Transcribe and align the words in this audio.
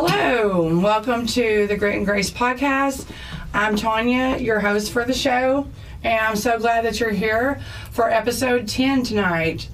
Hello, 0.00 0.78
welcome 0.78 1.26
to 1.26 1.66
the 1.66 1.76
Grit 1.76 1.96
and 1.96 2.06
Grace 2.06 2.30
podcast. 2.30 3.04
I'm 3.52 3.74
Tonya, 3.74 4.40
your 4.40 4.60
host 4.60 4.92
for 4.92 5.04
the 5.04 5.12
show, 5.12 5.66
and 6.04 6.20
I'm 6.24 6.36
so 6.36 6.56
glad 6.56 6.84
that 6.84 7.00
you're 7.00 7.10
here 7.10 7.60
for 7.90 8.08
episode 8.08 8.68
10 8.68 9.02
tonight. 9.02 9.68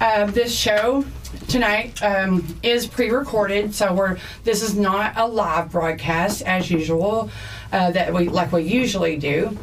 Uh, 0.00 0.26
this 0.26 0.56
show 0.56 1.04
tonight 1.48 2.00
um, 2.00 2.46
is 2.62 2.86
pre-recorded, 2.86 3.74
so 3.74 3.92
we're 3.92 4.18
this 4.44 4.62
is 4.62 4.76
not 4.76 5.14
a 5.16 5.26
live 5.26 5.72
broadcast 5.72 6.42
as 6.42 6.70
usual 6.70 7.28
uh, 7.72 7.90
that 7.90 8.14
we 8.14 8.28
like 8.28 8.52
we 8.52 8.62
usually 8.62 9.16
do. 9.16 9.58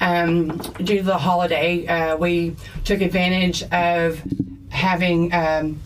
Um, 0.00 0.58
due 0.58 0.98
to 0.98 1.02
the 1.02 1.16
holiday, 1.16 1.86
uh, 1.86 2.14
we 2.14 2.56
took 2.84 3.00
advantage 3.00 3.62
of 3.72 4.22
having 4.68 5.32
um, 5.32 5.80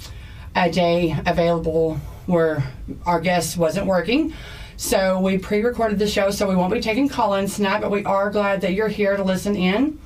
a 0.56 0.68
day 0.73 1.16
available 1.24 2.00
where 2.27 2.62
our 3.06 3.20
guest 3.20 3.56
wasn't 3.56 3.87
working. 3.87 4.34
So 4.77 5.20
we 5.20 5.38
pre-recorded 5.38 5.98
the 5.98 6.09
show, 6.09 6.30
so 6.30 6.48
we 6.48 6.56
won't 6.56 6.73
be 6.73 6.80
taking 6.80 7.09
call-ins 7.09 7.56
tonight, 7.56 7.80
but 7.80 7.91
we 7.91 8.05
are 8.05 8.30
glad 8.30 8.60
that 8.62 8.73
you're 8.73 8.88
here 8.88 9.16
to 9.16 9.23
listen 9.23 9.55
in. 9.55 9.98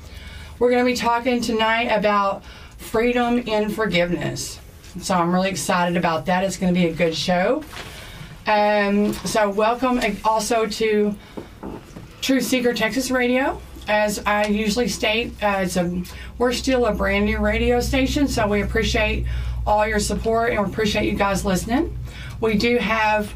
We're 0.58 0.70
going 0.70 0.84
to 0.84 0.90
be 0.90 0.96
talking 0.96 1.40
tonight 1.40 1.84
about 1.84 2.44
freedom 2.76 3.44
and 3.46 3.74
forgiveness. 3.74 4.60
So 5.00 5.14
I'm 5.14 5.32
really 5.32 5.50
excited 5.50 5.96
about 5.96 6.26
that. 6.26 6.44
It's 6.44 6.56
going 6.56 6.74
to 6.74 6.78
be 6.78 6.86
a 6.86 6.92
good 6.92 7.14
show. 7.14 7.64
Um, 8.46 9.12
so 9.12 9.48
welcome 9.50 10.00
also 10.24 10.66
to 10.66 11.14
Truth 12.20 12.44
Seeker 12.44 12.74
Texas 12.74 13.10
Radio. 13.10 13.60
As 13.86 14.18
I 14.26 14.46
usually 14.46 14.88
state, 14.88 15.32
uh, 15.42 15.60
it's 15.62 15.76
a, 15.76 16.02
we're 16.36 16.52
still 16.52 16.86
a 16.86 16.94
brand 16.94 17.24
new 17.24 17.38
radio 17.38 17.80
station, 17.80 18.28
so 18.28 18.46
we 18.46 18.62
appreciate 18.62 19.26
all 19.66 19.86
your 19.86 20.00
support 20.00 20.50
and 20.52 20.60
we 20.60 20.70
appreciate 20.70 21.10
you 21.10 21.16
guys 21.16 21.44
listening. 21.44 21.96
We 22.40 22.56
do 22.56 22.78
have 22.78 23.34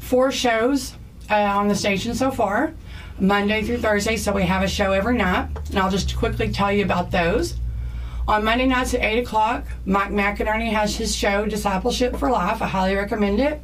four 0.00 0.32
shows 0.32 0.94
uh, 1.30 1.34
on 1.34 1.68
the 1.68 1.74
station 1.74 2.14
so 2.14 2.30
far, 2.30 2.74
Monday 3.20 3.62
through 3.62 3.78
Thursday, 3.78 4.16
so 4.16 4.32
we 4.32 4.42
have 4.42 4.62
a 4.62 4.68
show 4.68 4.92
every 4.92 5.16
night, 5.16 5.48
and 5.70 5.78
I'll 5.78 5.90
just 5.90 6.16
quickly 6.16 6.50
tell 6.50 6.72
you 6.72 6.84
about 6.84 7.10
those. 7.10 7.54
On 8.26 8.42
Monday 8.42 8.66
nights 8.66 8.94
at 8.94 9.02
8 9.02 9.20
o'clock, 9.20 9.64
Mike 9.84 10.10
McInerney 10.10 10.72
has 10.72 10.96
his 10.96 11.14
show, 11.14 11.46
Discipleship 11.46 12.16
for 12.16 12.28
Life. 12.28 12.60
I 12.60 12.66
highly 12.66 12.96
recommend 12.96 13.38
it. 13.38 13.62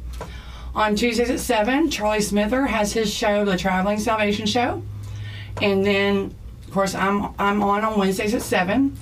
On 0.73 0.95
Tuesdays 0.95 1.29
at 1.29 1.41
7, 1.41 1.89
Charlie 1.91 2.21
Smither 2.21 2.65
has 2.67 2.93
his 2.93 3.13
show, 3.13 3.43
The 3.43 3.57
Traveling 3.57 3.99
Salvation 3.99 4.45
Show. 4.45 4.81
And 5.61 5.85
then, 5.85 6.33
of 6.65 6.71
course, 6.71 6.95
I'm, 6.95 7.33
I'm 7.37 7.61
on 7.61 7.83
on 7.83 7.99
Wednesdays 7.99 8.33
at 8.33 8.41
7. 8.41 8.97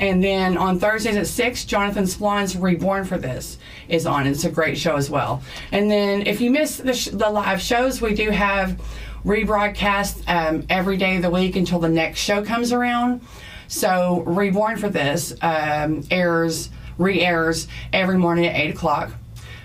And 0.00 0.22
then 0.22 0.56
on 0.56 0.78
Thursdays 0.78 1.16
at 1.16 1.26
6, 1.26 1.64
Jonathan 1.64 2.06
Splon's 2.06 2.56
Reborn 2.56 3.04
for 3.04 3.18
This 3.18 3.58
is 3.88 4.06
on. 4.06 4.26
It's 4.26 4.44
a 4.44 4.50
great 4.50 4.76
show 4.78 4.96
as 4.96 5.08
well. 5.08 5.42
And 5.70 5.90
then 5.90 6.26
if 6.26 6.40
you 6.40 6.50
miss 6.50 6.78
the, 6.78 6.94
sh- 6.94 7.08
the 7.12 7.30
live 7.30 7.60
shows, 7.60 8.00
we 8.00 8.14
do 8.14 8.30
have 8.30 8.80
rebroadcast 9.24 10.28
um, 10.28 10.66
every 10.68 10.96
day 10.96 11.16
of 11.16 11.22
the 11.22 11.30
week 11.30 11.56
until 11.56 11.78
the 11.78 11.88
next 11.88 12.20
show 12.20 12.44
comes 12.44 12.72
around. 12.72 13.20
So 13.68 14.22
Reborn 14.26 14.76
for 14.78 14.88
This 14.88 15.34
um, 15.40 16.02
airs, 16.10 16.68
re-airs 16.98 17.68
every 17.92 18.18
morning 18.18 18.46
at 18.46 18.56
8 18.56 18.70
o'clock. 18.74 19.12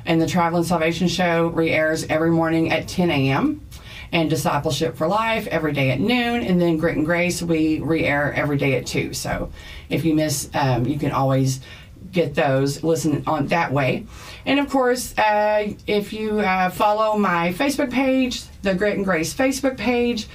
And 0.06 0.22
the 0.22 0.28
Traveling 0.28 0.64
Salvation 0.64 1.08
Show 1.08 1.48
re-airs 1.48 2.06
every 2.06 2.32
morning 2.32 2.72
at 2.72 2.88
10 2.88 3.10
a.m 3.10 3.67
and 4.12 4.30
Discipleship 4.30 4.96
for 4.96 5.08
Life 5.08 5.48
every 5.48 5.74
day 5.74 5.92
at 5.92 6.00
noon, 6.00 6.44
and 6.44 6.62
then 6.62 6.78
Grit 6.78 6.98
and 6.98 7.06
Grace 7.06 7.42
we 7.42 7.80
re-air 7.80 8.34
every 8.34 8.58
day 8.58 8.76
at 8.76 8.86
two. 8.86 9.14
So 9.14 9.52
if 9.90 10.06
you 10.06 10.14
miss, 10.14 10.50
um, 10.54 10.86
you 10.86 10.98
can 10.98 11.12
always 11.12 11.60
get 12.12 12.36
those 12.36 12.84
listen 12.84 13.24
on 13.28 13.48
that 13.48 13.72
way. 13.72 14.06
And 14.46 14.60
of 14.60 14.70
course, 14.70 15.18
uh, 15.18 15.74
if 15.88 16.14
you 16.14 16.40
uh, 16.40 16.70
follow 16.70 17.18
my 17.18 17.54
Facebook 17.54 17.92
page, 17.92 18.44
the 18.62 18.76
Grit 18.76 18.96
and 18.96 19.06
Grace 19.06 19.34
Facebook 19.34 19.78
page. 19.78 20.28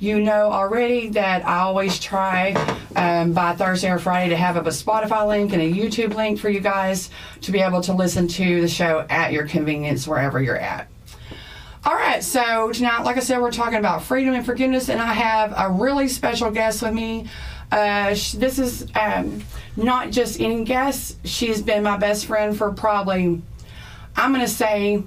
You 0.00 0.20
know 0.20 0.52
already 0.52 1.08
that 1.08 1.44
I 1.44 1.58
always 1.58 1.98
try 1.98 2.52
um, 2.94 3.32
by 3.32 3.56
Thursday 3.56 3.90
or 3.90 3.98
Friday 3.98 4.30
to 4.30 4.36
have 4.36 4.56
a 4.56 4.70
Spotify 4.70 5.26
link 5.26 5.52
and 5.52 5.60
a 5.60 5.68
YouTube 5.68 6.14
link 6.14 6.38
for 6.38 6.48
you 6.48 6.60
guys 6.60 7.10
to 7.40 7.50
be 7.50 7.58
able 7.58 7.80
to 7.80 7.92
listen 7.92 8.28
to 8.28 8.60
the 8.60 8.68
show 8.68 9.04
at 9.10 9.32
your 9.32 9.48
convenience 9.48 10.06
wherever 10.06 10.40
you're 10.40 10.56
at. 10.56 10.86
All 11.88 11.94
right, 11.94 12.22
so 12.22 12.70
tonight, 12.70 13.04
like 13.04 13.16
I 13.16 13.20
said, 13.20 13.40
we're 13.40 13.50
talking 13.50 13.78
about 13.78 14.02
freedom 14.02 14.34
and 14.34 14.44
forgiveness, 14.44 14.90
and 14.90 15.00
I 15.00 15.14
have 15.14 15.54
a 15.56 15.72
really 15.72 16.06
special 16.08 16.50
guest 16.50 16.82
with 16.82 16.92
me. 16.92 17.28
Uh, 17.72 18.10
this 18.10 18.58
is 18.58 18.86
um, 18.94 19.42
not 19.74 20.10
just 20.10 20.38
any 20.38 20.64
guest, 20.64 21.16
she's 21.26 21.62
been 21.62 21.82
my 21.82 21.96
best 21.96 22.26
friend 22.26 22.54
for 22.54 22.72
probably, 22.72 23.40
I'm 24.14 24.34
going 24.34 24.44
to 24.44 24.52
say, 24.52 25.02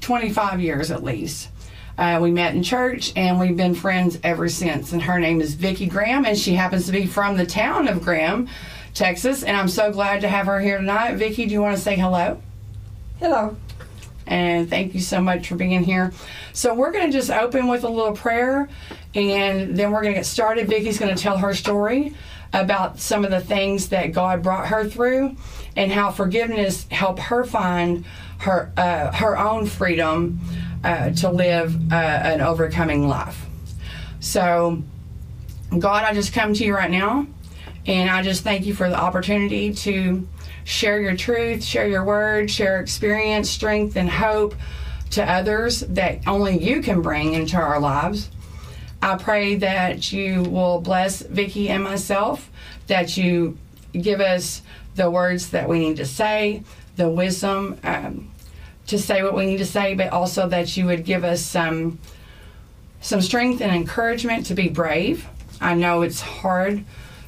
25 0.00 0.60
years 0.60 0.90
at 0.90 1.04
least. 1.04 1.48
Uh, 1.96 2.18
we 2.20 2.32
met 2.32 2.56
in 2.56 2.64
church 2.64 3.12
and 3.14 3.38
we've 3.38 3.56
been 3.56 3.76
friends 3.76 4.18
ever 4.24 4.48
since. 4.48 4.92
And 4.92 5.02
her 5.02 5.20
name 5.20 5.40
is 5.40 5.54
Vicki 5.54 5.86
Graham, 5.86 6.24
and 6.24 6.36
she 6.36 6.54
happens 6.54 6.86
to 6.86 6.92
be 6.92 7.06
from 7.06 7.36
the 7.36 7.46
town 7.46 7.86
of 7.86 8.02
Graham, 8.02 8.48
Texas. 8.94 9.44
And 9.44 9.56
I'm 9.56 9.68
so 9.68 9.92
glad 9.92 10.22
to 10.22 10.28
have 10.28 10.46
her 10.46 10.58
here 10.58 10.78
tonight. 10.78 11.14
Vicki, 11.14 11.46
do 11.46 11.52
you 11.52 11.62
want 11.62 11.76
to 11.76 11.82
say 11.82 11.94
hello? 11.94 12.42
Hello 13.20 13.56
and 14.26 14.68
thank 14.68 14.94
you 14.94 15.00
so 15.00 15.20
much 15.20 15.48
for 15.48 15.56
being 15.56 15.84
here. 15.84 16.12
So 16.52 16.74
we're 16.74 16.92
going 16.92 17.06
to 17.06 17.12
just 17.12 17.30
open 17.30 17.68
with 17.68 17.84
a 17.84 17.88
little 17.88 18.14
prayer, 18.14 18.68
and 19.14 19.76
then 19.76 19.92
we're 19.92 20.02
going 20.02 20.14
to 20.14 20.20
get 20.20 20.26
started. 20.26 20.68
Vicki's 20.68 20.98
going 20.98 21.14
to 21.14 21.22
tell 21.22 21.38
her 21.38 21.54
story 21.54 22.14
about 22.52 22.98
some 22.98 23.24
of 23.24 23.30
the 23.30 23.40
things 23.40 23.90
that 23.90 24.12
God 24.12 24.42
brought 24.42 24.68
her 24.68 24.88
through, 24.88 25.36
and 25.76 25.92
how 25.92 26.10
forgiveness 26.10 26.86
helped 26.90 27.20
her 27.20 27.44
find 27.44 28.04
her 28.38 28.72
uh, 28.76 29.12
her 29.12 29.38
own 29.38 29.66
freedom 29.66 30.40
uh, 30.84 31.10
to 31.10 31.30
live 31.30 31.92
uh, 31.92 31.94
an 31.94 32.40
overcoming 32.40 33.08
life. 33.08 33.46
So, 34.20 34.82
God, 35.78 36.04
I 36.04 36.14
just 36.14 36.32
come 36.32 36.54
to 36.54 36.64
you 36.64 36.74
right 36.74 36.90
now, 36.90 37.26
and 37.86 38.10
I 38.10 38.22
just 38.22 38.42
thank 38.42 38.66
you 38.66 38.74
for 38.74 38.88
the 38.88 38.96
opportunity 38.96 39.72
to 39.74 40.26
share 40.66 41.00
your 41.00 41.16
truth, 41.16 41.62
share 41.62 41.86
your 41.86 42.04
word, 42.04 42.50
share 42.50 42.80
experience, 42.80 43.48
strength, 43.48 43.96
and 43.96 44.10
hope 44.10 44.52
to 45.10 45.22
others 45.22 45.80
that 45.80 46.26
only 46.26 46.58
you 46.58 46.82
can 46.82 47.00
bring 47.00 47.34
into 47.34 47.56
our 47.56 47.78
lives. 47.78 48.28
I 49.00 49.16
pray 49.16 49.54
that 49.56 50.12
you 50.12 50.42
will 50.42 50.80
bless 50.80 51.22
Vicki 51.22 51.68
and 51.68 51.84
myself, 51.84 52.50
that 52.88 53.16
you 53.16 53.56
give 53.92 54.20
us 54.20 54.60
the 54.96 55.08
words 55.08 55.50
that 55.50 55.68
we 55.68 55.78
need 55.78 55.98
to 55.98 56.04
say, 56.04 56.64
the 56.96 57.08
wisdom 57.08 57.78
um, 57.84 58.32
to 58.88 58.98
say 58.98 59.22
what 59.22 59.36
we 59.36 59.46
need 59.46 59.58
to 59.58 59.66
say, 59.66 59.94
but 59.94 60.10
also 60.10 60.48
that 60.48 60.76
you 60.76 60.86
would 60.86 61.04
give 61.04 61.22
us 61.22 61.40
some 61.40 62.00
some 63.00 63.20
strength 63.20 63.60
and 63.60 63.72
encouragement 63.72 64.46
to 64.46 64.54
be 64.54 64.68
brave. 64.68 65.28
I 65.60 65.74
know 65.74 66.02
it's 66.02 66.20
hard 66.20 66.84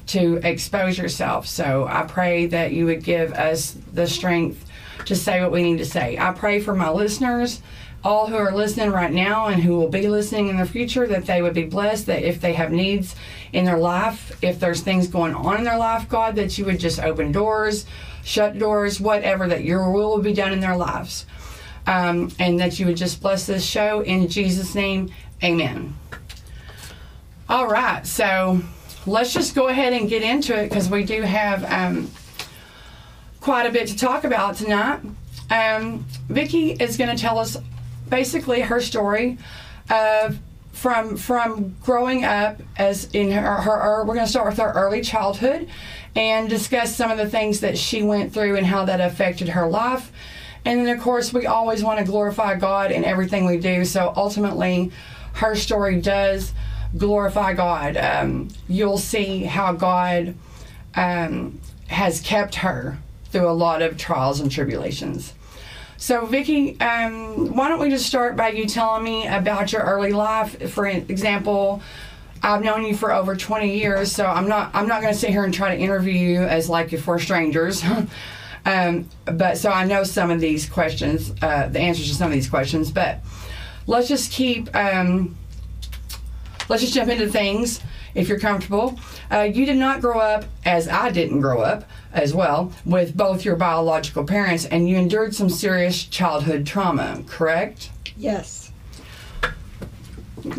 to 0.09 0.37
expose 0.43 0.97
yourself. 0.97 1.45
So 1.47 1.87
I 1.87 2.03
pray 2.03 2.47
that 2.47 2.73
you 2.73 2.85
would 2.85 3.03
give 3.03 3.31
us 3.33 3.77
the 3.93 4.07
strength 4.07 4.65
to 5.05 5.15
say 5.15 5.41
what 5.41 5.51
we 5.51 5.61
need 5.63 5.77
to 5.77 5.85
say. 5.85 6.17
I 6.17 6.31
pray 6.31 6.59
for 6.59 6.75
my 6.75 6.89
listeners, 6.89 7.61
all 8.03 8.27
who 8.27 8.35
are 8.35 8.51
listening 8.51 8.91
right 8.91 9.11
now 9.11 9.47
and 9.47 9.61
who 9.61 9.75
will 9.75 9.87
be 9.87 10.07
listening 10.07 10.47
in 10.47 10.57
the 10.57 10.65
future, 10.65 11.05
that 11.05 11.27
they 11.27 11.43
would 11.43 11.53
be 11.53 11.65
blessed, 11.65 12.07
that 12.07 12.23
if 12.23 12.41
they 12.41 12.53
have 12.53 12.71
needs 12.71 13.15
in 13.53 13.65
their 13.65 13.77
life, 13.77 14.37
if 14.43 14.59
there's 14.59 14.81
things 14.81 15.07
going 15.07 15.35
on 15.35 15.57
in 15.57 15.63
their 15.63 15.77
life, 15.77 16.09
God, 16.09 16.35
that 16.35 16.57
you 16.57 16.65
would 16.65 16.79
just 16.79 16.99
open 16.99 17.31
doors, 17.31 17.85
shut 18.23 18.57
doors, 18.57 18.99
whatever, 18.99 19.47
that 19.47 19.63
your 19.63 19.91
will 19.91 20.15
would 20.15 20.23
be 20.23 20.33
done 20.33 20.53
in 20.53 20.59
their 20.59 20.75
lives. 20.75 21.27
Um, 21.85 22.31
and 22.39 22.59
that 22.59 22.79
you 22.79 22.87
would 22.87 22.97
just 22.97 23.21
bless 23.21 23.45
this 23.45 23.65
show 23.65 24.01
in 24.01 24.27
Jesus' 24.27 24.75
name. 24.75 25.11
Amen. 25.43 25.95
All 27.47 27.67
right, 27.67 28.05
so 28.05 28.61
let's 29.05 29.33
just 29.33 29.55
go 29.55 29.67
ahead 29.67 29.93
and 29.93 30.09
get 30.09 30.21
into 30.21 30.57
it 30.57 30.69
because 30.69 30.89
we 30.89 31.03
do 31.03 31.21
have 31.21 31.63
um, 31.71 32.09
quite 33.41 33.65
a 33.65 33.71
bit 33.71 33.87
to 33.87 33.97
talk 33.97 34.23
about 34.23 34.55
tonight. 34.55 34.99
Um, 35.49 36.05
Vicki 36.27 36.71
is 36.71 36.97
going 36.97 37.15
to 37.15 37.21
tell 37.21 37.39
us 37.39 37.57
basically 38.09 38.61
her 38.61 38.81
story 38.81 39.37
of 39.89 40.39
from 40.71 41.17
from 41.17 41.75
growing 41.83 42.23
up 42.23 42.61
as 42.77 43.05
in 43.13 43.31
her, 43.31 43.55
her, 43.55 43.79
her 43.79 44.05
we're 44.05 44.13
going 44.13 44.25
to 44.25 44.31
start 44.31 44.47
with 44.47 44.57
her 44.57 44.71
early 44.71 45.01
childhood 45.01 45.67
and 46.15 46.49
discuss 46.49 46.95
some 46.95 47.11
of 47.11 47.17
the 47.17 47.29
things 47.29 47.59
that 47.59 47.77
she 47.77 48.01
went 48.01 48.33
through 48.33 48.55
and 48.55 48.65
how 48.65 48.85
that 48.85 49.01
affected 49.01 49.49
her 49.49 49.67
life 49.67 50.11
and 50.63 50.79
then 50.79 50.95
of 50.95 51.03
course 51.03 51.33
we 51.33 51.45
always 51.45 51.83
want 51.83 51.99
to 51.99 52.05
glorify 52.05 52.55
god 52.55 52.91
in 52.91 53.03
everything 53.03 53.45
we 53.45 53.57
do 53.57 53.83
so 53.83 54.13
ultimately 54.15 54.89
her 55.33 55.53
story 55.53 55.99
does 55.99 56.53
glorify 56.97 57.53
God. 57.53 57.97
Um, 57.97 58.49
you'll 58.67 58.97
see 58.97 59.43
how 59.43 59.73
God 59.73 60.35
um, 60.95 61.59
has 61.87 62.21
kept 62.21 62.55
her 62.55 62.97
through 63.25 63.49
a 63.49 63.53
lot 63.53 63.81
of 63.81 63.97
trials 63.97 64.39
and 64.39 64.51
tribulations. 64.51 65.33
So, 65.97 66.25
Vicki, 66.25 66.79
um, 66.79 67.53
why 67.55 67.67
don't 67.67 67.79
we 67.79 67.89
just 67.89 68.05
start 68.05 68.37
by 68.37 68.49
you 68.49 68.65
telling 68.65 69.03
me 69.03 69.27
about 69.27 69.73
your 69.73 69.81
early 69.81 70.13
life? 70.13 70.71
For 70.71 70.87
example, 70.87 71.81
I've 72.41 72.63
known 72.63 72.85
you 72.85 72.95
for 72.95 73.11
over 73.11 73.35
20 73.35 73.77
years, 73.77 74.11
so 74.11 74.25
I'm 74.25 74.47
not 74.47 74.71
I'm 74.73 74.87
not 74.87 75.01
going 75.01 75.13
to 75.13 75.19
sit 75.19 75.29
here 75.29 75.43
and 75.43 75.53
try 75.53 75.75
to 75.75 75.81
interview 75.81 76.13
you 76.13 76.41
as 76.43 76.69
like 76.69 76.93
we're 77.05 77.19
strangers. 77.19 77.83
Um, 78.65 79.09
but 79.25 79.57
so 79.57 79.71
I 79.71 79.85
know 79.85 80.03
some 80.03 80.29
of 80.31 80.39
these 80.39 80.67
questions, 80.69 81.31
uh, 81.41 81.67
the 81.69 81.79
answers 81.79 82.09
to 82.09 82.13
some 82.13 82.27
of 82.27 82.33
these 82.33 82.49
questions, 82.49 82.91
but 82.91 83.19
let's 83.87 84.07
just 84.07 84.31
keep, 84.31 84.73
um, 84.75 85.37
let's 86.69 86.81
just 86.81 86.93
jump 86.93 87.09
into 87.09 87.27
things 87.27 87.81
if 88.15 88.29
you're 88.29 88.39
comfortable. 88.39 88.97
Uh, 89.31 89.41
you 89.41 89.65
did 89.65 89.77
not 89.77 90.01
grow 90.01 90.19
up, 90.19 90.45
as 90.65 90.87
I 90.87 91.09
didn't 91.09 91.41
grow 91.41 91.61
up 91.61 91.89
as 92.13 92.33
well, 92.33 92.71
with 92.85 93.17
both 93.17 93.43
your 93.43 93.55
biological 93.55 94.23
parents, 94.23 94.65
and 94.65 94.87
you 94.87 94.95
endured 94.97 95.35
some 95.35 95.49
serious 95.49 96.03
childhood 96.03 96.65
trauma, 96.65 97.23
correct? 97.27 97.89
Yes. 98.15 98.71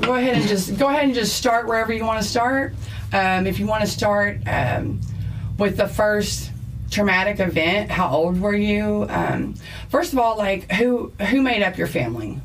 Go 0.00 0.14
ahead 0.14 0.36
and 0.36 0.46
just 0.46 0.78
go 0.78 0.88
ahead 0.88 1.04
and 1.04 1.14
just 1.14 1.36
start 1.36 1.66
wherever 1.66 1.92
you 1.92 2.04
want 2.04 2.22
to 2.22 2.28
start. 2.28 2.74
Um, 3.12 3.46
if 3.46 3.58
you 3.58 3.66
want 3.66 3.82
to 3.82 3.86
start 3.86 4.38
um, 4.46 5.00
with 5.58 5.76
the 5.78 5.88
first 5.88 6.50
traumatic 6.90 7.40
event, 7.40 7.90
how 7.90 8.10
old 8.10 8.40
were 8.40 8.54
you? 8.54 9.06
Um, 9.08 9.54
first 9.88 10.12
of 10.12 10.18
all, 10.18 10.36
like 10.36 10.70
who 10.72 11.12
who 11.30 11.40
made 11.40 11.62
up 11.62 11.78
your 11.78 11.86
family? 11.86 12.38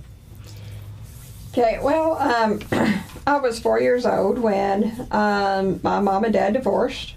Okay, 1.52 1.80
well, 1.82 2.18
um, 2.18 2.60
I 3.28 3.38
was 3.38 3.60
four 3.60 3.80
years 3.80 4.06
old 4.06 4.38
when 4.38 5.08
um, 5.12 5.80
my 5.84 6.00
mom 6.00 6.24
and 6.26 6.34
dad 6.34 6.54
divorced. 6.54 7.16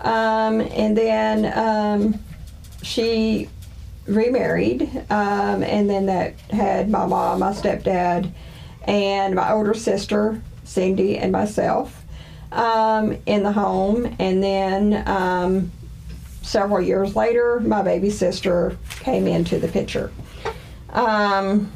Um, 0.00 0.60
and 0.60 0.96
then 0.96 1.56
um, 1.56 2.18
she 2.82 3.48
remarried, 4.06 4.82
um, 5.10 5.62
and 5.62 5.88
then 5.88 6.06
that 6.06 6.38
had 6.50 6.90
my 6.90 7.06
mom, 7.06 7.40
my 7.40 7.52
stepdad, 7.52 8.32
and 8.86 9.34
my 9.34 9.52
older 9.52 9.74
sister, 9.74 10.42
Cindy, 10.64 11.18
and 11.18 11.30
myself 11.32 12.04
um, 12.52 13.16
in 13.26 13.42
the 13.42 13.52
home. 13.52 14.14
And 14.18 14.42
then 14.42 15.70
several 16.42 16.80
years 16.80 17.16
later, 17.16 17.60
my 17.60 17.82
baby 17.82 18.10
sister 18.10 18.76
came 19.00 19.26
into 19.26 19.58
the 19.58 19.68
picture. 19.68 20.10
Um, 20.90 21.72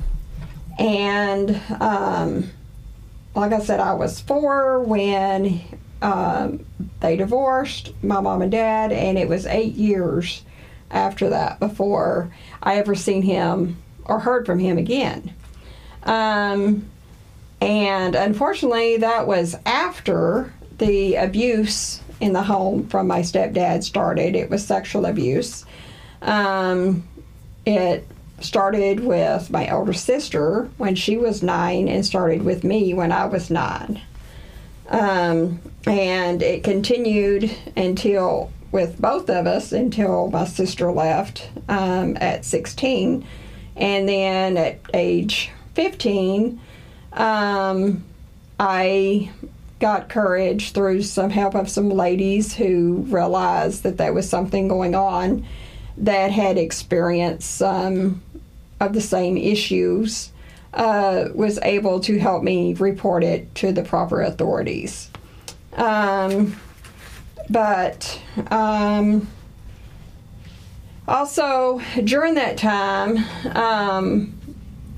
and 0.78 1.60
um, 1.80 2.50
like 3.40 3.52
I 3.52 3.60
said, 3.60 3.80
I 3.80 3.94
was 3.94 4.20
four 4.20 4.80
when 4.80 5.60
um, 6.02 6.64
they 7.00 7.16
divorced, 7.16 7.92
my 8.02 8.20
mom 8.20 8.42
and 8.42 8.50
dad, 8.50 8.92
and 8.92 9.18
it 9.18 9.28
was 9.28 9.46
eight 9.46 9.74
years 9.74 10.42
after 10.90 11.30
that 11.30 11.60
before 11.60 12.32
I 12.62 12.76
ever 12.76 12.94
seen 12.94 13.22
him 13.22 13.76
or 14.04 14.20
heard 14.20 14.46
from 14.46 14.58
him 14.58 14.78
again. 14.78 15.34
Um, 16.04 16.88
and 17.60 18.14
unfortunately, 18.14 18.98
that 18.98 19.26
was 19.26 19.56
after 19.66 20.52
the 20.78 21.16
abuse 21.16 22.00
in 22.20 22.32
the 22.32 22.42
home 22.42 22.88
from 22.88 23.06
my 23.06 23.20
stepdad 23.20 23.82
started. 23.82 24.34
It 24.34 24.50
was 24.50 24.64
sexual 24.64 25.06
abuse. 25.06 25.64
Um, 26.22 27.06
it 27.66 28.06
started 28.40 29.00
with 29.00 29.50
my 29.50 29.70
older 29.70 29.92
sister 29.92 30.68
when 30.76 30.94
she 30.94 31.16
was 31.16 31.42
nine 31.42 31.88
and 31.88 32.04
started 32.04 32.42
with 32.42 32.64
me 32.64 32.94
when 32.94 33.12
I 33.12 33.26
was 33.26 33.50
nine. 33.50 34.00
Um, 34.88 35.60
and 35.86 36.42
it 36.42 36.64
continued 36.64 37.50
until 37.76 38.50
with 38.70 39.00
both 39.00 39.30
of 39.30 39.46
us 39.46 39.72
until 39.72 40.28
my 40.30 40.44
sister 40.44 40.92
left 40.92 41.48
um, 41.68 42.16
at 42.20 42.44
16. 42.44 43.26
And 43.76 44.08
then 44.08 44.56
at 44.56 44.80
age 44.92 45.50
15, 45.74 46.60
um, 47.12 48.04
I 48.60 49.30
got 49.78 50.08
courage 50.08 50.72
through 50.72 51.02
some 51.02 51.30
help 51.30 51.54
of 51.54 51.70
some 51.70 51.88
ladies 51.88 52.54
who 52.54 53.04
realized 53.08 53.84
that 53.84 53.96
there 53.96 54.12
was 54.12 54.28
something 54.28 54.68
going 54.68 54.94
on 54.94 55.46
that 55.96 56.30
had 56.30 56.58
experienced 56.58 57.56
some 57.56 58.20
of 58.80 58.92
the 58.92 59.00
same 59.00 59.36
issues 59.36 60.32
uh, 60.74 61.28
was 61.34 61.58
able 61.62 62.00
to 62.00 62.18
help 62.18 62.42
me 62.42 62.74
report 62.74 63.24
it 63.24 63.54
to 63.56 63.72
the 63.72 63.82
proper 63.82 64.22
authorities. 64.22 65.10
Um, 65.74 66.56
but 67.50 68.20
um, 68.50 69.28
also 71.06 71.80
during 72.04 72.34
that 72.34 72.58
time, 72.58 73.18
um, 73.56 74.38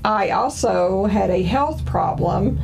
I 0.03 0.31
also 0.31 1.05
had 1.05 1.29
a 1.29 1.43
health 1.43 1.85
problem 1.85 2.59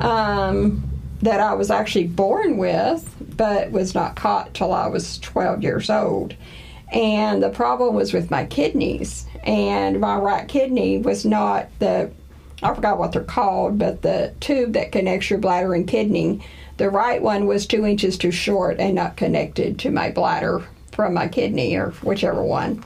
um, 0.00 0.88
that 1.22 1.40
I 1.40 1.54
was 1.54 1.70
actually 1.70 2.06
born 2.06 2.58
with, 2.58 3.14
but 3.36 3.70
was 3.70 3.94
not 3.94 4.16
caught 4.16 4.54
till 4.54 4.72
I 4.72 4.86
was 4.86 5.18
12 5.18 5.62
years 5.62 5.90
old. 5.90 6.34
And 6.92 7.42
the 7.42 7.48
problem 7.48 7.94
was 7.94 8.12
with 8.12 8.30
my 8.30 8.44
kidneys. 8.44 9.26
And 9.42 10.00
my 10.00 10.16
right 10.16 10.46
kidney 10.48 10.98
was 10.98 11.24
not 11.24 11.68
the, 11.78 12.10
I 12.62 12.74
forgot 12.74 12.98
what 12.98 13.12
they're 13.12 13.24
called, 13.24 13.78
but 13.78 14.02
the 14.02 14.32
tube 14.40 14.72
that 14.74 14.92
connects 14.92 15.30
your 15.30 15.38
bladder 15.38 15.74
and 15.74 15.86
kidney. 15.86 16.44
The 16.76 16.90
right 16.90 17.20
one 17.20 17.46
was 17.46 17.66
two 17.66 17.84
inches 17.84 18.16
too 18.16 18.30
short 18.30 18.78
and 18.78 18.94
not 18.94 19.16
connected 19.16 19.78
to 19.80 19.90
my 19.90 20.10
bladder 20.10 20.64
from 20.92 21.14
my 21.14 21.28
kidney 21.28 21.74
or 21.76 21.90
whichever 22.02 22.42
one. 22.42 22.84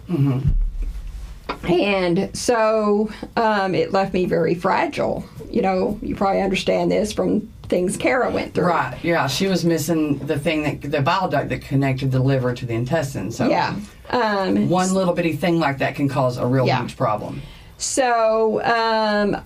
And 1.69 2.37
so 2.37 3.11
um, 3.37 3.75
it 3.75 3.93
left 3.93 4.14
me 4.14 4.25
very 4.26 4.55
fragile. 4.55 5.25
You 5.50 5.62
know, 5.62 5.99
you 6.02 6.14
probably 6.14 6.43
understand 6.43 6.91
this 6.91 7.12
from 7.12 7.49
things 7.69 7.97
Kara 7.97 8.31
went 8.31 8.55
through. 8.55 8.67
Right. 8.67 8.97
Yeah, 9.02 9.26
she 9.26 9.47
was 9.47 9.64
missing 9.64 10.19
the 10.19 10.38
thing 10.38 10.62
that 10.62 10.91
the 10.91 11.02
bile 11.02 11.29
duct 11.29 11.49
that 11.49 11.62
connected 11.62 12.12
the 12.12 12.20
liver 12.20 12.55
to 12.55 12.67
the 12.67 12.75
intestine. 12.75 13.32
So 13.32 13.49
Yeah. 13.49 13.76
Um, 14.11 14.69
one 14.69 14.93
little 14.94 15.14
bitty 15.14 15.35
thing 15.35 15.58
like 15.58 15.79
that 15.79 15.94
can 15.97 16.08
cause 16.08 16.37
a 16.38 16.47
real 16.47 16.67
Yeah. 16.67 16.81
huge 16.81 16.97
problem. 16.97 17.43
So, 17.79 18.62
um, 18.64 19.37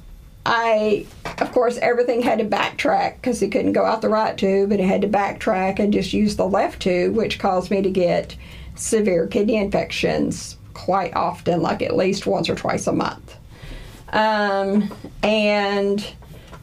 I, 0.46 1.06
of 1.38 1.52
course, 1.52 1.78
everything 1.78 2.22
had 2.22 2.38
to 2.38 2.44
backtrack 2.44 3.16
because 3.16 3.40
he 3.40 3.48
couldn't 3.48 3.72
go 3.72 3.84
out 3.84 4.00
the 4.02 4.08
right 4.08 4.36
tube, 4.36 4.70
and 4.72 4.80
it 4.80 4.84
had 4.86 5.02
to 5.02 5.08
backtrack 5.08 5.78
and 5.78 5.92
just 5.92 6.12
use 6.12 6.36
the 6.36 6.46
left 6.46 6.80
tube, 6.80 7.14
which 7.14 7.38
caused 7.38 7.70
me 7.70 7.82
to 7.82 7.90
get 7.90 8.36
severe 8.74 9.26
kidney 9.26 9.56
infections 9.56 10.56
quite 10.72 11.14
often, 11.14 11.60
like 11.60 11.82
at 11.82 11.96
least 11.96 12.26
once 12.26 12.48
or 12.48 12.54
twice 12.54 12.86
a 12.86 12.92
month. 12.92 13.36
Um, 14.12 14.90
and 15.22 16.04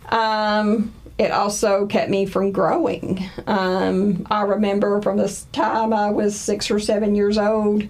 um, 0.09 0.91
it 1.17 1.31
also 1.31 1.85
kept 1.87 2.09
me 2.09 2.25
from 2.25 2.51
growing. 2.51 3.27
Um, 3.47 4.25
I 4.29 4.41
remember 4.43 5.01
from 5.01 5.17
the 5.17 5.35
time 5.51 5.93
I 5.93 6.09
was 6.11 6.39
six 6.39 6.69
or 6.69 6.79
seven 6.79 7.15
years 7.15 7.37
old 7.37 7.83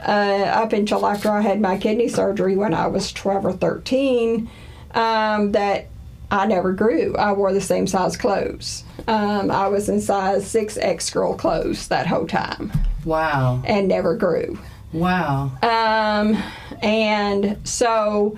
uh, 0.00 0.10
up 0.10 0.72
until 0.72 1.06
after 1.06 1.30
I 1.30 1.40
had 1.42 1.60
my 1.60 1.76
kidney 1.78 2.08
surgery 2.08 2.56
when 2.56 2.74
I 2.74 2.86
was 2.88 3.12
12 3.12 3.46
or 3.46 3.52
13 3.52 4.50
um, 4.94 5.52
that 5.52 5.86
I 6.32 6.46
never 6.46 6.72
grew. 6.72 7.14
I 7.16 7.32
wore 7.32 7.52
the 7.52 7.60
same 7.60 7.86
size 7.86 8.16
clothes. 8.16 8.84
Um, 9.06 9.50
I 9.50 9.68
was 9.68 9.88
in 9.88 10.00
size 10.00 10.44
6X 10.52 11.12
girl 11.12 11.34
clothes 11.34 11.88
that 11.88 12.06
whole 12.06 12.26
time 12.26 12.72
Wow. 13.04 13.62
and 13.64 13.88
never 13.88 14.16
grew. 14.16 14.58
Wow. 14.92 15.52
Um, 15.62 16.42
and 16.82 17.58
so, 17.68 18.36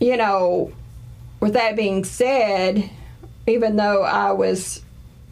you 0.00 0.16
know, 0.16 0.72
with 1.40 1.52
that 1.54 1.76
being 1.76 2.04
said, 2.04 2.90
even 3.46 3.76
though 3.76 4.02
I 4.02 4.32
was, 4.32 4.82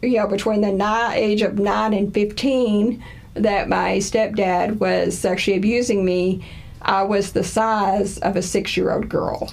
you 0.01 0.17
know, 0.17 0.27
between 0.27 0.61
the 0.61 0.71
ni- 0.71 1.15
age 1.15 1.41
of 1.41 1.59
9 1.59 1.93
and 1.93 2.13
15, 2.13 3.03
that 3.35 3.69
my 3.69 3.97
stepdad 3.97 4.77
was 4.79 5.17
sexually 5.17 5.57
abusing 5.57 6.03
me, 6.03 6.43
I 6.81 7.03
was 7.03 7.33
the 7.33 7.43
size 7.43 8.17
of 8.19 8.35
a 8.35 8.41
six 8.41 8.75
year 8.77 8.91
old 8.91 9.09
girl. 9.09 9.51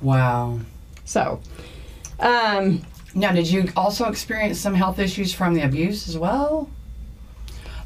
Wow. 0.00 0.60
So, 1.04 1.40
um, 2.20 2.82
Now, 3.14 3.32
did 3.32 3.50
you 3.50 3.68
also 3.76 4.08
experience 4.08 4.58
some 4.60 4.74
health 4.74 4.98
issues 5.00 5.34
from 5.34 5.54
the 5.54 5.62
abuse 5.62 6.08
as 6.08 6.16
well? 6.16 6.70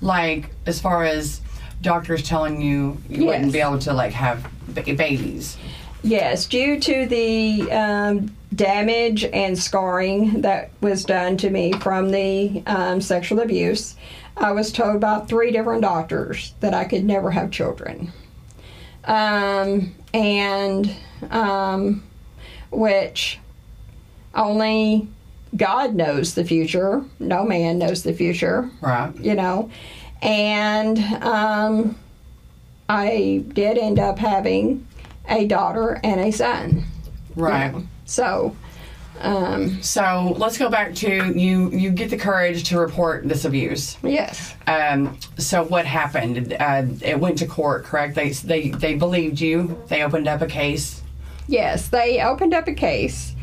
Like, 0.03 0.51
as 0.67 0.81
far 0.81 1.05
as 1.05 1.41
doctors 1.81 2.23
telling 2.23 2.61
you 2.61 2.99
you 3.09 3.27
wouldn't 3.27 3.53
be 3.53 3.61
able 3.61 3.79
to 3.79 3.93
like 3.93 4.13
have 4.13 4.47
ba- 4.69 4.83
babies. 4.83 5.57
Yes, 6.05 6.45
due 6.45 6.79
to 6.81 7.07
the 7.07 7.73
um, 7.73 8.37
damage 8.55 9.25
and 9.25 9.59
scarring 9.59 10.43
that 10.43 10.71
was 10.83 11.05
done 11.05 11.39
to 11.39 11.49
me 11.51 11.73
from 11.73 12.11
the 12.11 12.63
um, 12.67 13.01
sexual 13.01 13.41
abuse, 13.41 13.97
I 14.37 14.53
was 14.53 14.71
told 14.71 15.01
by 15.01 15.21
three 15.21 15.51
different 15.51 15.81
doctors 15.81 16.53
that 16.61 16.75
I 16.75 16.85
could 16.85 17.05
never 17.05 17.31
have 17.31 17.51
children. 17.51 18.13
Um, 19.05 19.95
and 20.13 20.95
um, 21.31 22.03
which 22.71 23.39
only 24.35 25.09
God 25.57 25.95
knows 25.95 26.35
the 26.35 26.45
future, 26.45 27.03
no 27.19 27.45
man 27.45 27.79
knows 27.79 28.03
the 28.03 28.13
future 28.13 28.71
Right. 28.83 29.13
you 29.21 29.35
know. 29.35 29.71
And 30.21 30.99
um, 31.23 31.97
I 32.91 33.45
did 33.49 33.79
end 33.79 33.99
up 33.99 34.19
having 34.19 34.87
a 35.29 35.47
daughter 35.47 36.01
and 36.05 36.21
a 36.21 36.31
son. 36.31 36.85
you 37.37 37.43
Right. 37.43 37.73
know. 37.73 37.83
So, 38.05 38.57
Um, 39.21 39.81
So 39.81 40.35
let's 40.39 40.59
go 40.59 40.69
back 40.69 40.93
to 40.97 41.33
you. 41.39 41.71
You 41.71 41.91
get 41.91 42.11
the 42.11 42.17
courage 42.17 42.65
to 42.71 42.79
report 42.81 43.29
this 43.29 43.45
abuse. 43.45 43.97
yes. 44.03 44.55
Um, 44.67 45.17
so 45.39 45.63
what 45.63 45.87
happened? 45.87 46.53
Uh, 46.59 46.83
it 47.01 47.21
went 47.21 47.39
to 47.39 47.47
court, 47.47 47.85
correct? 47.85 48.17
They 48.17 48.31
they 48.31 48.71
they 48.71 48.95
believed 48.97 49.41
you. 49.41 49.79
They 49.89 50.03
opened 50.03 50.27
up 50.27 50.43
a 50.43 50.47
case. 50.49 51.01
Yes, 51.47 51.87
they 51.89 52.21
opened 52.23 52.55
up 52.55 52.67
a 52.67 52.75
case 52.75 53.35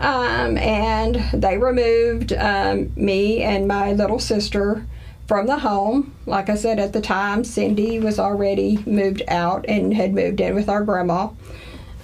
um, 0.00 0.58
and 0.58 1.14
they 1.32 1.58
removed 1.58 2.32
um, 2.32 2.90
me 2.96 3.42
and 3.42 3.68
my 3.68 3.92
little 3.92 4.18
sister 4.18 4.84
from 5.30 5.46
the 5.46 5.60
home. 5.60 6.12
Like 6.26 6.50
I 6.50 6.56
said 6.56 6.80
at 6.80 6.92
the 6.92 7.00
time, 7.00 7.44
Cindy 7.44 8.00
was 8.00 8.18
already 8.18 8.78
moved 8.84 9.22
out 9.28 9.64
and 9.68 9.94
had 9.94 10.12
moved 10.12 10.40
in 10.40 10.56
with 10.56 10.68
our 10.68 10.82
grandma. 10.82 11.28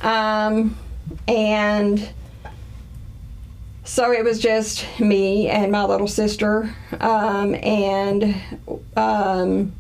Um, 0.01 0.77
and 1.27 2.09
so 3.83 4.13
it 4.13 4.23
was 4.23 4.39
just 4.39 4.87
me 5.01 5.49
and 5.49 5.73
my 5.73 5.83
little 5.83 6.07
sister. 6.07 6.73
Um, 7.01 7.57
and 7.57 8.37
um, 8.97 9.73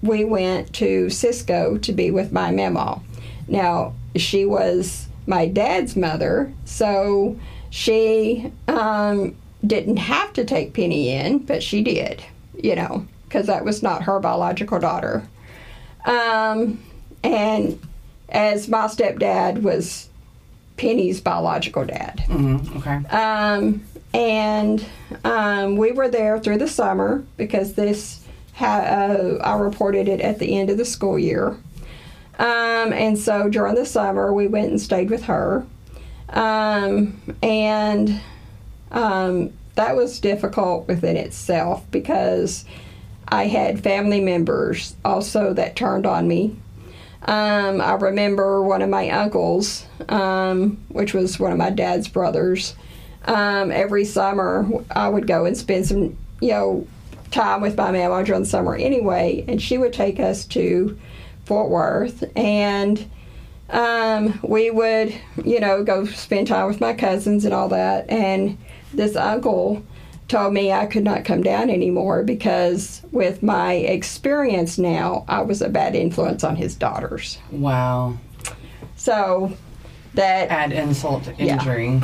we 0.00 0.24
went 0.24 0.72
to 0.76 1.10
Cisco 1.10 1.76
to 1.76 1.92
be 1.92 2.10
with 2.10 2.32
my 2.32 2.52
mama. 2.52 3.02
Now, 3.46 3.92
she 4.16 4.46
was 4.46 5.08
my 5.26 5.46
dad's 5.46 5.94
mother, 5.94 6.54
so 6.64 7.38
she 7.68 8.50
um, 8.66 9.36
didn't 9.66 9.98
have 9.98 10.32
to 10.32 10.44
take 10.46 10.72
Penny 10.72 11.10
in, 11.10 11.40
but 11.40 11.62
she 11.62 11.82
did, 11.82 12.24
you 12.62 12.74
know, 12.74 13.06
because 13.24 13.46
that 13.46 13.64
was 13.64 13.82
not 13.82 14.02
her 14.02 14.20
biological 14.20 14.78
daughter. 14.78 15.26
Um, 16.04 16.82
and 17.22 17.78
as 18.28 18.68
my 18.68 18.86
stepdad 18.86 19.62
was 19.62 20.08
Penny's 20.76 21.20
biological 21.20 21.84
dad. 21.84 22.24
Mm-hmm. 22.26 22.78
Okay. 22.78 23.16
Um, 23.16 23.84
and 24.12 24.84
um, 25.24 25.76
we 25.76 25.92
were 25.92 26.08
there 26.08 26.38
through 26.38 26.58
the 26.58 26.68
summer 26.68 27.24
because 27.36 27.74
this 27.74 28.24
ha- 28.54 28.84
uh, 28.84 29.38
I 29.42 29.56
reported 29.58 30.08
it 30.08 30.20
at 30.20 30.38
the 30.38 30.56
end 30.56 30.70
of 30.70 30.78
the 30.78 30.84
school 30.84 31.18
year. 31.18 31.56
Um, 32.38 32.92
and 32.92 33.16
so 33.18 33.48
during 33.48 33.76
the 33.76 33.86
summer, 33.86 34.32
we 34.32 34.48
went 34.48 34.70
and 34.70 34.80
stayed 34.80 35.10
with 35.10 35.24
her. 35.24 35.64
Um, 36.30 37.20
and 37.42 38.20
um, 38.90 39.52
that 39.74 39.96
was 39.96 40.20
difficult 40.20 40.86
within 40.88 41.16
itself 41.16 41.84
because 41.90 42.64
I 43.28 43.46
had 43.46 43.82
family 43.82 44.20
members 44.20 44.94
also 45.04 45.52
that 45.54 45.76
turned 45.76 46.06
on 46.06 46.28
me. 46.28 46.56
Um, 47.22 47.80
I 47.80 47.94
remember 47.94 48.62
one 48.62 48.82
of 48.82 48.90
my 48.90 49.08
uncles, 49.08 49.86
um, 50.08 50.84
which 50.88 51.14
was 51.14 51.40
one 51.40 51.52
of 51.52 51.58
my 51.58 51.70
dad's 51.70 52.06
brothers. 52.06 52.76
Um, 53.24 53.72
every 53.72 54.04
summer, 54.04 54.68
I 54.90 55.08
would 55.08 55.26
go 55.26 55.46
and 55.46 55.56
spend 55.56 55.86
some, 55.86 56.18
you 56.40 56.50
know, 56.50 56.86
time 57.30 57.62
with 57.62 57.76
my 57.76 57.90
mama 57.90 58.24
during 58.24 58.42
the 58.42 58.48
summer 58.48 58.76
anyway, 58.76 59.44
and 59.48 59.60
she 59.60 59.78
would 59.78 59.94
take 59.94 60.20
us 60.20 60.44
to 60.46 60.98
Fort 61.46 61.70
Worth, 61.70 62.24
and 62.36 63.04
um, 63.70 64.38
we 64.42 64.70
would, 64.70 65.14
you 65.42 65.60
know, 65.60 65.82
go 65.82 66.04
spend 66.04 66.46
time 66.46 66.66
with 66.66 66.80
my 66.80 66.92
cousins 66.92 67.46
and 67.46 67.54
all 67.54 67.68
that. 67.70 68.08
And 68.10 68.58
this 68.96 69.16
uncle 69.16 69.82
told 70.28 70.54
me 70.54 70.72
I 70.72 70.86
could 70.86 71.04
not 71.04 71.24
come 71.24 71.42
down 71.42 71.70
anymore 71.70 72.22
because, 72.22 73.02
with 73.12 73.42
my 73.42 73.74
experience 73.74 74.78
now, 74.78 75.24
I 75.28 75.42
was 75.42 75.60
a 75.62 75.68
bad 75.68 75.94
influence 75.94 76.42
on 76.44 76.56
his 76.56 76.74
daughters. 76.74 77.38
Wow. 77.50 78.18
So 78.96 79.52
that 80.14 80.50
Add 80.50 80.72
insult 80.72 81.24
to 81.24 81.36
injury. 81.36 82.00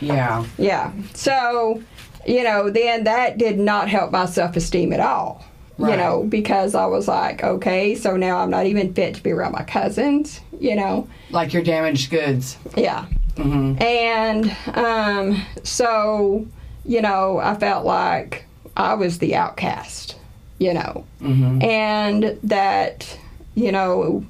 Yeah. 0.00 0.44
yeah. 0.58 0.92
So, 1.14 1.82
you 2.26 2.42
know, 2.42 2.70
then 2.70 3.04
that 3.04 3.38
did 3.38 3.58
not 3.58 3.88
help 3.88 4.10
my 4.10 4.26
self 4.26 4.56
esteem 4.56 4.92
at 4.92 5.00
all. 5.00 5.44
You 5.78 5.96
know, 5.96 6.24
because 6.24 6.74
I 6.74 6.84
was 6.84 7.08
like, 7.08 7.42
okay, 7.42 7.94
so 7.94 8.14
now 8.14 8.36
I'm 8.36 8.50
not 8.50 8.66
even 8.66 8.92
fit 8.92 9.14
to 9.14 9.22
be 9.22 9.30
around 9.30 9.52
my 9.52 9.62
cousins, 9.62 10.42
you 10.58 10.76
know. 10.76 11.08
Like 11.30 11.54
your 11.54 11.62
damaged 11.62 12.10
goods. 12.10 12.58
Yeah. 12.76 13.06
Mm-hmm. 13.40 13.82
And 13.82 14.56
um, 14.76 15.42
so, 15.62 16.46
you 16.84 17.00
know, 17.02 17.38
I 17.38 17.54
felt 17.56 17.84
like 17.84 18.44
I 18.76 18.94
was 18.94 19.18
the 19.18 19.34
outcast, 19.34 20.16
you 20.58 20.74
know, 20.74 21.04
Mm-hmm. 21.20 21.62
and 21.62 22.38
that, 22.44 23.18
you 23.54 23.72
know, 23.72 24.24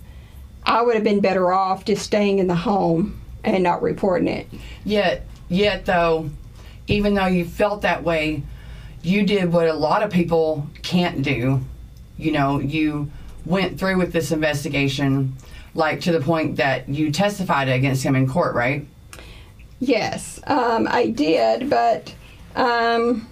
I 0.64 0.82
would 0.82 0.94
have 0.94 1.04
been 1.04 1.20
better 1.20 1.52
off 1.52 1.84
just 1.84 2.02
staying 2.02 2.38
in 2.38 2.46
the 2.46 2.54
home 2.54 3.20
and 3.44 3.62
not 3.62 3.82
reporting 3.82 4.28
it. 4.28 4.46
Yet, 4.84 5.26
yet 5.48 5.86
though, 5.86 6.30
even 6.86 7.14
though 7.14 7.26
you 7.26 7.44
felt 7.44 7.82
that 7.82 8.02
way, 8.02 8.42
you 9.02 9.24
did 9.24 9.52
what 9.52 9.66
a 9.68 9.72
lot 9.72 10.02
of 10.02 10.10
people 10.10 10.66
can't 10.82 11.22
do. 11.22 11.60
You 12.18 12.32
know, 12.32 12.58
you 12.58 13.10
went 13.46 13.78
through 13.78 13.96
with 13.96 14.12
this 14.12 14.30
investigation, 14.30 15.36
like 15.74 16.00
to 16.02 16.12
the 16.12 16.20
point 16.20 16.56
that 16.56 16.88
you 16.88 17.10
testified 17.10 17.68
against 17.68 18.02
him 18.02 18.14
in 18.14 18.28
court, 18.28 18.54
right? 18.54 18.86
Yes, 19.80 20.40
um, 20.46 20.86
I 20.90 21.06
did, 21.06 21.70
but 21.70 22.14
um, 22.54 23.26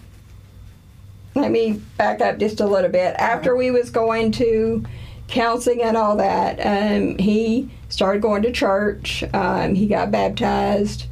let 1.35 1.51
me 1.51 1.75
back 1.99 2.23
up 2.23 2.39
just 2.39 2.61
a 2.61 2.67
little 2.67 2.91
bit. 2.91 3.15
After 3.17 3.55
we 3.55 3.71
was 3.71 3.91
going 3.91 4.33
to 4.33 4.83
counseling 5.29 5.83
and 5.83 5.95
all 5.97 6.17
that, 6.17 6.59
um, 6.61 7.19
he 7.19 7.71
started 7.91 8.23
going 8.23 8.43
to 8.43 8.51
church. 8.51 9.23
Um, 9.35 9.75
he 9.75 9.87
got 9.87 10.11
baptized. 10.11 11.05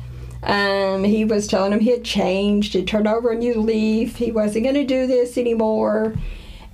Um, 0.42 1.04
he 1.04 1.26
was 1.26 1.46
telling 1.46 1.72
him 1.72 1.80
he 1.80 1.90
had 1.90 2.04
changed. 2.04 2.72
He 2.72 2.82
turned 2.82 3.08
over 3.08 3.30
a 3.30 3.36
new 3.36 3.60
leaf. 3.60 4.16
He 4.16 4.32
wasn't 4.32 4.64
going 4.64 4.76
to 4.76 4.84
do 4.84 5.06
this 5.06 5.36
anymore, 5.36 6.14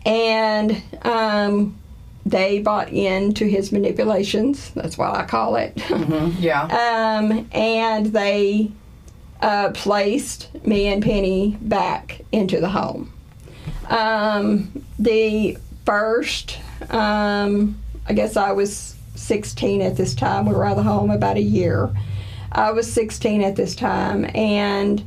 and 0.07 0.81
um, 1.03 1.79
they 2.25 2.61
bought 2.61 2.89
into 2.91 3.47
his 3.47 3.73
manipulations. 3.73 4.71
That's 4.71 4.97
what 4.97 5.15
I 5.17 5.25
call 5.25 5.57
it. 5.57 5.77
Mm-hmm. 5.93 6.43
Yeah. 6.43 6.63
Um, 6.65 7.49
and 7.53 8.07
they 8.07 8.73
uh, 9.41 9.71
placed 9.73 10.49
me 10.67 10.87
and 10.87 11.03
Penny 11.03 11.59
back 11.61 12.23
into 12.33 12.61
the 12.61 12.69
home. 12.69 13.13
Um, 13.89 14.85
the 14.99 15.59
first, 15.85 16.59
um, 16.91 17.81
I 18.07 18.15
guess 18.15 18.37
I 18.37 18.53
was 18.53 18.97
16 19.17 19.83
at 19.83 19.97
this 19.97 20.15
time. 20.15 20.47
We 20.47 20.55
were 20.55 20.65
out 20.65 20.79
of 20.79 20.85
the 20.85 20.91
home 20.91 21.11
about 21.11 21.37
a 21.37 21.43
year. 21.43 21.91
I 22.51 22.71
was 22.73 22.91
16 22.93 23.43
at 23.43 23.57
this 23.57 23.75
time, 23.75 24.29
and 24.35 25.05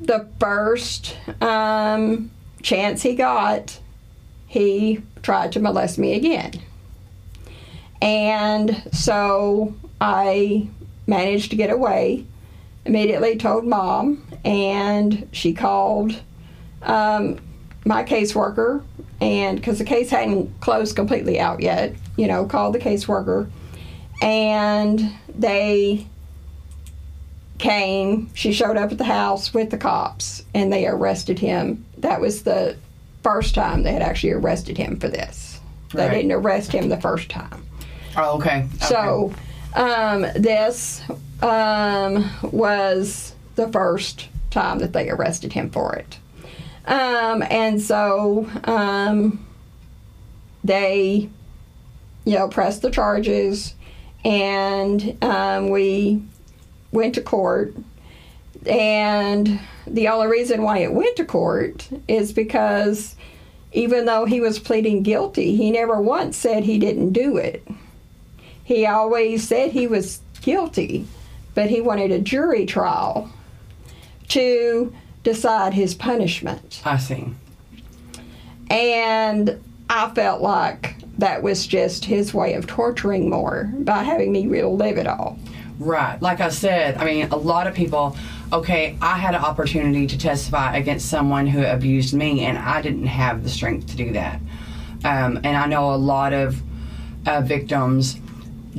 the 0.00 0.28
first 0.38 1.16
um, 1.40 2.30
chance 2.62 3.02
he 3.02 3.14
got, 3.14 3.78
he 4.46 5.02
tried 5.26 5.50
to 5.50 5.58
molest 5.58 5.98
me 5.98 6.14
again. 6.14 6.52
And 8.00 8.80
so 8.92 9.74
I 10.00 10.68
managed 11.08 11.50
to 11.50 11.56
get 11.56 11.68
away. 11.68 12.24
Immediately 12.84 13.36
told 13.36 13.66
mom, 13.66 14.24
and 14.44 15.28
she 15.32 15.52
called 15.52 16.22
um, 16.82 17.40
my 17.84 18.04
caseworker, 18.04 18.84
and 19.20 19.58
because 19.58 19.78
the 19.78 19.84
case 19.84 20.10
hadn't 20.10 20.60
closed 20.60 20.94
completely 20.94 21.40
out 21.40 21.60
yet, 21.60 21.96
you 22.16 22.28
know, 22.28 22.46
called 22.46 22.76
the 22.76 22.78
caseworker, 22.78 23.50
and 24.22 25.12
they 25.36 26.06
came. 27.58 28.30
She 28.34 28.52
showed 28.52 28.76
up 28.76 28.92
at 28.92 28.98
the 28.98 29.04
house 29.04 29.52
with 29.52 29.70
the 29.70 29.78
cops, 29.78 30.44
and 30.54 30.72
they 30.72 30.86
arrested 30.86 31.40
him. 31.40 31.84
That 31.98 32.20
was 32.20 32.44
the 32.44 32.76
first 33.26 33.56
time 33.56 33.82
they 33.82 33.92
had 33.92 34.02
actually 34.02 34.30
arrested 34.30 34.78
him 34.78 35.00
for 35.00 35.08
this. 35.08 35.58
They 35.92 36.06
Right. 36.06 36.14
didn't 36.14 36.30
arrest 36.30 36.70
him 36.70 36.88
the 36.88 37.00
first 37.00 37.28
time. 37.28 37.66
Oh, 38.16 38.36
okay. 38.36 38.66
okay. 38.76 38.86
So, 38.86 39.32
um, 39.74 40.26
this 40.36 41.02
um, 41.42 42.30
was 42.42 43.34
the 43.56 43.66
first 43.68 44.28
time 44.50 44.78
that 44.78 44.92
they 44.92 45.10
arrested 45.10 45.52
him 45.52 45.70
for 45.70 45.96
it. 45.96 46.18
Um, 46.86 47.42
and 47.50 47.82
so 47.82 48.48
um, 48.62 49.44
they, 50.62 51.28
you 52.24 52.38
know, 52.38 52.46
pressed 52.46 52.82
the 52.82 52.92
charges, 52.92 53.74
and 54.24 55.18
um, 55.22 55.70
we 55.70 56.22
went 56.92 57.16
to 57.16 57.22
court. 57.22 57.74
And 58.66 59.60
the 59.86 60.08
only 60.08 60.26
reason 60.26 60.62
why 60.62 60.78
it 60.78 60.92
went 60.92 61.16
to 61.16 61.24
court 61.24 61.88
is 62.08 62.32
because 62.32 63.16
even 63.72 64.06
though 64.06 64.24
he 64.24 64.40
was 64.40 64.58
pleading 64.58 65.02
guilty, 65.02 65.54
he 65.54 65.70
never 65.70 66.00
once 66.00 66.36
said 66.36 66.64
he 66.64 66.78
didn't 66.78 67.12
do 67.12 67.36
it. 67.36 67.66
He 68.64 68.86
always 68.86 69.46
said 69.46 69.70
he 69.70 69.86
was 69.86 70.20
guilty, 70.40 71.06
but 71.54 71.70
he 71.70 71.80
wanted 71.80 72.10
a 72.10 72.18
jury 72.18 72.66
trial 72.66 73.30
to 74.28 74.94
decide 75.22 75.74
his 75.74 75.94
punishment. 75.94 76.82
I 76.84 76.96
see. 76.96 77.28
And 78.70 79.62
I 79.88 80.10
felt 80.10 80.40
like 80.40 80.96
that 81.18 81.42
was 81.42 81.66
just 81.66 82.04
his 82.04 82.34
way 82.34 82.54
of 82.54 82.66
torturing 82.66 83.30
more 83.30 83.72
by 83.78 84.02
having 84.02 84.32
me 84.32 84.46
relive 84.46 84.98
it 84.98 85.06
all. 85.06 85.38
Right. 85.78 86.20
Like 86.20 86.40
I 86.40 86.48
said, 86.48 86.96
I 86.96 87.04
mean, 87.04 87.28
a 87.30 87.36
lot 87.36 87.66
of 87.66 87.74
people, 87.74 88.16
okay, 88.52 88.96
I 89.00 89.18
had 89.18 89.34
an 89.34 89.42
opportunity 89.42 90.06
to 90.06 90.18
testify 90.18 90.76
against 90.76 91.08
someone 91.08 91.46
who 91.46 91.64
abused 91.64 92.14
me, 92.14 92.44
and 92.44 92.58
I 92.58 92.82
didn't 92.82 93.06
have 93.06 93.42
the 93.42 93.48
strength 93.48 93.88
to 93.88 93.96
do 93.96 94.12
that. 94.12 94.40
Um, 95.04 95.38
and 95.44 95.56
I 95.56 95.66
know 95.66 95.94
a 95.94 95.96
lot 95.96 96.32
of 96.32 96.60
uh, 97.26 97.40
victims 97.40 98.14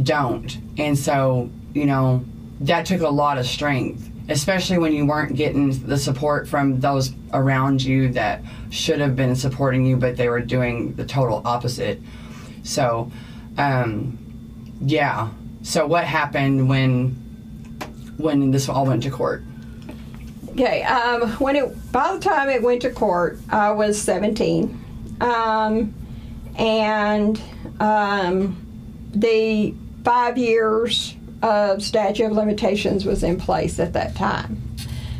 don't. 0.03 0.57
And 0.77 0.97
so, 0.97 1.49
you 1.73 1.85
know, 1.85 2.23
that 2.61 2.85
took 2.85 3.01
a 3.01 3.09
lot 3.09 3.37
of 3.37 3.45
strength, 3.45 4.09
especially 4.29 4.77
when 4.77 4.93
you 4.93 5.05
weren't 5.05 5.35
getting 5.35 5.85
the 5.85 5.97
support 5.97 6.47
from 6.47 6.79
those 6.79 7.13
around 7.33 7.83
you 7.83 8.09
that 8.09 8.41
should 8.69 8.99
have 8.99 9.15
been 9.15 9.35
supporting 9.35 9.85
you, 9.85 9.97
but 9.97 10.17
they 10.17 10.29
were 10.29 10.41
doing 10.41 10.93
the 10.95 11.05
total 11.05 11.41
opposite. 11.45 12.01
So, 12.63 13.11
um, 13.57 14.17
yeah. 14.81 15.29
So, 15.61 15.85
what 15.87 16.05
happened 16.05 16.69
when 16.69 17.23
when 18.17 18.51
this 18.51 18.67
all 18.69 18.85
went 18.85 19.03
to 19.03 19.11
court? 19.11 19.43
Okay, 20.59 20.81
um, 20.83 21.29
when 21.33 21.55
it 21.55 21.91
by 21.91 22.13
the 22.15 22.19
time 22.19 22.49
it 22.49 22.63
went 22.63 22.81
to 22.81 22.89
court, 22.89 23.37
I 23.47 23.69
was 23.71 24.01
17, 24.01 25.17
um, 25.21 25.93
and 26.57 27.39
um, 27.79 28.57
the 29.13 29.75
five 30.03 30.35
years 30.39 31.15
of 31.43 31.83
statute 31.83 32.25
of 32.25 32.31
limitations 32.31 33.05
was 33.05 33.21
in 33.21 33.37
place 33.37 33.79
at 33.79 33.93
that 33.93 34.15
time, 34.15 34.59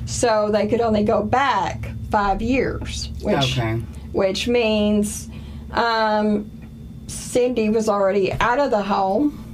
so 0.08 0.50
they 0.52 0.66
could 0.68 0.82
only 0.82 1.04
go 1.04 1.22
back 1.22 1.92
five 2.10 2.42
years, 2.42 3.10
which 3.22 3.60
Okay. 3.60 3.74
which 4.14 4.48
means 4.48 5.30
um, 5.72 6.50
Cindy 7.06 7.70
was 7.70 7.88
already 7.88 8.34
out 8.34 8.58
of 8.60 8.72
the 8.72 8.82
home, 8.82 9.47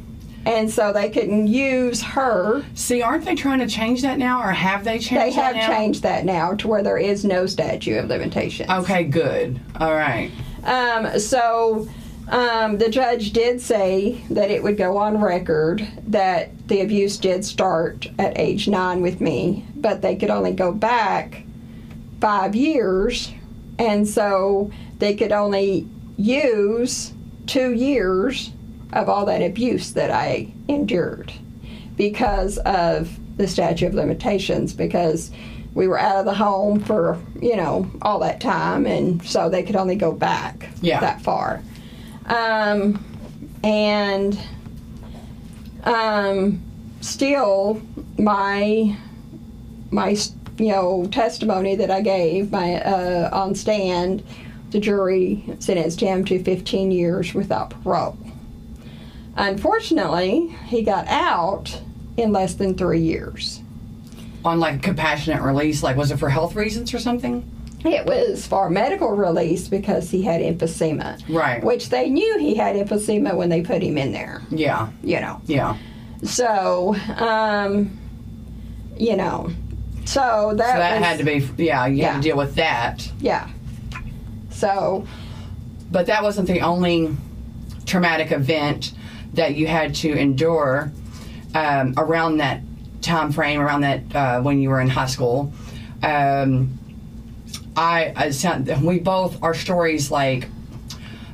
and 0.46 0.70
so 0.70 0.92
they 0.92 1.10
couldn't 1.10 1.48
use 1.48 2.02
her. 2.02 2.64
See, 2.74 3.02
aren't 3.02 3.26
they 3.26 3.36
trying 3.36 3.60
to 3.60 3.68
change 3.68 4.02
that 4.02 4.18
now, 4.18 4.42
or 4.42 4.52
have 4.52 4.84
they 4.84 5.00
changed 5.00 5.12
They 5.12 5.30
that 5.32 5.56
have 5.56 5.56
now? 5.56 5.68
changed 5.68 6.04
that 6.04 6.26
now 6.26 6.54
to 6.56 6.68
where 6.68 6.84
there 6.84 6.98
is 6.98 7.24
no 7.24 7.46
statute 7.46 7.98
of 7.98 8.10
limitations. 8.10 8.70
Okay, 8.70 9.04
good. 9.04 9.60
All 9.80 9.94
right. 9.94 10.32
Um, 10.64 11.20
so 11.20 11.88
um, 12.30 12.78
the 12.78 12.90
judge 12.90 13.32
did 13.32 13.62
say 13.62 14.24
that 14.30 14.50
it 14.50 14.64
would 14.64 14.78
go 14.78 14.98
on 14.98 15.20
record 15.22 15.88
that 16.08 16.68
the 16.68 16.82
abuse 16.82 17.18
did 17.18 17.44
start 17.46 18.08
at 18.20 18.38
age 18.38 18.68
nine 18.68 19.02
with 19.02 19.22
me, 19.22 19.66
but 19.76 20.02
they 20.02 20.16
could 20.16 20.30
only 20.30 20.54
go 20.54 20.72
back 20.72 21.44
five 22.22 22.56
years, 22.56 23.34
and 23.78 24.08
so 24.08 24.72
they 25.00 25.14
could 25.16 25.34
only 25.34 25.88
use 26.16 27.12
two 27.46 27.74
years 27.74 28.53
of 28.94 29.10
all 29.10 29.26
that 29.26 29.42
abuse 29.42 29.94
that 29.94 30.12
I 30.12 30.52
endured 30.68 31.34
because 31.98 32.58
of 32.60 33.10
the 33.38 33.48
statute 33.48 33.88
of 33.88 33.94
limitations 33.94 34.74
because 34.74 35.32
we 35.74 35.88
were 35.88 36.00
out 36.00 36.18
of 36.18 36.26
the 36.26 36.34
home 36.34 36.80
for 36.80 37.20
you 37.42 37.56
know 37.56 37.90
all 38.04 38.20
that 38.20 38.40
time 38.40 38.86
and 38.86 39.24
so 39.24 39.50
they 39.50 39.64
could 39.64 39.76
only 39.76 39.96
go 39.96 40.12
back 40.12 40.70
Yeah. 40.82 41.00
that 41.00 41.22
far 41.22 41.62
um, 42.28 43.04
and 43.64 44.40
um, 45.84 46.62
still 47.02 47.82
my 48.18 48.96
my 49.92 50.10
you 50.58 50.72
know 50.72 51.08
testimony 51.12 51.76
that 51.76 51.90
I 51.92 52.02
gave 52.02 52.52
my 52.52 52.76
uh, 52.82 53.30
on 53.34 53.56
stand 53.56 54.24
the 54.72 54.80
jury 54.80 55.44
sentenced 55.60 56.00
him 56.00 56.24
to 56.26 56.44
15 56.44 56.92
years 56.92 57.34
without 57.34 57.70
parole 57.84 58.18
unfortunately 59.36 60.48
he 60.68 60.82
got 60.84 61.08
out 61.08 61.82
in 62.18 62.32
less 62.32 62.54
than 62.56 62.76
three 62.76 63.00
years 63.02 63.62
On 64.46 64.60
like 64.60 64.82
compassionate 64.84 65.42
release, 65.42 65.82
like 65.84 65.96
was 65.96 66.12
it 66.12 66.18
for 66.18 66.30
health 66.30 66.56
reasons 66.56 66.94
or 66.94 67.00
something? 67.00 67.50
It 67.86 68.06
was 68.06 68.46
for 68.48 68.70
medical 68.70 69.10
release 69.12 69.68
because 69.68 70.10
he 70.10 70.22
had 70.22 70.40
emphysema. 70.42 71.22
Right. 71.28 71.62
Which 71.64 71.90
they 71.90 72.10
knew 72.10 72.38
he 72.40 72.56
had 72.56 72.76
emphysema 72.78 73.36
when 73.36 73.50
they 73.50 73.62
put 73.62 73.82
him 73.82 73.98
in 73.98 74.12
there, 74.14 74.42
Yeah. 74.52 74.90
you 75.04 75.20
know. 75.20 75.42
Yeah. 75.48 75.76
So, 76.24 76.96
um, 77.18 77.98
you 78.98 79.18
know, 79.18 79.50
so 80.06 80.54
that, 80.56 80.74
So 80.74 80.78
that 80.80 81.00
was, 81.00 81.06
had 81.08 81.18
to 81.18 81.24
be, 81.26 81.64
yeah, 81.64 81.86
you 81.88 82.04
had 82.06 82.16
to 82.18 82.22
deal 82.22 82.38
with 82.38 82.56
that. 82.56 83.10
yeah. 83.20 83.50
So, 84.50 85.06
But 85.92 86.06
that 86.06 86.24
wasn't 86.24 86.48
the 86.48 86.62
only 86.62 87.16
traumatic 87.86 88.32
event 88.32 88.94
that 89.34 89.56
you 89.56 89.68
had 89.68 89.96
to 89.96 90.12
endure 90.12 90.92
um, 91.56 91.94
around 91.98 92.38
that 92.38 92.62
time 93.02 93.32
frame, 93.32 93.60
around 93.60 93.82
that 93.82 94.16
uh, 94.16 94.42
when 94.42 94.62
you 94.62 94.70
were 94.70 94.82
in 94.82 94.90
high 94.90 95.08
school. 95.08 95.52
Um, 96.02 96.80
I, 97.76 98.14
I 98.16 98.30
sound, 98.32 98.68
we 98.84 99.00
both 99.00 99.42
our 99.42 99.54
stories 99.54 100.12
like 100.12 100.48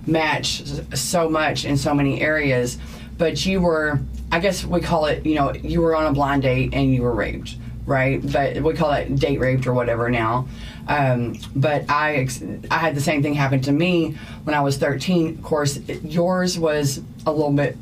match 0.06 0.64
so 0.94 1.30
much 1.30 1.66
in 1.66 1.78
so 1.78 1.94
many 1.94 2.22
areas, 2.22 2.78
but 3.18 3.46
you 3.46 3.62
were, 3.62 4.00
I 4.32 4.40
guess 4.40 4.66
we 4.66 4.80
call 4.82 5.06
it, 5.06 5.26
you 5.26 5.36
know, 5.36 5.54
you 5.54 5.82
were 5.82 5.96
on 5.96 6.08
a 6.08 6.12
blind 6.14 6.44
date 6.44 6.74
and 6.74 6.94
you 6.94 7.02
were 7.02 7.14
raped, 7.14 7.56
right? 7.86 8.20
But 8.32 8.62
we 8.62 8.74
call 8.74 8.92
it 8.94 9.16
date 9.16 9.40
raped 9.40 9.68
or 9.68 9.74
whatever 9.74 10.10
now. 10.10 10.48
Um, 10.88 11.38
but 11.56 11.86
I, 11.90 12.28
I 12.72 12.78
had 12.78 12.96
the 12.96 13.02
same 13.02 13.22
thing 13.22 13.36
happen 13.36 13.62
to 13.62 13.72
me 13.72 14.18
when 14.44 14.56
I 14.56 14.62
was 14.62 14.78
13. 14.78 15.38
Of 15.38 15.44
course, 15.44 15.78
yours 16.04 16.58
was 16.58 17.02
a 17.26 17.32
little 17.32 17.52
bit. 17.52 17.78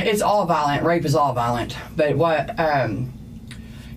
It's 0.00 0.22
all 0.22 0.46
violent. 0.46 0.82
Rape 0.84 1.04
is 1.04 1.14
all 1.14 1.32
violent. 1.32 1.76
But 1.96 2.16
what? 2.16 2.58
Um, 2.58 3.12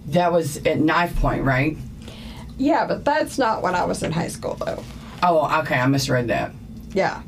that 0.08 0.32
was 0.32 0.58
at 0.65 0.80
knife 0.80 1.15
point, 1.17 1.43
right? 1.43 1.78
yeah, 2.58 2.86
but 2.88 3.06
that's 3.06 3.38
not 3.38 3.62
when 3.62 3.76
I 3.76 3.84
was 3.86 4.02
in 4.04 4.12
high 4.12 4.30
school, 4.30 4.56
though. 4.56 4.84
Oh, 5.21 5.60
okay. 5.62 5.76
I 5.80 5.86
misread 5.88 6.28
that. 6.30 6.52
Yeah. 6.93 7.21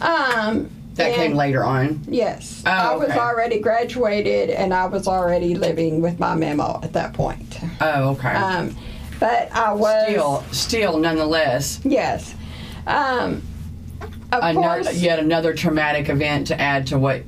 Um, 0.00 0.70
That 0.94 1.14
came 1.14 1.34
later 1.34 1.62
on. 1.64 2.00
Yes. 2.08 2.62
Oh, 2.66 2.70
I 2.70 2.94
was 2.96 3.10
okay. 3.10 3.18
already 3.18 3.58
graduated 3.60 4.50
and 4.50 4.72
I 4.72 4.86
was 4.86 5.06
already 5.08 5.54
living 5.54 6.00
with 6.00 6.18
my 6.18 6.34
memo 6.34 6.80
at 6.82 6.92
that 6.94 7.12
point. 7.12 7.58
Oh, 7.80 8.10
okay. 8.10 8.30
Um, 8.32 8.76
but 9.20 9.50
I 9.52 9.72
was. 9.72 10.04
still, 10.08 10.44
still, 10.52 10.98
nonetheless, 10.98 11.80
Yes. 11.84 12.34
Um, 12.86 13.42
of 14.32 14.40
another, 14.42 14.82
course. 14.84 15.00
yet 15.00 15.18
another 15.18 15.54
traumatic 15.54 16.08
event 16.08 16.46
to 16.48 16.60
add 16.60 16.86
to 16.88 16.98
what 16.98 17.22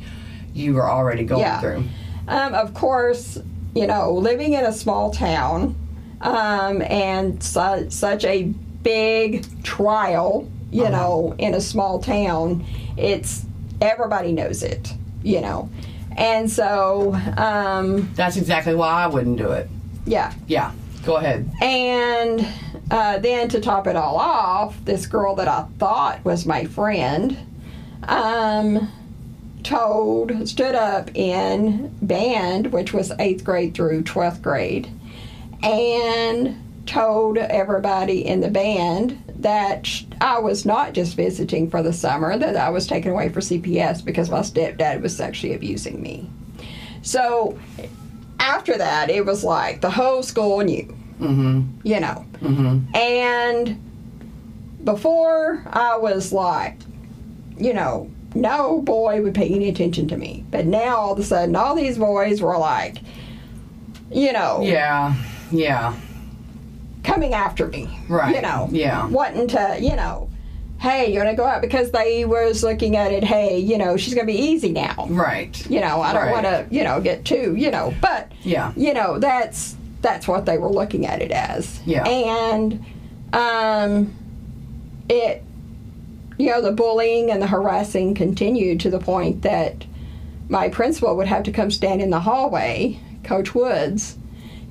you 0.55 0.75
were 0.75 0.89
already 0.89 1.25
going 1.25 1.41
Yeah. 1.43 1.61
through. 1.61 1.85
Um, 2.29 2.55
of 2.55 2.73
course, 2.75 3.39
you 3.75 3.87
know, 3.87 4.13
living 4.13 4.55
in 4.55 4.65
a 4.65 4.73
small 4.73 5.11
town 5.11 5.75
um, 6.21 6.81
and 6.83 7.43
su- 7.43 7.87
such 7.91 8.25
a 8.25 8.45
big 8.83 9.45
trial, 9.63 10.47
you 10.71 10.85
Uh-huh. 10.85 10.93
know, 10.93 11.35
in 11.39 11.55
a 11.55 11.61
small 11.61 11.99
town, 11.99 12.65
it's 12.97 13.45
everybody 13.81 14.33
knows 14.33 14.63
it, 14.63 14.95
you 15.23 15.41
know. 15.41 15.69
And 16.17 16.49
so, 16.51 17.15
um, 17.37 18.11
That's 18.15 18.37
exactly 18.37 18.75
why 18.75 18.89
I 19.05 19.07
wouldn't 19.09 19.37
do 19.37 19.51
it. 19.51 19.69
yeah. 20.07 20.33
Yeah, 20.47 20.71
go 21.05 21.17
ahead. 21.17 21.51
And 21.61 22.47
uh, 22.91 23.19
then 23.19 23.49
to 23.49 23.61
top 23.61 23.87
it 23.89 23.97
all 23.97 24.17
off, 24.17 24.77
this 24.85 25.07
girl 25.07 25.35
that 25.35 25.49
I 25.49 25.65
thought 25.79 26.25
was 26.25 26.47
my 26.47 26.65
friend 26.65 27.37
um, 28.05 28.89
told, 29.65 30.49
stood 30.49 30.75
up 30.75 31.11
in 31.15 31.95
band, 32.03 32.73
which 32.73 32.93
was 32.93 33.13
eighth 33.19 33.45
grade 33.45 33.75
through 33.75 34.03
12th 34.03 34.43
grade, 34.43 34.89
and 35.63 36.61
told 36.87 37.39
everybody 37.39 38.25
in 38.25 38.41
the 38.41 38.51
band 38.51 39.23
that 39.39 39.89
I 40.21 40.39
was 40.39 40.65
not 40.65 40.93
just 40.93 41.17
visiting 41.17 41.71
for 41.71 41.83
the 41.83 41.93
summer, 41.93 42.39
that 42.39 42.57
I 42.57 42.71
was 42.71 42.87
taken 42.87 43.11
away 43.11 43.31
for 43.31 43.41
CPS 43.41 44.05
because 44.05 44.31
my 44.31 44.41
stepdad 44.41 45.01
was 45.01 45.17
sexually 45.17 45.55
abusing 45.55 46.01
me. 46.01 46.31
So 47.03 47.59
after 48.39 48.77
that, 48.79 49.11
it 49.11 49.25
was 49.25 49.43
like 49.43 49.81
the 49.81 49.91
whole 49.91 50.23
school 50.23 50.61
knew 50.61 50.95
Mm-hmm. 51.21 51.87
you 51.87 52.01
know. 52.01 52.25
Mm-hmm. 52.41 52.95
And 52.97 53.81
before 54.85 55.65
I 55.67 55.97
was 55.97 56.33
like, 56.33 56.79
you 57.57 57.73
know, 57.73 58.11
no 58.35 58.81
boy 58.83 59.23
would 59.23 59.35
pay 59.35 59.49
any 59.49 59.69
attention 59.69 60.09
to 60.09 60.17
me. 60.17 60.45
But 60.51 60.67
now 60.67 60.97
all 60.97 61.13
of 61.13 61.19
a 61.19 61.23
sudden, 61.25 61.55
all 61.57 61.75
these 61.75 61.99
boys 61.99 62.41
were 62.41 62.59
like, 62.59 62.97
you 64.11 64.33
know, 64.33 64.61
Yeah, 64.63 65.15
yeah, 65.51 65.95
coming 67.03 67.35
after 67.35 67.67
me. 67.69 67.89
Right, 68.09 68.35
You 68.35 68.43
know, 68.43 68.69
yeah. 68.71 69.07
wanting 69.09 69.49
to, 69.49 69.79
you 69.81 69.95
know, 69.97 70.29
hey, 70.79 71.13
you 71.13 71.19
want 71.19 71.31
to 71.31 71.37
go 71.37 71.45
out 71.47 71.63
because 71.63 71.91
they 71.93 72.25
was 72.25 72.63
looking 72.63 72.97
at 72.97 73.13
it. 73.13 73.25
Hey, 73.25 73.59
you 73.59 73.79
know, 73.79 73.97
she's 73.97 74.15
gonna 74.15 74.27
be 74.27 74.35
easy 74.39 74.73
now. 74.73 75.07
right. 75.11 75.69
You 75.71 75.81
know, 75.81 76.01
I 76.03 76.13
don't 76.13 76.23
Right. 76.25 76.33
want 76.33 76.45
to, 76.45 76.67
you 76.71 76.85
know, 76.85 77.01
get 77.01 77.25
too, 77.25 77.55
you 77.57 77.71
know, 77.71 77.95
but 78.01 78.31
Yeah, 78.43 78.73
you 78.77 78.93
know 78.95 79.19
that's 79.19 79.77
that's 80.03 80.29
what 80.29 80.45
they 80.45 80.59
were 80.59 80.69
looking 80.69 81.07
at 81.07 81.23
it 81.23 81.31
as 81.31 81.81
Yeah. 81.87 82.05
and 82.07 82.85
um 83.33 84.13
it 85.09 85.43
you 86.39 86.51
know 86.51 86.61
the 86.61 86.73
bullying 86.73 87.31
and 87.31 87.41
the 87.41 87.47
harassing 87.47 88.15
continued 88.15 88.81
to 88.81 88.91
the 88.91 88.99
point 88.99 89.43
that 89.43 89.85
my 90.49 90.69
principal 90.69 91.17
would 91.17 91.27
have 91.27 91.43
to 91.43 91.53
come 91.53 91.71
stand 91.71 92.01
in 92.03 92.11
the 92.11 92.21
hallway 92.21 92.99
coach 93.23 93.55
woods 93.55 94.17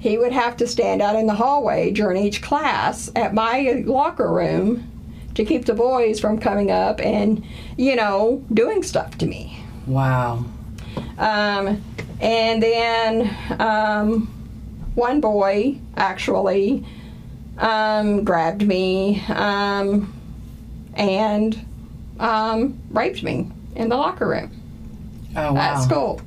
he 0.03 0.17
would 0.17 0.33
have 0.33 0.57
to 0.57 0.67
stand 0.67 1.01
out 1.01 1.15
in 1.15 1.27
the 1.27 1.33
hallway 1.33 1.89
during 1.89 2.21
each 2.21 2.41
class 2.41 3.09
at 3.15 3.33
my 3.33 3.83
locker 3.85 4.29
room 4.29 4.91
to 5.33 5.45
keep 5.45 5.63
the 5.63 5.73
boys 5.73 6.19
from 6.19 6.37
coming 6.39 6.69
up 6.71 6.99
and, 6.99 7.41
you 7.77 7.95
know, 7.95 8.43
doing 8.53 8.83
stuff 8.83 9.17
to 9.19 9.25
me. 9.25 9.63
Wow. 9.87 10.43
Um, 11.17 11.81
and 12.19 12.61
then 12.61 13.33
um, 13.61 14.27
one 14.95 15.21
boy 15.21 15.79
actually 15.95 16.85
um, 17.57 18.25
grabbed 18.25 18.67
me 18.67 19.23
um, 19.29 20.12
and 20.95 21.65
um, 22.19 22.79
raped 22.89 23.23
me 23.23 23.49
in 23.75 23.89
the 23.89 23.95
locker 23.97 24.27
room 24.27 24.51
Oh 25.35 25.53
wow. 25.53 25.59
at 25.61 25.81
school. 25.81 26.21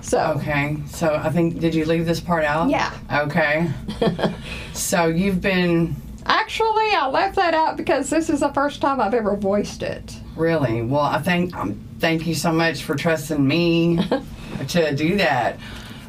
So, 0.00 0.34
Okay. 0.38 0.76
So 0.88 1.14
I 1.16 1.28
think 1.30 1.58
did 1.60 1.74
you 1.74 1.84
leave 1.84 2.06
this 2.06 2.20
part 2.20 2.44
out? 2.44 2.70
yeah. 2.70 2.92
Okay. 3.12 3.68
So 4.72 5.06
you've 5.06 5.40
been 5.40 5.96
Actually, 6.24 6.90
I 6.94 7.08
left 7.08 7.36
that 7.36 7.54
out 7.54 7.76
because 7.78 8.10
this 8.10 8.28
is 8.30 8.40
the 8.40 8.50
first 8.52 8.80
time 8.82 9.00
I've 9.00 9.14
ever 9.14 9.34
voiced 9.36 9.82
it. 9.82 10.14
really 10.36 10.82
well. 10.82 11.00
I 11.00 11.18
think 11.20 11.54
um, 11.56 11.80
thank 12.00 12.26
you 12.26 12.34
so 12.34 12.52
much 12.52 12.82
for 12.84 12.94
trusting 12.94 13.46
me 13.46 13.98
to 14.68 14.94
do 14.94 15.16
that. 15.16 15.58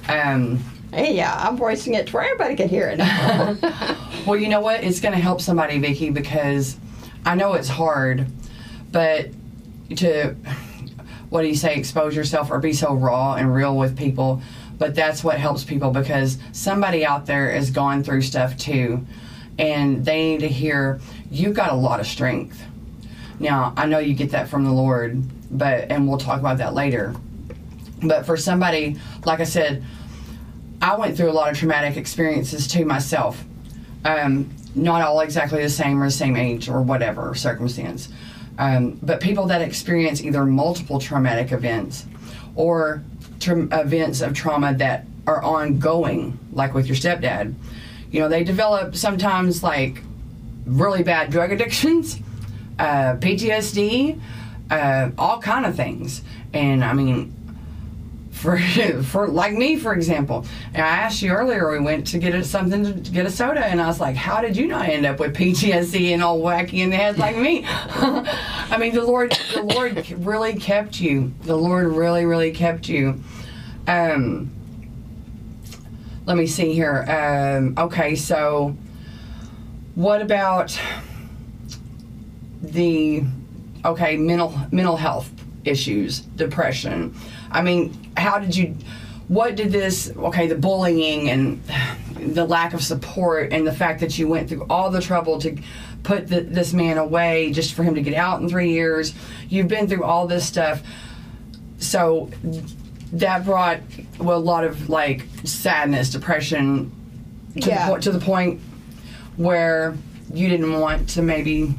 Um, 0.07 0.59
Hey, 0.91 1.15
yeah, 1.15 1.35
I'm 1.47 1.55
voicing 1.55 1.93
it 1.93 2.07
to 2.07 2.13
where 2.13 2.23
everybody 2.23 2.55
can 2.55 2.67
hear 2.67 2.89
it 2.89 2.97
now. 2.97 3.55
well, 4.27 4.35
you 4.39 4.49
know 4.49 4.59
what? 4.59 4.83
It's 4.83 4.99
going 4.99 5.13
to 5.13 5.19
help 5.21 5.39
somebody, 5.39 5.77
Vicki, 5.77 6.09
because 6.09 6.77
I 7.25 7.35
know 7.35 7.53
it's 7.53 7.67
hard, 7.67 8.27
but 8.91 9.29
to 9.97 10.35
what 11.29 11.43
do 11.43 11.47
you 11.47 11.55
say? 11.55 11.75
Expose 11.75 12.15
yourself 12.15 12.51
or 12.51 12.59
be 12.59 12.73
so 12.73 12.93
raw 12.93 13.35
and 13.35 13.53
real 13.53 13.75
with 13.77 13.97
people. 13.97 14.41
But 14.77 14.95
that's 14.95 15.23
what 15.23 15.37
helps 15.37 15.63
people 15.63 15.91
because 15.91 16.37
somebody 16.53 17.05
out 17.05 17.25
there 17.25 17.51
has 17.51 17.69
gone 17.69 18.03
through 18.03 18.21
stuff 18.21 18.57
too, 18.57 19.05
and 19.57 20.05
they 20.05 20.31
need 20.31 20.39
to 20.39 20.47
hear 20.47 21.01
you've 21.29 21.55
got 21.55 21.71
a 21.71 21.75
lot 21.75 21.99
of 21.99 22.07
strength. 22.07 22.63
Now, 23.39 23.73
I 23.77 23.85
know 23.85 23.99
you 23.99 24.13
get 24.13 24.31
that 24.31 24.49
from 24.49 24.63
the 24.63 24.71
Lord, 24.71 25.21
but 25.51 25.91
and 25.91 26.07
we'll 26.07 26.17
talk 26.17 26.39
about 26.39 26.57
that 26.59 26.73
later. 26.73 27.13
But 28.01 28.25
for 28.25 28.37
somebody, 28.37 28.97
like 29.25 29.41
I 29.41 29.43
said, 29.43 29.83
I 30.81 30.95
went 30.95 31.17
through 31.17 31.29
a 31.29 31.33
lot 31.33 31.51
of 31.51 31.57
traumatic 31.57 31.97
experiences 31.97 32.67
too 32.67 32.85
myself. 32.85 33.43
Um, 34.05 34.49
not 34.83 35.01
all 35.01 35.19
exactly 35.21 35.61
the 35.61 35.69
same 35.69 36.01
or 36.01 36.07
the 36.07 36.11
same 36.11 36.35
age 36.35 36.69
or 36.69 36.81
whatever 36.81 37.35
circumstance. 37.35 38.09
Um, 38.57 38.99
but 39.01 39.21
people 39.21 39.45
that 39.47 39.61
experience 39.61 40.21
either 40.21 40.45
multiple 40.45 40.99
traumatic 40.99 41.51
events 41.51 42.05
or 42.55 43.01
tra- 43.39 43.67
events 43.79 44.21
of 44.21 44.33
trauma 44.33 44.73
that 44.75 45.05
are 45.25 45.41
ongoing, 45.41 46.37
like 46.51 46.73
with 46.73 46.87
your 46.87 46.95
stepdad, 46.95 47.53
you 48.11 48.19
know, 48.19 48.27
they 48.27 48.43
develop 48.43 48.95
sometimes 48.95 49.63
like 49.63 50.03
really 50.65 51.03
bad 51.03 51.31
drug 51.31 51.51
addictions, 51.53 52.19
uh, 52.77 53.15
PTSD, 53.15 54.19
uh, 54.71 55.11
all 55.17 55.39
kind 55.39 55.65
of 55.65 55.75
things. 55.75 56.21
And 56.53 56.83
I 56.83 56.93
mean, 56.93 57.35
for 58.39 58.57
for 59.03 59.27
like 59.27 59.53
me, 59.53 59.75
for 59.75 59.93
example, 59.93 60.45
I 60.73 60.79
asked 60.79 61.21
you 61.21 61.31
earlier, 61.31 61.69
we 61.71 61.79
went 61.79 62.07
to 62.07 62.17
get 62.17 62.33
a, 62.33 62.43
something 62.43 63.03
to 63.03 63.11
get 63.11 63.25
a 63.25 63.31
soda, 63.31 63.65
and 63.65 63.81
I 63.81 63.87
was 63.87 63.99
like, 63.99 64.15
"How 64.15 64.41
did 64.41 64.55
you 64.55 64.67
not 64.67 64.87
end 64.87 65.05
up 65.05 65.19
with 65.19 65.35
PTSD 65.35 66.13
and 66.13 66.23
all 66.23 66.39
wacky 66.39 66.79
in 66.79 66.89
the 66.89 66.95
head 66.95 67.17
like 67.17 67.35
me?" 67.35 67.63
I 67.67 68.77
mean, 68.79 68.95
the 68.95 69.03
Lord, 69.03 69.37
the 69.53 69.63
Lord 69.63 70.09
really 70.11 70.55
kept 70.55 71.01
you. 71.01 71.33
The 71.43 71.55
Lord 71.55 71.87
really, 71.87 72.25
really 72.25 72.51
kept 72.51 72.87
you. 72.87 73.21
Um, 73.87 74.51
let 76.25 76.37
me 76.37 76.47
see 76.47 76.73
here. 76.73 77.03
Um, 77.09 77.75
okay, 77.77 78.15
so 78.15 78.77
what 79.95 80.21
about 80.21 80.79
the 82.61 83.23
okay 83.83 84.17
mental 84.17 84.53
mental 84.71 84.95
health 84.95 85.31
issues, 85.65 86.19
depression? 86.21 87.15
I 87.51 87.61
mean, 87.61 88.11
how 88.17 88.39
did 88.39 88.55
you? 88.55 88.75
What 89.27 89.55
did 89.55 89.71
this? 89.71 90.11
Okay, 90.17 90.47
the 90.47 90.55
bullying 90.55 91.29
and 91.29 91.61
the 92.33 92.45
lack 92.45 92.73
of 92.73 92.83
support, 92.83 93.53
and 93.53 93.65
the 93.65 93.73
fact 93.73 93.99
that 94.01 94.17
you 94.17 94.27
went 94.27 94.49
through 94.49 94.65
all 94.69 94.89
the 94.89 95.01
trouble 95.01 95.39
to 95.39 95.57
put 96.03 96.27
the, 96.27 96.41
this 96.41 96.73
man 96.73 96.97
away 96.97 97.51
just 97.51 97.73
for 97.73 97.83
him 97.83 97.95
to 97.95 98.01
get 98.01 98.13
out 98.15 98.41
in 98.41 98.49
three 98.49 98.71
years. 98.71 99.13
You've 99.49 99.67
been 99.67 99.87
through 99.87 100.03
all 100.03 100.27
this 100.27 100.45
stuff, 100.45 100.81
so 101.77 102.29
that 103.13 103.45
brought 103.45 103.79
well, 104.19 104.37
a 104.37 104.39
lot 104.39 104.63
of 104.63 104.89
like 104.89 105.25
sadness, 105.43 106.09
depression, 106.09 106.91
to 107.61 107.69
Yeah. 107.69 107.85
the 107.85 107.91
point 107.91 108.03
to 108.03 108.11
the 108.11 108.19
point 108.19 108.61
where 109.37 109.95
you 110.33 110.49
didn't 110.49 110.79
want 110.79 111.09
to 111.09 111.21
maybe 111.21 111.73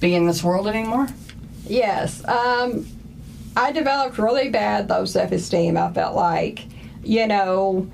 be 0.00 0.14
in 0.14 0.26
this 0.26 0.42
world 0.42 0.66
anymore. 0.66 1.08
Yes. 1.66 2.24
Um, 2.26 2.86
I 3.56 3.72
developed 3.72 4.18
really 4.18 4.48
bad 4.50 4.88
low 4.88 5.04
self 5.04 5.32
esteem, 5.32 5.76
I 5.76 5.92
felt 5.92 6.14
like. 6.14 6.64
You 7.02 7.26
know, 7.26 7.90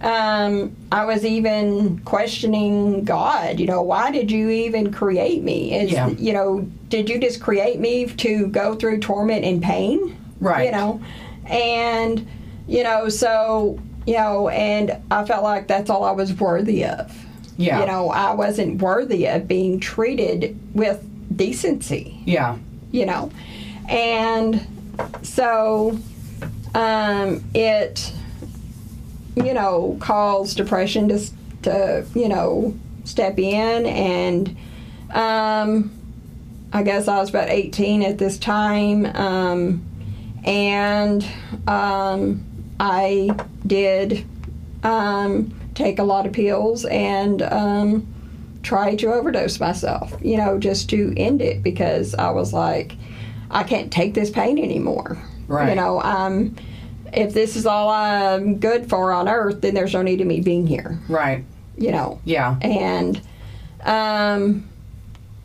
um, 0.00 0.76
I 0.92 1.04
was 1.04 1.24
even 1.24 1.98
questioning 2.00 3.04
God. 3.04 3.58
You 3.58 3.66
know, 3.66 3.82
why 3.82 4.10
did 4.10 4.30
you 4.30 4.50
even 4.50 4.92
create 4.92 5.42
me? 5.42 5.74
Is, 5.78 5.92
Yeah. 5.92 6.08
You 6.10 6.32
know, 6.32 6.60
did 6.88 7.08
you 7.08 7.18
just 7.18 7.40
create 7.40 7.80
me 7.80 8.06
to 8.06 8.46
go 8.48 8.74
through 8.74 9.00
torment 9.00 9.44
and 9.44 9.62
pain? 9.62 10.16
Right. 10.40 10.66
You 10.66 10.72
know, 10.72 11.00
and, 11.46 12.26
you 12.68 12.82
know, 12.82 13.08
so, 13.08 13.78
you 14.06 14.14
know, 14.14 14.48
and 14.48 14.96
I 15.10 15.24
felt 15.24 15.42
like 15.42 15.66
that's 15.68 15.90
all 15.90 16.04
I 16.04 16.12
was 16.12 16.32
worthy 16.34 16.84
of. 16.84 17.14
Yeah. 17.56 17.80
You 17.80 17.86
know, 17.86 18.10
I 18.10 18.32
wasn't 18.34 18.80
worthy 18.80 19.26
of 19.26 19.46
being 19.48 19.80
treated 19.80 20.58
with 20.74 21.04
decency 21.36 22.20
Yeah. 22.26 22.56
you 22.90 23.06
know 23.06 23.30
and 23.88 24.66
so 25.22 25.98
um, 26.74 27.44
it 27.54 28.12
you 29.36 29.54
know 29.54 29.96
caused 30.00 30.56
depression 30.56 31.08
to, 31.08 31.30
to 31.62 32.06
you 32.14 32.28
know 32.28 32.74
step 33.04 33.38
in 33.38 33.86
and 33.86 34.56
um, 35.14 35.90
i 36.72 36.82
guess 36.82 37.08
i 37.08 37.18
was 37.18 37.30
about 37.30 37.48
18 37.48 38.02
at 38.02 38.18
this 38.18 38.38
time 38.38 39.06
um, 39.16 39.82
and 40.44 41.26
um, 41.66 42.44
i 42.78 43.30
did 43.66 44.24
um, 44.82 45.54
take 45.74 45.98
a 45.98 46.04
lot 46.04 46.26
of 46.26 46.32
pills 46.32 46.84
and 46.86 47.42
um, 47.42 48.06
try 48.62 48.94
to 48.96 49.12
overdose 49.12 49.58
myself, 49.58 50.14
you 50.22 50.36
know, 50.36 50.58
just 50.58 50.90
to 50.90 51.12
end 51.16 51.40
it 51.40 51.62
because 51.62 52.14
I 52.14 52.30
was 52.30 52.52
like, 52.52 52.96
I 53.50 53.62
can't 53.64 53.92
take 53.92 54.14
this 54.14 54.30
pain 54.30 54.58
anymore. 54.58 55.18
Right. 55.48 55.70
You 55.70 55.74
know, 55.74 56.00
um, 56.02 56.56
if 57.12 57.34
this 57.34 57.56
is 57.56 57.66
all 57.66 57.88
I'm 57.90 58.58
good 58.58 58.88
for 58.88 59.12
on 59.12 59.28
earth, 59.28 59.60
then 59.62 59.74
there's 59.74 59.92
no 59.92 60.02
need 60.02 60.20
of 60.20 60.26
me 60.26 60.40
being 60.40 60.66
here, 60.66 60.98
Right. 61.08 61.44
you 61.76 61.90
know. 61.90 62.20
Yeah. 62.24 62.56
And, 62.62 63.20
um, 63.84 64.68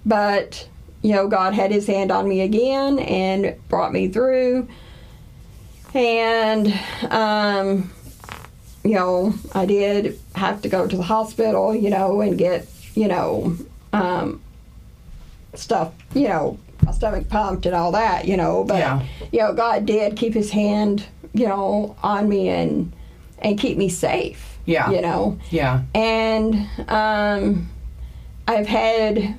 but, 0.06 0.68
you 1.02 1.14
know, 1.14 1.28
God 1.28 1.54
had 1.56 1.72
his 1.72 1.88
hand 1.88 2.12
on 2.12 2.30
me 2.30 2.42
again 2.42 3.00
and 3.00 3.56
brought 3.68 3.92
me 3.92 4.08
through. 4.08 4.68
And, 5.96 6.72
um, 7.10 7.90
you 8.84 8.94
know, 8.94 9.34
I 9.54 9.66
did 9.66 10.20
have 10.36 10.62
to 10.62 10.70
go 10.70 10.86
to 10.86 10.96
the 10.98 11.04
hospital, 11.04 11.74
you 11.74 11.90
know, 11.90 12.22
and 12.22 12.38
get, 12.38 12.68
you 12.94 13.08
know, 13.08 13.58
um, 13.94 14.42
stuff, 15.56 15.94
you 16.14 16.28
know, 16.28 16.60
my 16.86 16.92
stomach 16.92 17.28
pumped 17.30 17.66
and 17.66 17.76
all 17.76 17.92
that, 17.92 18.26
you 18.28 18.38
know. 18.38 18.64
But, 18.64 18.78
Yeah. 18.80 19.02
you 19.32 19.40
know, 19.40 19.54
God 19.54 19.86
did 19.86 20.16
keep 20.16 20.34
his 20.34 20.52
hand, 20.52 21.06
you 21.34 21.48
know, 21.48 21.96
on 22.04 22.30
me 22.30 22.50
and, 22.50 22.94
and 23.40 23.60
keep 23.60 23.78
me 23.78 23.90
safe, 23.90 24.58
Yeah. 24.66 24.90
you 24.92 25.02
know 25.02 25.38
Yeah. 25.52 25.82
and 25.94 26.68
um, 26.90 27.70
I've 28.48 28.68
had, 28.68 29.36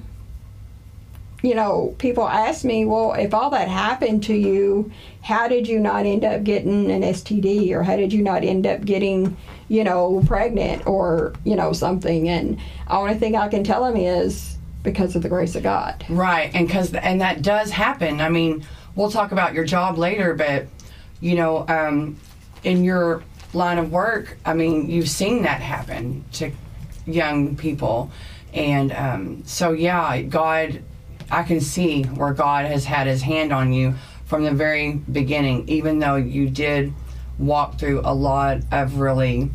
you 1.43 1.55
know, 1.55 1.95
people 1.99 2.29
ask 2.29 2.65
me, 2.65 2.85
well, 2.85 3.13
if 3.13 3.33
all 3.33 3.51
that 3.51 3.69
happened 3.69 4.25
to 4.25 4.35
you, 4.35 4.91
how 5.23 5.49
did 5.49 5.69
you 5.69 5.79
not 5.79 6.05
end 6.07 6.25
up 6.25 6.45
getting 6.45 6.91
an 6.91 7.03
STD, 7.03 7.71
or 7.73 7.83
how 7.83 7.97
did 7.97 8.13
you 8.13 8.23
not 8.23 8.43
end 8.45 8.67
up 8.67 8.85
getting, 8.85 9.37
you 9.69 9.85
know, 9.85 10.23
pregnant, 10.27 10.87
or 10.87 11.33
you 11.45 11.55
know, 11.57 11.73
something? 11.73 12.29
And 12.29 12.59
the 12.59 12.93
only 12.95 13.15
thing 13.15 13.37
I 13.37 13.49
can 13.49 13.63
tell 13.65 13.85
them 13.85 13.97
is 13.97 14.56
because 14.87 15.17
of 15.17 15.23
the 15.23 15.29
grace 15.29 15.57
of 15.57 15.63
God. 15.65 16.07
Right, 16.09 16.51
and 16.55 16.67
because 16.67 16.95
and 16.95 17.21
that 17.21 17.43
does 17.43 17.71
happen. 17.71 18.21
I 18.21 18.31
mean, 18.31 18.65
we'll 18.95 19.11
talk 19.11 19.33
about 19.33 19.53
your 19.53 19.65
job 19.65 19.99
later, 19.99 20.33
but 20.33 20.69
you 21.21 21.35
know, 21.35 21.67
um, 21.69 22.17
in 22.63 22.85
your 22.85 23.23
line 23.53 23.79
of 23.79 23.91
work, 23.91 24.39
I 24.47 24.55
mean, 24.55 24.89
you've 24.89 25.11
seen 25.11 25.43
that 25.43 25.61
happen 25.61 26.25
to 26.35 26.53
young 27.05 27.57
people, 27.57 28.13
and 28.55 28.93
um, 28.93 29.43
so 29.45 29.73
yeah, 29.73 30.23
God, 30.23 30.83
I 31.31 31.43
can 31.43 31.61
see 31.61 32.05
where 32.05 32.33
God 32.33 32.67
has 32.67 32.85
had 32.85 33.09
His 33.09 33.23
hand 33.23 33.53
on 33.53 33.73
you 33.73 33.95
from 34.25 34.45
the 34.45 34.53
very 34.53 34.93
beginning, 34.93 35.69
even 35.69 35.99
though 35.99 36.17
you 36.17 36.49
did 36.49 36.93
walk 37.39 37.79
through 37.79 38.03
a 38.05 38.15
lot 38.15 38.61
of 38.71 38.99
really 39.01 39.51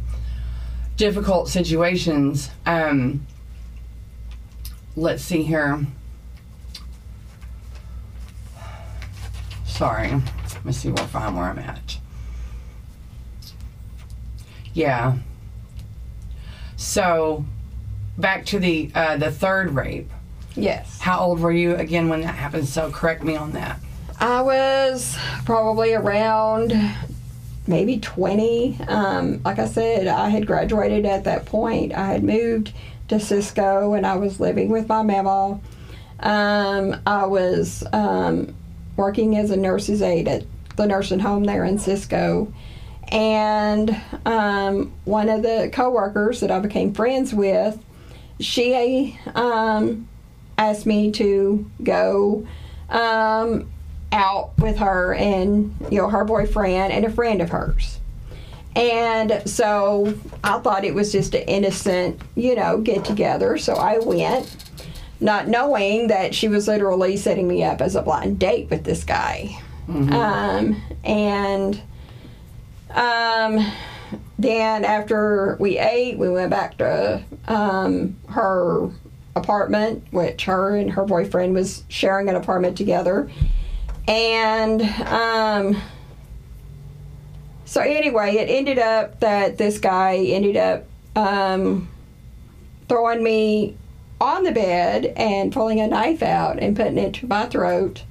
difficult 0.98 1.48
situations. 1.48 2.52
Um, 2.66 3.26
let's 4.96 5.24
see 5.24 5.44
here. 5.44 5.86
Sorry, 9.66 10.12
let 10.12 10.66
me 10.66 10.72
see 10.72 10.90
where 10.90 11.04
I 11.04 11.08
find 11.08 11.36
where 11.36 11.46
I'm 11.46 11.60
at. 11.60 11.98
Yeah. 14.74 15.18
So, 16.76 17.46
back 18.18 18.46
to 18.48 18.60
the 18.60 18.92
uh, 18.94 19.18
the 19.18 19.32
third 19.32 19.72
rape. 19.72 20.10
Yes. 20.56 21.00
How 21.00 21.20
old 21.20 21.40
were 21.40 21.52
you 21.52 21.76
again 21.76 22.10
when 22.10 22.22
that 22.22 22.36
happened? 22.36 22.68
So 22.68 22.92
correct 22.92 23.24
me 23.24 23.36
on 23.36 23.52
that. 23.52 23.80
I 24.20 24.42
was 24.42 25.18
probably 25.46 25.94
around 25.94 26.74
maybe 27.68 28.00
20. 28.00 28.80
Um, 28.88 29.42
like 29.44 29.60
I 29.60 29.66
said, 29.66 30.08
I 30.08 30.30
had 30.30 30.46
graduated 30.46 31.06
at 31.06 31.24
that 31.24 31.46
point. 31.46 31.94
I 31.94 32.08
had 32.08 32.24
moved 32.24 32.74
to 33.12 33.20
Cisco 33.20 33.94
and 33.94 34.06
I 34.06 34.16
was 34.16 34.40
living 34.40 34.70
with 34.70 34.88
my 34.88 35.04
mama. 35.04 35.60
Um, 36.20 37.02
I 37.06 37.26
was 37.26 37.84
um, 37.94 38.56
working 38.96 39.38
as 39.38 39.52
a 39.52 39.58
nurse's 39.58 40.02
aide 40.02 40.28
at 40.28 40.46
the 40.78 40.88
nursing 40.88 41.20
home 41.20 41.44
there 41.44 41.66
in 41.66 41.78
Cisco. 41.78 42.52
And 43.10 44.00
um, 44.26 44.94
one 45.04 45.28
of 45.30 45.44
the 45.44 45.70
coworkers 45.74 46.40
that 46.40 46.52
I 46.52 46.60
became 46.60 46.94
friends 46.94 47.34
with, 47.34 47.78
she 48.40 49.20
um, 49.36 50.08
asked 50.58 50.86
me 50.86 51.12
to 51.12 51.70
go 51.84 52.48
um, 52.90 53.70
out 54.14 54.58
with 54.58 54.78
her 54.78 55.14
and 55.14 55.76
you 55.90 55.98
know 55.98 56.10
her 56.10 56.24
boyfriend 56.24 56.94
and 56.94 57.06
a 57.06 57.10
friend 57.10 57.42
of 57.42 57.50
hers. 57.50 58.00
And 58.76 59.42
so 59.46 60.18
I 60.44 60.60
thought 60.60 60.86
it 60.86 60.94
was 60.94 61.12
just 61.12 61.36
an 61.36 61.44
innocent, 61.44 62.22
you 62.36 62.56
know, 62.56 62.78
get 62.78 63.04
together. 63.04 63.58
So 63.58 63.74
I 63.74 64.00
went, 64.00 64.56
not 65.20 65.48
knowing 65.48 66.08
that 66.08 66.34
she 66.34 66.48
was 66.48 66.68
literally 66.68 67.18
setting 67.18 67.48
me 67.48 67.64
up 67.64 67.82
as 67.82 67.96
a 67.96 68.02
blind 68.02 68.40
date 68.40 68.70
with 68.70 68.84
this 68.84 69.04
guy. 69.04 69.60
Um, 70.14 70.82
and 71.04 71.82
um, 72.92 73.72
then 74.40 74.86
after 74.86 75.58
we 75.60 75.78
ate, 75.78 76.18
we 76.18 76.30
went 76.30 76.50
back 76.50 76.78
to 76.78 77.22
um, 77.48 78.16
her 78.30 78.90
apartment, 79.36 80.06
which 80.12 80.46
her 80.46 80.76
and 80.76 80.92
her 80.92 81.04
boyfriend 81.04 81.54
was 81.54 81.84
sharing 81.90 82.30
an 82.30 82.36
apartment 82.36 82.78
together. 82.78 83.30
And 84.08 84.82
um, 85.08 85.82
so 87.72 87.80
anyway, 87.80 88.36
it 88.36 88.50
ended 88.50 88.80
up 88.80 89.22
that 89.22 89.58
this 89.58 89.80
guy 89.80 90.18
ended 90.18 90.58
up 90.58 90.84
um, 91.16 91.88
throwing 92.90 93.24
me 93.24 93.78
on 94.20 94.44
the 94.44 94.52
bed 94.52 95.06
and 95.16 95.54
pulling 95.54 95.80
a 95.80 95.88
knife 95.88 96.22
out 96.22 96.60
and 96.60 96.76
putting 96.76 96.98
it 96.98 97.14
to 97.14 97.28
my 97.28 97.46
throat, 97.46 98.04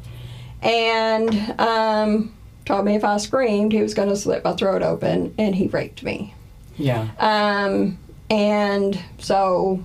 and 0.62 1.60
um, 1.60 2.34
told 2.64 2.86
me 2.86 2.94
if 2.94 3.04
I 3.04 3.18
screamed, 3.18 3.72
he 3.72 3.82
was 3.82 3.92
going 3.92 4.08
to 4.08 4.16
slit 4.16 4.42
my 4.42 4.54
throat 4.54 4.82
open, 4.82 5.34
and 5.36 5.54
he 5.54 5.66
raped 5.66 6.02
me. 6.02 6.32
Yeah. 6.78 7.08
Um, 7.18 7.98
and 8.30 8.98
so 9.18 9.84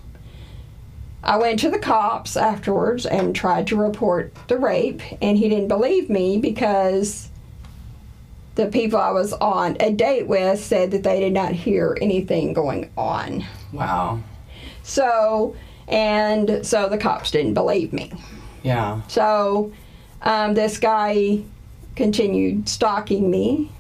I 1.21 1.35
went 1.35 1.59
to 1.59 1.69
the 1.69 1.79
cops 1.79 2.37
afterwards 2.37 3.05
and 3.05 3.35
tried 3.35 3.67
to 3.67 3.75
report 3.75 4.33
the 4.47 4.57
rape, 4.57 5.01
and 5.21 5.37
he 5.37 5.49
didn't 5.49 5.67
believe 5.67 6.09
me 6.09 6.37
because 6.37 7.29
the 8.55 8.67
people 8.67 8.99
I 8.99 9.11
was 9.11 9.33
on 9.33 9.77
a 9.79 9.91
date 9.91 10.27
with 10.27 10.59
said 10.63 10.91
that 10.91 11.03
they 11.03 11.19
did 11.19 11.33
not 11.33 11.51
hear 11.51 11.97
anything 12.01 12.53
going 12.53 12.89
on. 12.97 13.45
Wow. 13.73 14.21
So, 14.83 15.55
and 15.87 16.65
so 16.65 16.87
the 16.89 16.97
cops 16.97 17.31
didn't 17.31 17.53
believe 17.53 17.91
me. 17.91 18.11
Yeah. 18.63 19.01
So, 19.07 19.71
um, 20.21 20.53
this 20.53 20.77
guy 20.77 21.41
continued 21.95 22.67
stalking 22.67 23.29
me, 23.29 23.71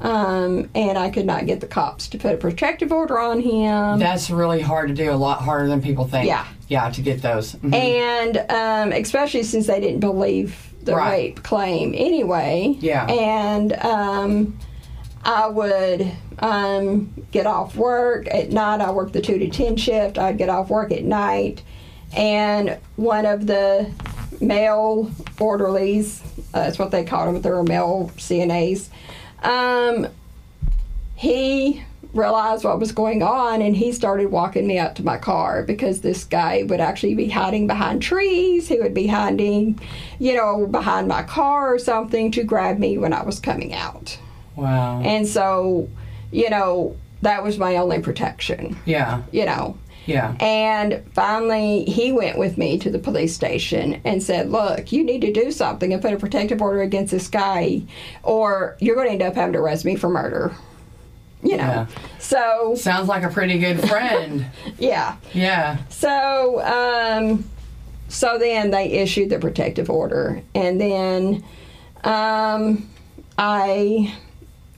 um, 0.00 0.68
and 0.74 0.96
I 0.98 1.10
could 1.10 1.26
not 1.26 1.46
get 1.46 1.60
the 1.60 1.66
cops 1.66 2.08
to 2.08 2.18
put 2.18 2.34
a 2.34 2.36
protective 2.36 2.92
order 2.92 3.18
on 3.18 3.40
him. 3.40 3.98
That's 3.98 4.30
really 4.30 4.60
hard 4.60 4.88
to 4.88 4.94
do. 4.94 5.10
A 5.10 5.14
lot 5.14 5.40
harder 5.42 5.68
than 5.68 5.82
people 5.82 6.06
think. 6.06 6.26
Yeah. 6.26 6.46
Yeah. 6.68 6.90
To 6.90 7.02
get 7.02 7.22
those. 7.22 7.54
Mhm. 7.56 7.74
and 7.74 8.36
um, 8.50 8.92
especially 8.98 9.42
since 9.42 9.66
they 9.66 9.80
didn't 9.80 10.00
believe 10.00 10.71
the 10.84 10.94
Right. 10.94 11.10
rape 11.36 11.42
claim 11.42 11.94
anyway. 11.96 12.76
Yeah. 12.80 13.06
And 13.06 13.72
um, 13.74 14.58
I 15.24 15.46
would 15.48 16.10
um, 16.40 17.12
get 17.30 17.46
off 17.46 17.76
work 17.76 18.26
at 18.32 18.50
night. 18.50 18.80
I 18.80 18.90
worked 18.90 19.12
the 19.12 19.20
two 19.20 19.38
to 19.38 19.48
ten 19.48 19.76
shift. 19.76 20.18
I'd 20.18 20.38
get 20.38 20.48
off 20.48 20.68
work 20.70 20.90
at 20.92 21.04
night, 21.04 21.62
and 22.16 22.78
one 22.96 23.26
of 23.26 23.46
the 23.46 23.90
male 24.40 25.10
orderlies, 25.38 26.20
uh, 26.52 26.64
that's 26.64 26.78
what 26.78 26.90
they 26.90 27.04
called 27.04 27.28
them, 27.28 27.34
but 27.34 27.42
they 27.44 27.50
were 27.50 27.62
male 27.62 28.10
CNAs. 28.16 28.88
Um, 29.44 30.08
he 31.14 31.82
realized 32.14 32.64
what 32.64 32.78
was 32.78 32.92
going 32.92 33.22
on 33.22 33.62
and 33.62 33.76
he 33.76 33.90
started 33.92 34.30
walking 34.30 34.66
me 34.66 34.78
out 34.78 34.96
to 34.96 35.04
my 35.04 35.16
car 35.16 35.62
because 35.62 36.02
this 36.02 36.24
guy 36.24 36.62
would 36.64 36.80
actually 36.80 37.14
be 37.14 37.28
hiding 37.28 37.66
behind 37.66 38.02
trees. 38.02 38.68
He 38.68 38.78
would 38.78 38.94
be 38.94 39.06
hiding, 39.06 39.80
you 40.18 40.34
know, 40.36 40.66
behind 40.66 41.08
my 41.08 41.22
car 41.22 41.74
or 41.74 41.78
something 41.78 42.30
to 42.32 42.44
grab 42.44 42.78
me 42.78 42.98
when 42.98 43.12
I 43.12 43.22
was 43.22 43.40
coming 43.40 43.72
out. 43.72 44.18
wow. 44.56 45.00
And 45.02 45.26
so, 45.26 45.88
you 46.30 46.50
know, 46.50 46.96
that 47.22 47.42
was 47.42 47.56
my 47.56 47.76
only 47.76 48.00
protection, 48.00 48.76
yeah. 48.84 49.22
you 49.30 49.46
know. 49.46 49.78
Yeah. 50.04 50.34
And 50.40 51.04
finally, 51.14 51.84
he 51.84 52.10
went 52.10 52.36
with 52.36 52.58
me 52.58 52.76
to 52.78 52.90
the 52.90 52.98
police 52.98 53.34
station 53.34 54.00
and 54.04 54.20
said, 54.20 54.50
Look, 54.50 54.90
you 54.90 55.04
need 55.04 55.20
to 55.20 55.32
do 55.32 55.52
something 55.52 55.92
and 55.92 56.02
put 56.02 56.12
a 56.12 56.16
protective 56.16 56.60
order 56.60 56.82
against 56.82 57.12
this 57.12 57.28
guy, 57.28 57.82
or 58.24 58.76
you're 58.80 58.96
going 58.96 59.06
to 59.06 59.12
end 59.12 59.22
up 59.22 59.36
having 59.36 59.52
to 59.52 59.60
arrest 59.60 59.84
me 59.84 59.94
for 59.94 60.08
murder. 60.08 60.52
You 61.42 61.56
know. 61.56 61.64
Yeah. 61.64 61.86
So, 62.18 62.74
Sounds 62.76 63.08
like 63.08 63.24
a 63.24 63.28
pretty 63.28 63.58
good 63.58 63.80
friend. 63.88 64.46
yeah. 64.78 65.16
yeah. 65.32 65.78
So, 65.88 66.62
um, 66.62 67.44
so 68.08 68.38
then 68.38 68.70
they 68.70 68.92
issued 68.92 69.30
the 69.30 69.38
protective 69.38 69.90
order, 69.90 70.42
and 70.54 70.80
then 70.80 71.44
um, 72.04 72.88
I, 73.36 74.14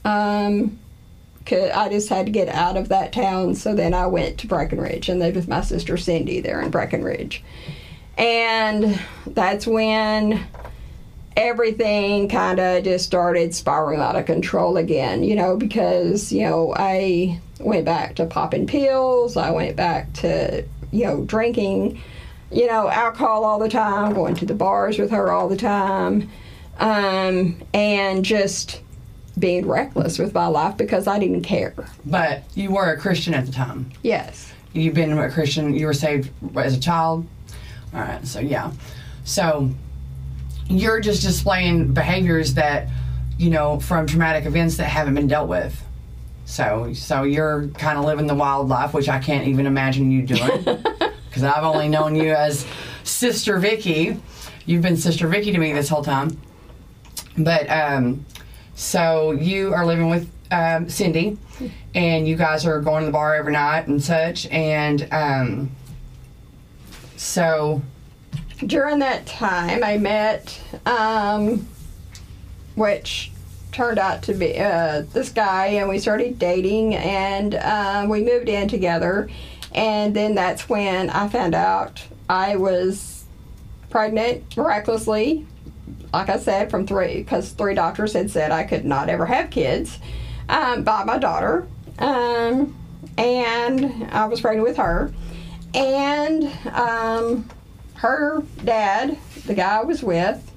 um, 0.03 0.79
could, 1.45 1.69
I 1.71 1.89
just 1.89 2.09
had 2.09 2.25
to 2.25 2.31
get 2.31 2.47
out 2.47 2.77
of 2.77 2.89
that 2.89 3.13
town. 3.13 3.53
So 3.53 3.75
then 3.75 3.93
I 3.93 4.07
went 4.07 4.39
to 4.39 4.47
Breckenridge 4.47 5.09
and 5.09 5.19
lived 5.19 5.35
with 5.35 5.47
my 5.47 5.61
sister 5.61 5.97
Cindy 5.97 6.39
there 6.39 6.61
in 6.61 6.71
Breckenridge, 6.71 7.43
and 8.17 8.99
that's 9.27 9.67
when 9.67 10.47
everything 11.35 12.29
kind 12.29 12.59
of 12.59 12.83
just 12.83 13.05
started 13.05 13.53
spiraling 13.53 13.99
out 13.99 14.15
of 14.15 14.25
control 14.25 14.77
again, 14.77 15.23
you 15.23 15.35
know, 15.35 15.57
because, 15.57 16.31
you 16.31 16.43
know, 16.43 16.73
I 16.75 17.39
went 17.59 17.85
back 17.85 18.15
to 18.15 18.25
popping 18.25 18.67
pills, 18.67 19.37
I 19.37 19.51
went 19.51 19.75
back 19.75 20.13
to, 20.13 20.63
you 20.91 21.05
know, 21.05 21.23
drinking, 21.25 22.01
you 22.51 22.67
know, 22.67 22.89
alcohol 22.89 23.43
all 23.43 23.59
the 23.59 23.69
time, 23.69 24.13
going 24.13 24.35
to 24.35 24.45
the 24.45 24.53
bars 24.53 24.97
with 24.97 25.11
her 25.11 25.31
all 25.31 25.49
the 25.49 25.57
time, 25.57 26.29
um, 26.79 27.61
and 27.73 28.23
just 28.23 28.81
being 29.37 29.67
reckless 29.67 30.17
with 30.17 30.33
my 30.33 30.47
life 30.47 30.77
because 30.77 31.07
I 31.07 31.19
didn't 31.19 31.43
care. 31.43 31.73
But 32.05 32.43
you 32.53 32.71
were 32.71 32.91
a 32.91 32.97
Christian 32.97 33.33
at 33.33 33.45
the 33.45 33.51
time. 33.51 33.91
Yes. 34.01 34.53
You've 34.73 34.93
been 34.93 35.17
a 35.17 35.31
Christian. 35.31 35.73
You 35.73 35.87
were 35.87 35.93
saved 35.93 36.31
as 36.57 36.77
a 36.77 36.79
child. 36.79 37.27
All 37.93 38.01
right. 38.01 38.25
So 38.25 38.39
yeah. 38.39 38.71
So 39.23 39.71
you're 40.67 40.99
just 40.99 41.21
displaying 41.21 41.93
behaviors 41.93 42.53
that 42.55 42.89
you 43.37 43.49
know 43.49 43.79
from 43.79 44.07
traumatic 44.07 44.45
events 44.45 44.77
that 44.77 44.85
haven't 44.85 45.15
been 45.15 45.27
dealt 45.27 45.49
with. 45.49 45.81
So 46.45 46.93
so 46.93 47.23
you're 47.23 47.67
kind 47.69 47.97
of 47.97 48.05
living 48.05 48.27
the 48.27 48.35
wild 48.35 48.69
life, 48.69 48.93
which 48.93 49.09
I 49.09 49.19
can't 49.19 49.47
even 49.47 49.65
imagine 49.65 50.11
you 50.11 50.23
doing 50.23 50.63
because 51.29 51.43
I've 51.43 51.63
only 51.63 51.87
known 51.87 52.15
you 52.15 52.33
as 52.33 52.65
Sister 53.03 53.59
Vicki. 53.59 54.17
You've 54.65 54.81
been 54.81 54.97
Sister 54.97 55.27
Vicki 55.27 55.51
to 55.51 55.57
me 55.57 55.73
this 55.73 55.89
whole 55.89 56.03
time. 56.03 56.39
But 57.37 57.69
um, 57.69 58.25
so 58.75 59.31
you 59.31 59.73
are 59.73 59.85
living 59.85 60.09
with 60.09 60.29
um, 60.51 60.89
Cindy, 60.89 61.37
and 61.93 62.27
you 62.27 62.35
guys 62.35 62.65
are 62.65 62.79
going 62.81 63.01
to 63.01 63.05
the 63.07 63.11
bar 63.11 63.35
every 63.35 63.53
night 63.53 63.87
and 63.87 64.01
such. 64.01 64.45
And 64.47 65.07
um, 65.11 65.71
so 67.17 67.81
during 68.65 68.99
that 68.99 69.25
time, 69.25 69.83
I 69.83 69.97
met, 69.97 70.59
um, 70.85 71.67
which 72.75 73.31
turned 73.71 73.99
out 73.99 74.23
to 74.23 74.33
be 74.33 74.57
uh, 74.57 75.03
this 75.13 75.29
guy, 75.29 75.67
and 75.67 75.89
we 75.89 75.99
started 75.99 76.39
dating, 76.39 76.95
and 76.95 77.55
uh, 77.55 78.05
we 78.09 78.23
moved 78.23 78.49
in 78.49 78.67
together. 78.67 79.29
And 79.73 80.15
then 80.15 80.35
that's 80.35 80.69
when 80.69 81.09
I 81.09 81.27
found 81.27 81.53
out 81.53 82.05
I 82.29 82.55
was 82.55 83.25
pregnant 83.89 84.55
miraculously. 84.55 85.45
Like 86.13 86.29
I 86.29 86.39
said, 86.39 86.71
from 86.71 86.87
three, 86.87 87.17
because 87.17 87.51
three 87.51 87.75
doctors 87.75 88.13
had 88.13 88.31
said 88.31 88.51
I 88.51 88.63
could 88.63 88.85
not 88.85 89.09
ever 89.09 89.25
have 89.25 89.49
kids 89.49 89.99
um, 90.47 90.83
by 90.83 91.03
my 91.03 91.17
daughter. 91.17 91.67
Um, 91.99 92.73
and 93.17 94.07
I 94.11 94.25
was 94.25 94.39
pregnant 94.39 94.67
with 94.67 94.77
her. 94.77 95.13
And 95.73 96.45
um, 96.71 97.49
her 98.05 98.43
dad, 98.63 99.17
the 99.47 99.53
guy 99.53 99.79
I 99.79 99.83
was 99.83 100.03
with, 100.03 100.51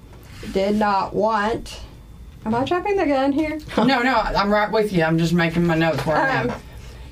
did 0.52 0.76
not 0.76 1.14
want. 1.14 1.80
Am 2.44 2.54
I 2.54 2.64
jumping 2.64 2.96
the 2.96 3.06
gun 3.06 3.32
here? 3.32 3.58
No, 3.78 4.02
no, 4.02 4.18
I'm 4.20 4.50
right 4.50 4.70
with 4.70 4.92
you. 4.92 5.02
I'm 5.02 5.18
just 5.18 5.32
making 5.32 5.66
my 5.66 5.74
notes 5.74 6.04
where 6.06 6.16
I'm 6.16 6.46
Um, 6.46 6.50
at. 6.50 6.61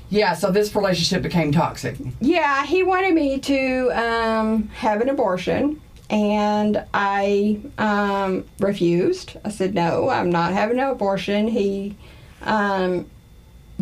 Yeah, 0.09 0.33
so 0.35 0.51
this 0.51 0.73
relationship 0.73 1.21
became 1.21 1.51
toxic. 1.51 1.97
Yeah, 2.21 2.65
he 2.65 2.81
wanted 2.83 3.13
me 3.13 3.39
to 3.39 3.89
um, 3.91 4.69
have 4.69 5.01
an 5.01 5.09
abortion, 5.09 5.81
and 6.09 6.81
I 6.93 7.59
um, 7.77 8.45
refused. 8.59 9.35
I 9.43 9.49
said, 9.49 9.73
no, 9.75 10.09
I'm 10.09 10.29
not 10.29 10.53
having 10.53 10.79
an 10.79 10.87
abortion. 10.87 11.49
He 11.49 11.97
um, 12.43 13.05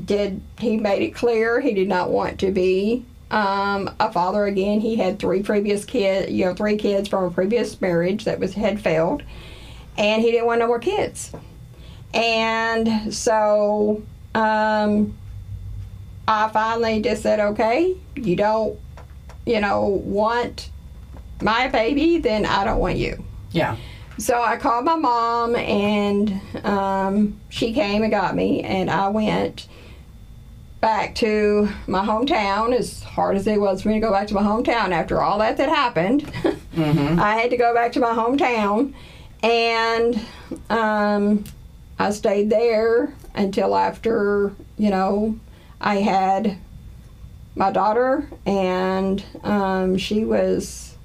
did, 0.04 0.42
he 0.58 0.78
made 0.78 1.04
it 1.04 1.14
clear 1.14 1.60
he 1.62 1.74
did 1.76 1.88
not 1.88 2.10
want 2.10 2.40
to 2.40 2.52
be 2.52 3.06
um, 3.32 3.94
a 4.00 4.12
father 4.12 4.46
again. 4.46 4.80
He 4.80 4.96
had 4.96 5.20
three 5.20 5.44
previous 5.44 5.86
kids, 5.86 6.32
you 6.32 6.46
know, 6.46 6.54
three 6.54 6.78
kids 6.78 7.08
from 7.10 7.26
a 7.26 7.32
previous 7.32 7.80
marriage 7.82 8.26
that 8.26 8.40
was 8.40 8.54
had 8.54 8.80
failed, 8.80 9.24
and 9.98 10.22
he 10.22 10.32
didn't 10.32 10.46
want 10.46 10.60
no 10.60 10.68
more 10.68 10.80
kids. 10.80 11.32
And 12.14 13.14
so, 13.14 14.04
um, 14.34 15.18
I 16.28 16.50
finally 16.50 17.02
just 17.02 17.22
said, 17.22 17.40
okay, 17.40 17.96
you 18.16 18.36
don't, 18.36 18.80
you 19.46 19.60
know, 19.60 19.88
want 19.88 20.70
my 21.42 21.68
baby, 21.68 22.20
then 22.20 22.46
I 22.46 22.64
don't 22.64 22.80
want 22.80 22.98
you. 22.98 23.24
Yeah. 23.52 23.76
So 24.18 24.42
I 24.42 24.56
called 24.56 24.86
my 24.86 24.96
mom, 24.96 25.56
and 25.56 26.42
um, 26.64 27.40
she 27.50 27.74
came 27.74 28.02
and 28.02 28.12
got 28.12 28.34
me, 28.34 28.62
and 28.64 28.90
I 28.90 29.10
went 29.10 29.68
back 30.86 31.16
to 31.16 31.68
my 31.88 32.06
hometown. 32.06 32.72
As 32.72 33.02
hard 33.02 33.38
as 33.38 33.48
it 33.48 33.60
was 33.60 33.82
for 33.82 33.88
me 33.88 33.96
to 33.96 34.00
go 34.00 34.12
back 34.12 34.28
to 34.28 34.36
my 34.36 34.44
hometown 34.44 34.92
after 34.92 35.20
all 35.20 35.40
that 35.40 35.58
that 35.58 35.70
happened, 35.70 36.22
Mm-hmm. 36.76 37.20
I 37.22 37.38
had 37.38 37.52
to 37.52 37.58
go 37.58 37.74
back 37.74 37.94
to 37.94 38.02
my 38.02 38.10
hometown, 38.10 38.94
and 39.42 40.20
um, 40.70 41.46
I 41.98 42.12
stayed 42.12 42.50
there 42.50 43.14
until 43.34 43.78
after 43.78 44.54
you 44.78 44.90
know 44.90 45.40
I 45.80 46.02
had 46.02 46.58
my 47.56 47.72
daughter, 47.72 48.30
and 48.46 49.24
um, 49.44 49.98
she 49.98 50.26
was 50.26 50.98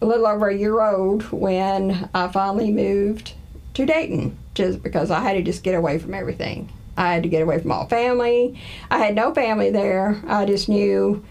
a 0.00 0.06
little 0.06 0.28
over 0.28 0.48
a 0.48 0.56
year 0.56 0.80
old 0.80 1.24
when 1.32 2.08
I 2.14 2.28
finally 2.28 2.70
moved 2.70 3.34
to 3.74 3.84
Dayton, 3.84 4.38
just 4.54 4.80
because 4.80 5.10
I 5.10 5.20
had 5.20 5.32
to 5.32 5.42
just 5.42 5.64
get 5.64 5.74
away 5.74 5.98
from 5.98 6.14
everything. 6.14 6.70
I 6.96 7.12
had 7.12 7.22
to 7.22 7.28
get 7.28 7.42
away 7.42 7.60
from 7.60 7.72
all 7.72 7.86
family. 7.86 8.58
I 8.90 8.98
had 8.98 9.14
no 9.14 9.34
family 9.34 9.70
there. 9.70 10.20
I 10.26 10.44
just 10.44 10.68
knew 10.68 11.24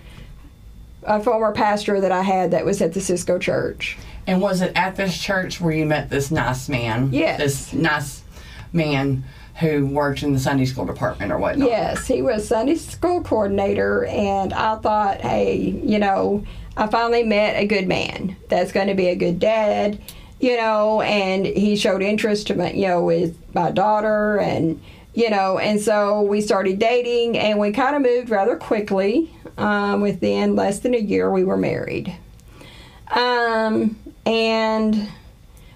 a 1.04 1.22
former 1.22 1.52
pastor 1.52 2.02
that 2.02 2.12
I 2.12 2.22
had 2.22 2.52
that 2.52 2.66
was 2.66 2.82
at 2.82 2.94
the 2.94 3.02
Cisco 3.02 3.40
Church. 3.40 3.98
And 4.28 4.42
was 4.42 4.62
it 4.62 4.72
at 4.76 4.96
this 4.96 5.18
church 5.18 5.62
where 5.62 5.74
you 5.74 5.86
met 5.86 6.10
this 6.10 6.32
nice 6.32 6.68
man? 6.68 7.14
Yes. 7.14 7.40
This 7.40 7.74
nice 7.74 8.24
man 8.74 9.24
who 9.60 9.86
worked 9.86 10.24
in 10.24 10.34
the 10.34 10.40
Sunday 10.40 10.66
school 10.66 10.86
department 10.86 11.32
or 11.32 11.38
whatnot? 11.38 11.70
Yes, 11.70 12.08
he 12.08 12.22
was 12.22 12.48
Sunday 12.48 12.76
school 12.76 13.22
coordinator, 13.22 14.06
and 14.06 14.52
I 14.52 14.76
thought, 14.78 15.22
hey, 15.22 15.56
you 15.58 15.98
know, 15.98 16.44
I 16.76 16.88
finally 16.88 17.24
met 17.24 17.56
a 17.56 17.66
good 17.66 17.88
man 17.88 18.36
that's 18.50 18.74
going 18.74 18.88
to 18.88 18.96
be 18.96 19.08
a 19.08 19.16
good 19.16 19.40
dad, 19.40 20.02
you 20.42 20.58
know, 20.58 21.02
and 21.02 21.46
he 21.46 21.78
showed 21.78 22.02
interest 22.02 22.48
to 22.48 22.56
my, 22.56 22.74
you 22.74 22.88
know, 22.88 23.02
with 23.02 23.38
my 23.54 23.72
daughter, 23.72 24.40
and 24.40 24.82
you 25.16 25.30
know, 25.30 25.58
and 25.58 25.80
so 25.80 26.22
we 26.22 26.42
started 26.42 26.78
dating, 26.78 27.38
and 27.38 27.58
we 27.58 27.72
kind 27.72 27.96
of 27.96 28.02
moved 28.02 28.30
rather 28.30 28.56
quickly. 28.58 29.32
Um, 29.58 30.02
within 30.02 30.56
less 30.56 30.80
than 30.80 30.94
a 30.94 31.00
year, 31.00 31.32
we 31.32 31.46
were 31.46 31.56
married. 31.56 32.16
Um, 33.10 33.98
and 34.26 35.08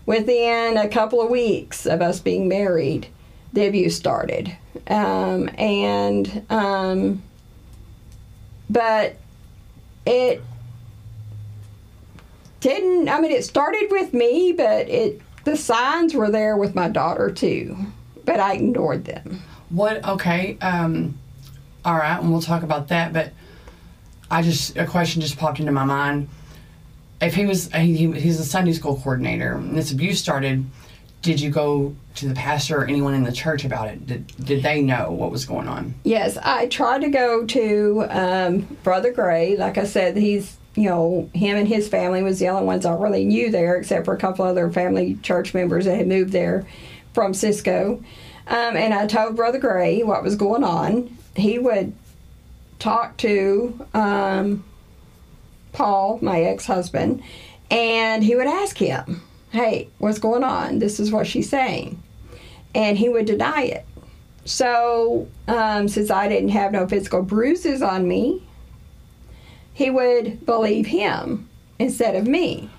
within 0.05 0.75
a 0.75 0.89
couple 0.89 1.21
of 1.21 1.29
weeks 1.29 1.85
of 1.85 2.01
us 2.01 2.19
being 2.19 2.49
married, 2.49 3.07
the 3.53 3.67
abuse 3.67 3.95
started. 3.95 4.55
Um, 4.87 5.49
and, 5.57 6.45
um, 6.49 7.23
but 8.69 9.17
it 10.05 10.43
didn't, 12.59 13.07
I 13.07 13.21
mean, 13.21 13.31
it 13.31 13.45
started 13.45 13.87
with 13.89 14.13
me, 14.13 14.51
but 14.51 14.89
it, 14.89 15.21
the 15.45 15.55
signs 15.55 16.13
were 16.13 16.29
there 16.29 16.57
with 16.57 16.75
my 16.75 16.89
daughter 16.89 17.31
too, 17.31 17.77
but 18.29 18.39
I 18.39 18.53
ignored 18.53 19.05
them. 19.05 19.41
What? 19.69 20.05
Okay. 20.07 20.55
Um, 20.61 21.17
all 21.83 21.95
right, 21.97 22.19
and 22.19 22.31
we'll 22.31 22.41
talk 22.43 22.61
about 22.61 22.89
that. 22.89 23.11
But 23.11 23.31
I 24.29 24.43
just 24.43 24.77
a 24.77 24.85
question 24.85 25.19
just 25.21 25.37
popped 25.39 25.59
into 25.59 25.71
my 25.71 25.83
mind. 25.83 26.29
If 27.19 27.33
he 27.33 27.45
was 27.47 27.73
he, 27.73 27.95
he- 27.97 28.19
he's 28.19 28.39
a 28.39 28.45
Sunday 28.45 28.73
school 28.73 28.95
coordinator, 28.97 29.53
and 29.55 29.75
this 29.75 29.91
abuse 29.91 30.19
started, 30.19 30.63
did 31.23 31.41
you 31.41 31.49
go 31.49 31.95
to 32.15 32.27
the 32.27 32.35
pastor 32.35 32.81
or 32.81 32.85
anyone 32.85 33.15
in 33.15 33.23
the 33.23 33.31
church 33.31 33.65
about 33.65 33.87
it? 33.87 34.05
Did 34.05 34.27
did 34.45 34.61
they 34.61 34.81
know 34.83 35.09
what 35.11 35.31
was 35.31 35.45
going 35.45 35.67
on? 35.67 35.95
Yes, 36.03 36.37
I 36.37 36.67
tried 36.67 37.01
to 37.01 37.09
go 37.09 37.45
to 37.47 38.05
um, 38.09 38.77
Brother 38.83 39.11
Gray. 39.11 39.57
Like 39.57 39.79
I 39.79 39.85
said, 39.85 40.15
he's 40.17 40.55
you 40.75 40.87
know 40.87 41.29
him 41.33 41.57
and 41.57 41.67
his 41.67 41.89
family 41.89 42.21
was 42.21 42.37
the 42.37 42.47
only 42.49 42.63
ones 42.63 42.85
I 42.85 42.93
really 42.93 43.25
knew 43.25 43.49
there, 43.49 43.75
except 43.77 44.05
for 44.05 44.13
a 44.13 44.17
couple 44.19 44.45
other 44.45 44.69
family 44.71 45.15
church 45.23 45.55
members 45.55 45.85
that 45.85 45.95
had 45.97 46.07
moved 46.07 46.31
there 46.31 46.65
from 47.13 47.33
Cisco. 47.33 48.03
Um, 48.47 48.75
and 48.75 48.93
I 48.93 49.05
told 49.07 49.35
Brother 49.35 49.59
Gray 49.59 50.03
what 50.03 50.23
was 50.23 50.35
going 50.35 50.63
on. 50.63 51.15
He 51.35 51.59
would 51.59 51.93
talk 52.79 53.17
to 53.17 53.85
um, 53.93 54.63
Paul, 55.71 56.19
my 56.21 56.41
ex-husband, 56.41 57.21
and 57.69 58.23
he 58.23 58.35
would 58.35 58.47
ask 58.47 58.77
him, 58.77 59.21
"Hey, 59.51 59.89
what's 59.99 60.19
going 60.19 60.43
on? 60.43 60.79
This 60.79 60.99
is 60.99 61.11
what 61.11 61.27
she's 61.27 61.49
saying," 61.49 62.01
and 62.73 62.97
he 62.97 63.09
would 63.09 63.25
deny 63.25 63.63
it. 63.63 63.85
So, 64.45 65.27
um, 65.47 65.87
since 65.87 66.09
I 66.09 66.27
didn't 66.27 66.49
have 66.49 66.71
no 66.71 66.87
physical 66.87 67.21
bruises 67.21 67.83
on 67.83 68.07
me, 68.07 68.41
he 69.73 69.91
would 69.91 70.45
believe 70.45 70.87
him 70.87 71.47
instead 71.77 72.15
of 72.15 72.25
me. 72.25 72.69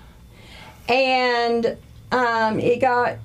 And 0.89 1.77
um, 2.11 2.59
it 2.59 2.81
got 2.81 3.17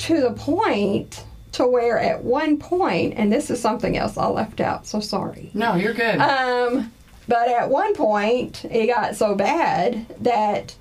to 0.00 0.20
the 0.20 0.32
point 0.32 1.24
to 1.52 1.66
where 1.66 1.98
at 1.98 2.22
one 2.22 2.58
point, 2.58 3.14
and 3.16 3.32
this 3.32 3.50
is 3.50 3.60
something 3.60 3.96
else 3.96 4.16
I 4.16 4.26
left 4.26 4.60
out, 4.60 4.86
so 4.86 5.00
sorry. 5.00 5.50
No, 5.54 5.74
you're 5.74 5.94
good. 5.94 6.18
Um, 6.20 6.92
but 7.26 7.48
at 7.48 7.68
one 7.68 7.94
point, 7.94 8.64
it 8.66 8.86
got 8.86 9.16
so 9.16 9.34
bad 9.34 10.06
that 10.22 10.74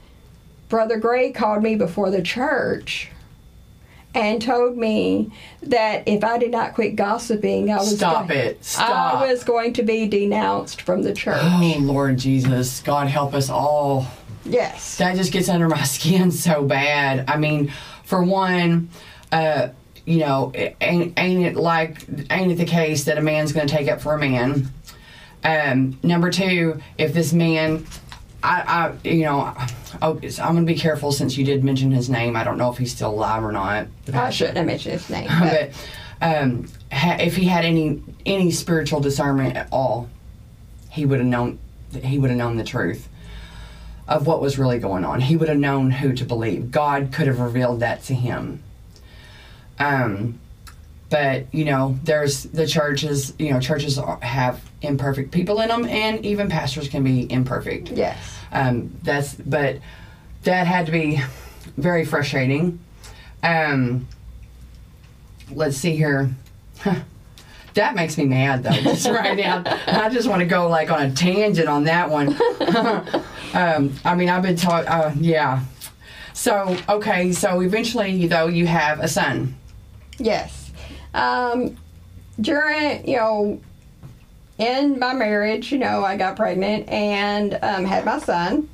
Brother 0.69 0.97
Gray 0.97 1.31
called 1.31 1.63
me 1.63 1.75
before 1.75 2.11
the 2.11 2.21
church 2.21 3.09
and 4.15 4.41
told 4.41 4.77
me 4.77 5.31
that 5.63 6.07
if 6.07 6.23
I 6.23 6.37
did 6.37 6.51
not 6.51 6.73
quit 6.75 6.95
gossiping, 6.95 7.71
I 7.71 7.77
was 7.77 7.95
Stop 7.97 8.27
going, 8.29 8.39
it. 8.39 8.63
Stop. 8.65 9.15
I 9.21 9.31
was 9.31 9.43
going 9.43 9.73
to 9.73 9.83
be 9.83 10.07
denounced 10.07 10.81
from 10.83 11.03
the 11.03 11.13
church. 11.13 11.39
oh 11.41 11.75
Lord 11.79 12.17
Jesus, 12.17 12.81
God 12.81 13.07
help 13.07 13.33
us 13.33 13.49
all. 13.49 14.07
yes. 14.45 14.97
that 14.97 15.15
just 15.15 15.31
gets 15.31 15.49
under 15.49 15.67
my 15.67 15.83
skin 15.97 16.31
so 16.31 16.63
bad. 16.63 17.29
I 17.29 17.37
mean, 17.37 17.71
for 18.03 18.23
one, 18.23 18.89
uh, 19.31 19.69
you 20.05 20.19
know, 20.19 20.51
it 20.55 20.75
ain't 20.81 21.17
ain't 21.19 21.45
it 21.45 21.55
like 21.55 22.05
ain't 22.31 22.51
it 22.51 22.55
the 22.55 22.65
case 22.65 23.05
that 23.05 23.17
a 23.17 23.21
man's 23.21 23.51
going 23.51 23.67
to 23.67 23.73
take 23.73 23.87
up 23.87 24.01
for 24.01 24.13
a 24.13 24.19
man? 24.19 24.71
Um, 25.43 25.99
number 26.03 26.31
two, 26.31 26.81
if 26.97 27.13
this 27.13 27.31
man, 27.31 27.85
I, 28.43 28.61
I 28.61 29.07
you 29.07 29.23
know, 29.23 29.53
oh, 30.01 30.19
I'm 30.41 30.55
going 30.55 30.65
to 30.65 30.73
be 30.73 30.79
careful 30.79 31.11
since 31.11 31.37
you 31.37 31.45
did 31.45 31.63
mention 31.63 31.91
his 31.91 32.09
name. 32.09 32.35
I 32.35 32.43
don't 32.43 32.57
know 32.57 32.71
if 32.71 32.77
he's 32.77 32.93
still 32.93 33.11
alive 33.11 33.43
or 33.43 33.51
not. 33.51 33.87
I 34.13 34.29
shouldn't 34.31 34.57
have 34.57 34.65
mentioned 34.65 34.93
his 34.93 35.09
name. 35.09 35.29
But 35.39 35.71
but 36.19 36.37
um, 36.41 36.67
ha- 36.91 37.17
if 37.19 37.35
he 37.35 37.45
had 37.45 37.65
any 37.65 38.01
any 38.25 38.51
spiritual 38.51 38.99
discernment 38.99 39.55
at 39.55 39.67
all, 39.71 40.09
he 40.89 41.05
would 41.05 41.19
have 41.19 41.27
known 41.27 41.59
he 42.03 42.19
would 42.19 42.29
have 42.29 42.37
known 42.37 42.57
the 42.57 42.63
truth 42.63 43.07
of 44.07 44.25
what 44.25 44.41
was 44.41 44.57
really 44.57 44.79
going 44.79 45.05
on. 45.05 45.21
He 45.21 45.35
would 45.35 45.49
have 45.49 45.57
known 45.57 45.91
who 45.91 46.13
to 46.13 46.25
believe. 46.25 46.71
God 46.71 47.13
could 47.13 47.27
have 47.27 47.39
revealed 47.39 47.79
that 47.81 48.03
to 48.05 48.15
him. 48.15 48.63
Um, 49.79 50.39
but 51.09 51.53
you 51.53 51.65
know, 51.65 51.97
there's 52.03 52.43
the 52.43 52.67
churches. 52.67 53.33
You 53.39 53.51
know, 53.51 53.59
churches 53.59 53.99
have 54.21 54.61
imperfect 54.81 55.31
people 55.31 55.59
in 55.61 55.69
them, 55.69 55.85
and 55.85 56.23
even 56.25 56.49
pastors 56.49 56.87
can 56.87 57.03
be 57.03 57.31
imperfect. 57.31 57.89
yes. 57.89 58.17
Um, 58.51 58.95
that's 59.03 59.35
but 59.35 59.79
that 60.43 60.67
had 60.67 60.85
to 60.87 60.91
be 60.91 61.21
very 61.77 62.05
frustrating. 62.05 62.79
Um, 63.43 64.07
let's 65.51 65.77
see 65.77 65.95
here. 65.95 66.29
That 67.75 67.95
makes 67.95 68.17
me 68.17 68.25
mad 68.25 68.63
though. 68.63 68.71
Just 68.71 69.07
right 69.09 69.37
now, 69.37 69.63
I 69.87 70.09
just 70.09 70.27
want 70.27 70.39
to 70.41 70.45
go 70.45 70.67
like 70.67 70.91
on 70.91 71.03
a 71.03 71.11
tangent 71.13 71.67
on 71.67 71.83
that 71.85 72.09
one. 72.09 72.29
um, 73.53 73.93
I 74.03 74.15
mean, 74.15 74.27
I've 74.27 74.41
been 74.41 74.55
taught. 74.55 74.87
Uh, 74.87 75.11
yeah. 75.19 75.63
So 76.33 76.75
okay. 76.89 77.31
So 77.31 77.61
eventually, 77.61 78.09
you 78.09 78.27
though, 78.27 78.47
you 78.47 78.65
have 78.67 78.99
a 78.99 79.07
son. 79.07 79.55
Yes. 80.19 80.71
Um, 81.13 81.77
during, 82.39 83.07
you 83.07 83.17
know, 83.17 83.61
in 84.57 84.99
my 84.99 85.13
marriage, 85.13 85.71
you 85.71 85.77
know, 85.77 86.03
I 86.03 86.17
got 86.17 86.35
pregnant 86.35 86.89
and 86.89 87.57
um, 87.61 87.85
had 87.85 88.05
my 88.05 88.19
son. 88.19 88.69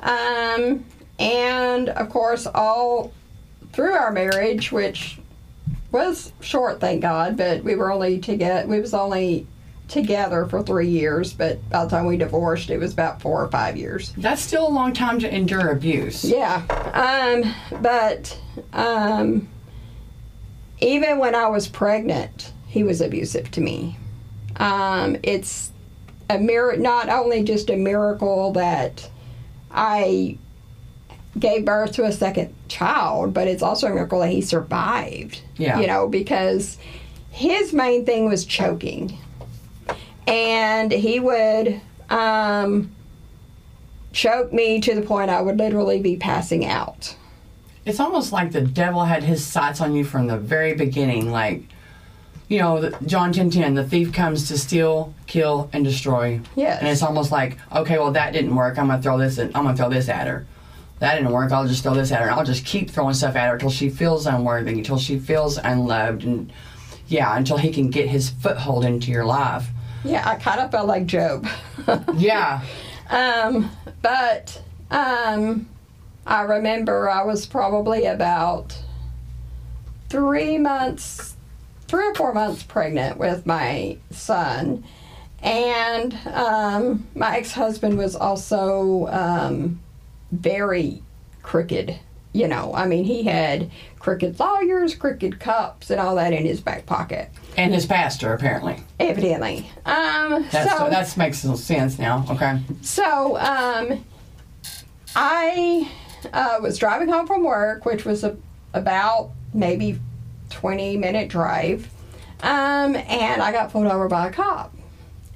Um, 0.00 0.84
and 1.18 1.88
of 1.88 2.10
course, 2.10 2.46
all 2.46 3.12
through 3.72 3.92
our 3.92 4.12
marriage, 4.12 4.70
which 4.70 5.18
was 5.90 6.32
short, 6.40 6.80
thank 6.80 7.02
God, 7.02 7.36
but 7.36 7.64
we 7.64 7.74
were 7.74 7.92
only 7.92 8.18
together. 8.18 8.66
We 8.66 8.80
was 8.80 8.94
only 8.94 9.46
together 9.88 10.46
for 10.46 10.62
three 10.62 10.88
years, 10.88 11.32
but 11.32 11.68
by 11.68 11.84
the 11.84 11.90
time 11.90 12.06
we 12.06 12.16
divorced, 12.16 12.70
it 12.70 12.78
was 12.78 12.92
about 12.92 13.20
four 13.20 13.42
or 13.42 13.48
five 13.48 13.76
years. 13.76 14.12
That's 14.16 14.40
still 14.40 14.66
a 14.66 14.70
long 14.70 14.92
time 14.92 15.18
to 15.20 15.34
endure 15.34 15.68
abuse. 15.70 16.24
Yeah. 16.24 16.62
Um, 16.94 17.80
but 17.82 18.38
um, 18.72 19.48
even 20.82 21.18
when 21.18 21.34
I 21.34 21.46
was 21.46 21.68
pregnant, 21.68 22.52
he 22.66 22.82
was 22.82 23.00
abusive 23.00 23.50
to 23.52 23.60
me. 23.60 23.96
Um, 24.56 25.16
it's 25.22 25.70
a 26.28 26.38
mir- 26.38 26.76
not 26.76 27.08
only 27.08 27.42
just 27.42 27.70
a 27.70 27.76
miracle 27.76 28.52
that 28.52 29.08
I 29.70 30.38
gave 31.38 31.64
birth 31.64 31.92
to 31.92 32.04
a 32.04 32.12
second 32.12 32.54
child, 32.68 33.32
but 33.32 33.48
it's 33.48 33.62
also 33.62 33.86
a 33.86 33.94
miracle 33.94 34.20
that 34.20 34.28
he 34.28 34.40
survived. 34.42 35.40
Yeah. 35.56 35.80
You 35.80 35.86
know, 35.86 36.08
because 36.08 36.78
his 37.30 37.72
main 37.72 38.04
thing 38.04 38.28
was 38.28 38.44
choking. 38.44 39.16
And 40.26 40.92
he 40.92 41.18
would 41.20 41.80
um, 42.10 42.92
choke 44.12 44.52
me 44.52 44.80
to 44.80 44.94
the 44.94 45.02
point 45.02 45.30
I 45.30 45.40
would 45.40 45.58
literally 45.58 46.00
be 46.00 46.16
passing 46.16 46.64
out. 46.66 47.16
It's 47.84 48.00
almost 48.00 48.32
like 48.32 48.52
the 48.52 48.60
devil 48.60 49.04
had 49.04 49.22
his 49.22 49.44
sights 49.44 49.80
on 49.80 49.94
you 49.94 50.04
from 50.04 50.26
the 50.28 50.36
very 50.36 50.74
beginning. 50.74 51.30
Like, 51.30 51.62
you 52.48 52.58
know, 52.58 52.90
John 53.06 53.32
10 53.32 53.50
10, 53.50 53.74
the 53.74 53.84
thief 53.84 54.12
comes 54.12 54.48
to 54.48 54.58
steal, 54.58 55.14
kill, 55.26 55.68
and 55.72 55.84
destroy. 55.84 56.40
Yes. 56.54 56.80
And 56.80 56.88
it's 56.88 57.02
almost 57.02 57.32
like, 57.32 57.58
okay, 57.74 57.98
well, 57.98 58.12
that 58.12 58.32
didn't 58.32 58.54
work. 58.54 58.78
I'm 58.78 58.86
going 58.88 58.98
to 58.98 59.02
throw 59.02 59.18
this 59.18 59.38
in, 59.38 59.48
I'm 59.54 59.64
going 59.64 59.74
to 59.74 59.82
throw 59.82 59.90
this 59.90 60.08
at 60.08 60.26
her. 60.26 60.46
That 61.00 61.16
didn't 61.16 61.32
work. 61.32 61.50
I'll 61.50 61.66
just 61.66 61.82
throw 61.82 61.94
this 61.94 62.12
at 62.12 62.20
her. 62.20 62.28
And 62.28 62.38
I'll 62.38 62.44
just 62.44 62.64
keep 62.64 62.88
throwing 62.88 63.14
stuff 63.14 63.34
at 63.34 63.48
her 63.48 63.54
until 63.54 63.70
she 63.70 63.90
feels 63.90 64.26
unworthy, 64.26 64.74
until 64.74 64.98
she 64.98 65.18
feels 65.18 65.58
unloved. 65.58 66.22
And 66.22 66.52
yeah, 67.08 67.36
until 67.36 67.56
he 67.56 67.72
can 67.72 67.90
get 67.90 68.08
his 68.08 68.30
foothold 68.30 68.84
into 68.84 69.10
your 69.10 69.24
life. 69.24 69.66
Yeah, 70.04 70.22
I 70.28 70.36
kind 70.36 70.60
of 70.60 70.70
felt 70.70 70.86
like 70.86 71.06
Job. 71.06 71.48
Yeah. 72.16 72.62
Um, 73.10 73.70
but 74.00 74.62
um, 74.90 75.68
I 76.26 76.42
remember 76.42 77.08
I 77.10 77.24
was 77.24 77.46
probably 77.46 78.04
about 78.06 78.78
three 80.08 80.58
months, 80.58 81.36
three 81.88 82.06
or 82.06 82.14
four 82.14 82.32
months 82.32 82.62
pregnant 82.62 83.18
with 83.18 83.46
my 83.46 83.98
son. 84.10 84.84
And 85.42 86.16
um, 86.32 87.08
my 87.14 87.38
ex 87.38 87.52
husband 87.52 87.98
was 87.98 88.14
also 88.14 89.08
um, 89.08 89.80
very 90.30 91.02
crooked. 91.42 91.98
You 92.34 92.48
know, 92.48 92.72
I 92.74 92.86
mean, 92.86 93.04
he 93.04 93.24
had 93.24 93.70
crooked 93.98 94.38
lawyers, 94.40 94.94
crooked 94.94 95.38
cops, 95.38 95.90
and 95.90 96.00
all 96.00 96.14
that 96.14 96.32
in 96.32 96.46
his 96.46 96.60
back 96.62 96.86
pocket, 96.86 97.28
And 97.58 97.74
his 97.74 97.84
pastor, 97.84 98.32
apparently. 98.32 98.82
evidently. 98.98 99.70
Um, 99.84 100.46
That's, 100.50 100.78
so, 100.78 100.88
that 100.88 101.14
makes 101.18 101.40
some 101.40 101.56
sense 101.56 101.98
now. 101.98 102.24
Okay. 102.30 102.60
So, 102.80 103.36
um, 103.38 104.02
I 105.14 105.90
uh, 106.32 106.58
was 106.60 106.78
driving 106.78 107.08
home 107.08 107.26
from 107.26 107.44
work, 107.44 107.84
which 107.84 108.04
was 108.04 108.24
a, 108.24 108.36
about 108.74 109.30
maybe 109.54 109.98
20 110.50 110.96
minute 110.96 111.28
drive, 111.28 111.88
um, 112.42 112.96
and 112.96 113.42
I 113.42 113.52
got 113.52 113.70
pulled 113.72 113.86
over 113.86 114.08
by 114.08 114.28
a 114.28 114.32
cop. 114.32 114.74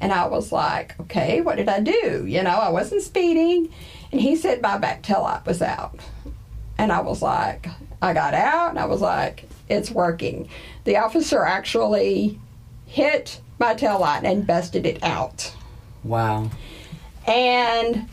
And 0.00 0.12
I 0.12 0.26
was 0.26 0.52
like, 0.52 0.98
okay, 1.00 1.40
what 1.40 1.56
did 1.56 1.68
I 1.70 1.80
do? 1.80 2.26
You 2.26 2.42
know, 2.42 2.50
I 2.50 2.68
wasn't 2.68 3.02
speeding. 3.02 3.72
And 4.12 4.20
he 4.20 4.36
said 4.36 4.60
my 4.60 4.76
back 4.76 5.02
tail 5.02 5.22
light 5.22 5.46
was 5.46 5.62
out. 5.62 5.98
And 6.76 6.92
I 6.92 7.00
was 7.00 7.22
like, 7.22 7.66
I 8.02 8.12
got 8.12 8.34
out 8.34 8.70
and 8.70 8.78
I 8.78 8.84
was 8.84 9.00
like, 9.00 9.48
it's 9.70 9.90
working. 9.90 10.50
The 10.84 10.98
officer 10.98 11.42
actually 11.42 12.38
hit 12.86 13.40
my 13.58 13.72
tail 13.72 13.98
light 14.00 14.24
and 14.24 14.46
busted 14.46 14.84
it 14.84 15.02
out 15.02 15.54
Wow. 16.04 16.50
and 17.26 18.06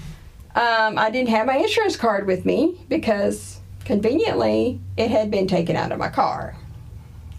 um, 0.56 0.98
I 0.98 1.10
didn't 1.10 1.30
have 1.30 1.48
my 1.48 1.58
insurance 1.58 1.96
card 1.96 2.28
with 2.28 2.46
me 2.46 2.78
because 2.88 3.60
conveniently 3.86 4.80
it 4.98 5.10
had 5.10 5.32
been 5.32 5.48
taken 5.48 5.76
out 5.76 5.92
of 5.92 5.98
my 5.98 6.10
car. 6.10 6.56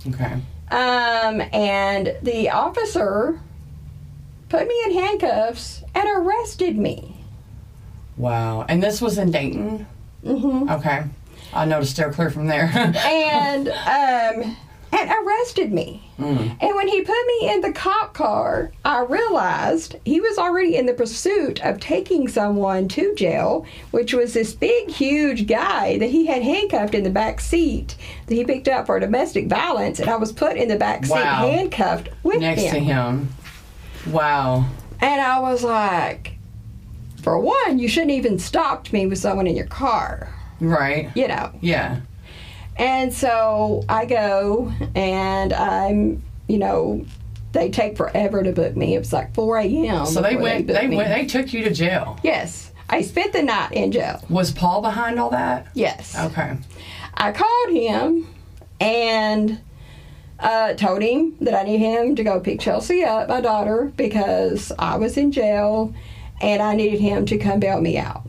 Okay. 0.09 0.41
Um, 0.71 1.41
and 1.53 2.17
the 2.23 2.51
officer 2.51 3.41
put 4.49 4.67
me 4.67 4.75
in 4.87 4.95
handcuffs 4.95 5.83
and 5.95 6.09
arrested 6.09 6.77
me. 6.77 7.17
Wow. 8.17 8.65
And 8.69 8.83
this 8.83 9.01
was 9.01 9.19
in 9.19 9.31
Dayton? 9.31 9.87
Mm-hmm. 10.25 10.71
Okay. 10.71 11.05
I 11.53 11.65
know 11.65 11.81
to 11.81 11.87
steer 11.87 12.13
clear 12.13 12.31
from 12.31 12.47
there. 12.47 12.65
and 12.75 13.69
um, 13.69 14.57
and 14.97 15.11
arrested 15.11 15.73
me. 15.73 16.01
Mm. 16.19 16.57
And 16.61 16.77
when 16.77 16.87
he 16.89 17.01
put 17.03 17.27
me 17.27 17.51
in 17.53 17.61
the 17.61 17.73
cop 17.73 18.15
car, 18.15 18.71
I 18.85 19.01
realized 19.03 19.97
he 20.05 20.21
was 20.21 20.39
already 20.39 20.77
in 20.77 20.87
the 20.87 20.95
pursuit 20.95 21.65
of 21.65 21.81
taking 21.81 22.29
someone 22.29 22.87
to 22.89 23.15
jail, 23.17 23.67
which 23.91 24.15
was 24.15 24.33
this 24.35 24.55
big, 24.55 24.89
huge 24.91 25.47
guy 25.49 25.99
that 25.99 26.11
he 26.11 26.27
had 26.27 26.43
handcuffed 26.43 26.95
in 26.95 27.03
the 27.03 27.11
back 27.11 27.41
seat 27.41 27.97
that 28.27 28.35
he 28.35 28.45
picked 28.45 28.69
up 28.69 28.87
for 28.87 29.01
domestic 29.01 29.49
violence, 29.49 29.99
and 29.99 30.09
I 30.09 30.17
was 30.17 30.31
put 30.33 30.57
in 30.57 30.69
the 30.69 30.77
back 30.77 31.05
seat 31.05 31.15
Wow. 31.15 31.49
handcuffed 31.51 32.11
with 32.23 32.41
Next 32.41 32.63
him. 32.63 32.73
to 32.75 32.81
him. 32.81 33.29
Wow. 34.11 34.67
And 35.01 35.21
I 35.21 35.41
was 35.41 35.65
like, 35.65 36.35
for 37.23 37.39
one, 37.39 37.79
you 37.79 37.89
shouldn't 37.89 38.13
even 38.13 38.39
stopped 38.39 38.93
me 38.93 39.07
with 39.07 39.19
someone 39.19 39.47
in 39.47 39.57
your 39.57 39.67
car, 39.67 40.29
Right. 40.61 41.11
you 41.17 41.27
know. 41.27 41.51
Yeah. 41.61 42.01
And 42.77 43.13
so 43.13 43.85
I 43.89 44.05
go 44.05 44.73
and 44.95 45.53
I'm, 45.53 46.23
you 46.49 46.59
know, 46.59 47.05
they 47.53 47.71
take 47.71 47.97
forever 47.97 48.43
to 48.43 48.53
book 48.53 48.77
me. 48.77 48.95
It 48.95 48.99
was 48.99 49.13
like 49.13 49.33
4 49.35 49.59
a.m. 49.59 50.07
So 50.07 50.21
they 50.21 50.37
went. 50.37 50.67
booked 50.67 50.81
They 50.81 50.95
went. 50.95 51.09
They 51.09 51.27
took 51.27 51.53
you 51.53 51.65
to 51.65 51.71
jail. 51.73 52.19
Yes. 52.23 52.73
I 52.91 53.03
spent 53.03 53.33
the 53.33 53.43
night 53.43 53.73
in 53.73 53.93
jail. 53.93 54.21
Was 54.29 54.51
Paul 54.51 54.83
behind 54.83 55.19
all 55.19 55.31
that? 55.31 55.69
Yes. 55.75 56.19
Okay. 56.19 56.57
I 57.15 57.33
called 57.33 57.71
him 57.71 58.27
and 58.81 59.61
uh, 60.39 60.75
told 60.75 61.01
him 61.01 61.37
that 61.41 61.55
I 61.55 61.63
need 61.63 61.79
him 61.79 62.17
to 62.17 62.25
go 62.25 62.41
pick 62.41 62.61
Chelsea 62.61 63.05
up, 63.05 63.29
my 63.29 63.41
daughter, 63.41 63.93
because 63.97 64.73
I 64.79 64.97
was 64.97 65.17
in 65.17 65.33
jail 65.33 65.95
and 66.41 66.61
I 66.61 66.75
needed 66.75 67.01
him 67.01 67.25
to 67.27 67.39
come 67.39 67.61
bail 67.61 67.81
me 67.81 67.97
out. 67.97 68.23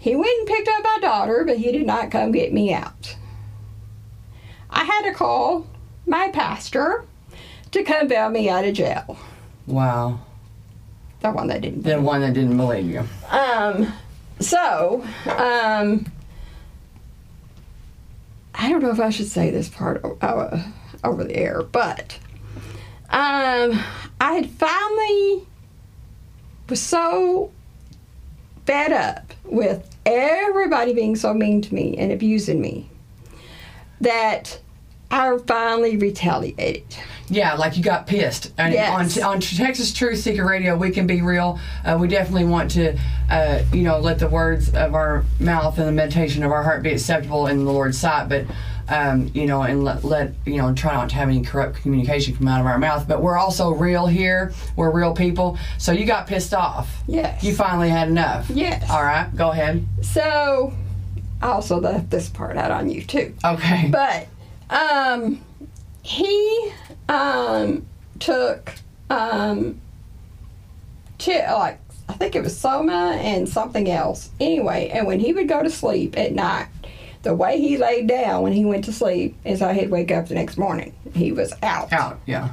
He 0.00 0.16
went 0.16 0.30
and 0.38 0.48
picked 0.48 0.66
up 0.66 0.82
my 0.82 0.98
daughter, 1.02 1.44
but 1.46 1.58
he 1.58 1.70
did 1.72 1.86
not 1.86 2.10
come 2.10 2.32
get 2.32 2.54
me 2.54 2.72
out. 2.72 3.16
I 4.70 4.84
had 4.84 5.02
to 5.02 5.12
call 5.12 5.66
my 6.06 6.28
pastor 6.32 7.04
to 7.72 7.82
come 7.84 8.08
bail 8.08 8.30
me 8.30 8.48
out 8.48 8.64
of 8.64 8.72
jail. 8.74 9.18
Wow. 9.66 10.20
The 11.20 11.30
one 11.30 11.48
that 11.48 11.60
didn't. 11.60 11.82
The 11.82 12.00
one 12.00 12.22
that 12.22 12.32
didn't 12.32 12.56
believe 12.56 12.86
you. 12.86 13.04
Um, 13.28 13.92
so, 14.38 15.04
um, 15.26 16.10
I 18.54 18.70
don't 18.70 18.82
know 18.82 18.90
if 18.90 19.00
I 19.00 19.10
should 19.10 19.28
say 19.28 19.50
this 19.50 19.68
part 19.68 20.00
o- 20.02 20.16
uh, 20.22 20.62
over 21.04 21.24
the 21.24 21.36
air, 21.36 21.62
but 21.62 22.18
um, 23.10 23.78
I 24.18 24.32
had 24.34 24.48
finally 24.50 25.46
was 26.70 26.80
so 26.80 27.50
fed 28.70 28.92
up 28.92 29.34
with 29.44 29.96
everybody 30.06 30.94
being 30.94 31.16
so 31.16 31.34
mean 31.34 31.60
to 31.60 31.74
me 31.74 31.96
and 31.98 32.12
abusing 32.12 32.60
me 32.60 32.88
that 34.00 34.60
I 35.10 35.36
finally 35.44 35.96
retaliated. 35.96 36.84
Yeah, 37.28 37.54
like 37.54 37.76
you 37.76 37.82
got 37.82 38.06
pissed. 38.06 38.52
And 38.58 38.72
Yes. 38.72 39.18
on, 39.18 39.24
on 39.24 39.40
Texas 39.40 39.92
Truth 39.92 40.20
Seeker 40.20 40.46
Radio, 40.46 40.76
we 40.76 40.90
can 40.90 41.08
be 41.08 41.20
real. 41.20 41.58
Uh, 41.84 41.98
we 42.00 42.06
definitely 42.06 42.44
want 42.44 42.70
to, 42.72 42.96
uh, 43.28 43.62
you 43.72 43.82
know, 43.82 43.98
let 43.98 44.20
the 44.20 44.28
words 44.28 44.72
of 44.72 44.94
our 44.94 45.24
mouth 45.40 45.76
and 45.78 45.88
the 45.88 45.92
meditation 45.92 46.44
of 46.44 46.52
our 46.52 46.62
heart 46.62 46.84
be 46.84 46.92
acceptable 46.92 47.48
in 47.48 47.64
the 47.64 47.72
Lord's 47.72 47.98
sight. 47.98 48.28
But, 48.28 48.44
um, 48.90 49.30
you 49.32 49.46
know, 49.46 49.62
and 49.62 49.84
let, 49.84 50.04
let, 50.04 50.34
you 50.44 50.56
know, 50.56 50.74
try 50.74 50.92
not 50.92 51.08
to 51.10 51.14
have 51.14 51.28
any 51.28 51.42
corrupt 51.42 51.76
communication 51.76 52.36
come 52.36 52.48
out 52.48 52.60
of 52.60 52.66
our 52.66 52.78
mouth. 52.78 53.06
But 53.08 53.22
we're 53.22 53.38
also 53.38 53.70
real 53.70 54.06
here. 54.06 54.52
We're 54.76 54.90
real 54.90 55.14
people. 55.14 55.58
So 55.78 55.92
you 55.92 56.04
got 56.04 56.26
pissed 56.26 56.52
off. 56.52 57.02
Yes. 57.06 57.42
You 57.42 57.54
finally 57.54 57.88
had 57.88 58.08
enough. 58.08 58.50
Yes. 58.50 58.90
All 58.90 59.02
right, 59.02 59.34
go 59.34 59.50
ahead. 59.50 59.86
So, 60.02 60.74
I 61.40 61.48
also 61.48 61.80
left 61.80 62.10
this 62.10 62.28
part 62.28 62.56
out 62.56 62.70
on 62.70 62.90
you 62.90 63.02
too. 63.02 63.34
Okay. 63.44 63.88
But 63.90 64.26
um, 64.68 65.40
he 66.02 66.72
um, 67.08 67.86
took 68.18 68.72
um, 69.08 69.80
like 71.26 71.78
I 72.08 72.12
think 72.14 72.34
it 72.34 72.42
was 72.42 72.58
Soma 72.58 73.16
and 73.20 73.48
something 73.48 73.88
else. 73.88 74.30
Anyway, 74.40 74.90
and 74.92 75.06
when 75.06 75.20
he 75.20 75.32
would 75.32 75.48
go 75.48 75.62
to 75.62 75.70
sleep 75.70 76.18
at 76.18 76.32
night, 76.32 76.66
the 77.22 77.34
way 77.34 77.60
he 77.60 77.76
laid 77.76 78.06
down 78.06 78.42
when 78.42 78.52
he 78.52 78.64
went 78.64 78.84
to 78.86 78.92
sleep 78.92 79.36
is 79.44 79.60
how 79.60 79.72
he'd 79.72 79.90
wake 79.90 80.10
up 80.10 80.28
the 80.28 80.34
next 80.34 80.56
morning. 80.56 80.94
He 81.14 81.32
was 81.32 81.52
out. 81.62 81.92
Out, 81.92 82.20
yeah. 82.26 82.50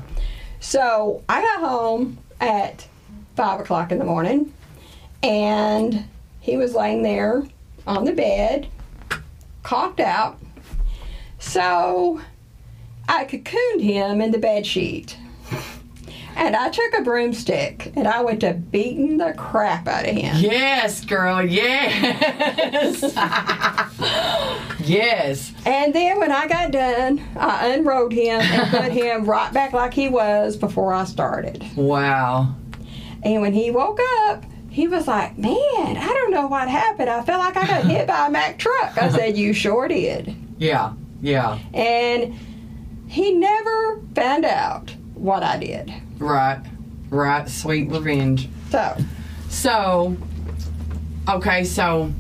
So 0.60 1.24
I 1.30 1.42
got 1.42 1.60
home 1.60 2.18
at 2.40 2.88
five 3.36 3.60
o'clock 3.60 3.92
in 3.92 4.00
the 4.00 4.06
morning, 4.06 4.54
and 5.24 6.06
he 6.42 6.58
was 6.58 6.74
laying 6.74 7.04
there 7.04 7.44
on 7.86 8.04
the 8.04 8.12
bed, 8.12 8.68
cocked 9.64 10.00
out. 10.00 10.40
So 11.40 12.22
I 13.08 13.26
cocooned 13.26 13.82
him 13.82 14.22
in 14.22 14.32
the 14.32 14.40
bed 14.40 14.66
sheet. 14.66 15.18
And 16.38 16.56
I 16.56 16.70
took 16.70 16.94
a 16.94 17.02
broomstick 17.02 17.94
and 17.96 18.08
I 18.08 18.22
went 18.22 18.42
to 18.42 18.54
beating 18.54 19.18
the 19.18 19.34
crap 19.34 19.88
out 19.88 20.08
of 20.08 20.16
him. 20.16 20.36
Yes, 20.38 21.04
girl. 21.04 21.44
Yes. 21.44 23.02
yes. 24.86 25.52
And 25.66 25.96
then 25.96 26.20
when 26.20 26.32
I 26.32 26.48
got 26.48 26.70
done, 26.72 27.28
I 27.36 27.76
unrode 27.76 28.12
him 28.14 28.40
and 28.40 28.70
put 28.70 28.92
him 29.04 29.26
right 29.26 29.52
back 29.52 29.74
like 29.74 29.96
he 29.96 30.10
was 30.10 30.56
before 30.56 30.94
I 30.94 31.06
started. 31.06 31.66
Wow. 31.76 32.54
And 33.24 33.42
when 33.42 33.54
he 33.54 33.72
woke 33.72 34.00
up, 34.28 34.46
he 34.70 34.88
was 34.88 35.08
like, 35.08 35.40
Man, 35.40 35.98
I 35.98 36.06
don't 36.06 36.30
know 36.30 36.46
what 36.46 36.70
happened. 36.70 37.10
I 37.10 37.24
felt 37.24 37.40
like 37.40 37.58
I 37.58 37.66
got 37.66 37.86
hit 37.86 38.06
by 38.06 38.28
a 38.28 38.30
Mack 38.30 38.60
truck. 38.60 38.96
I 38.96 39.10
said, 39.10 39.36
You 39.36 39.54
sure 39.54 39.88
did. 39.88 40.36
Yeah. 40.60 40.94
Yeah. 41.20 41.58
And 41.74 42.36
he 43.08 43.34
never 43.34 44.02
found 44.14 44.46
out 44.46 44.94
what 45.16 45.42
I 45.42 45.58
did. 45.58 45.92
Right. 46.20 46.62
Right. 47.10 47.48
Sweet 47.50 47.90
revenge. 47.90 48.50
So, 48.70 48.98
So, 49.50 50.18
okay, 51.30 51.64
so 51.64 52.12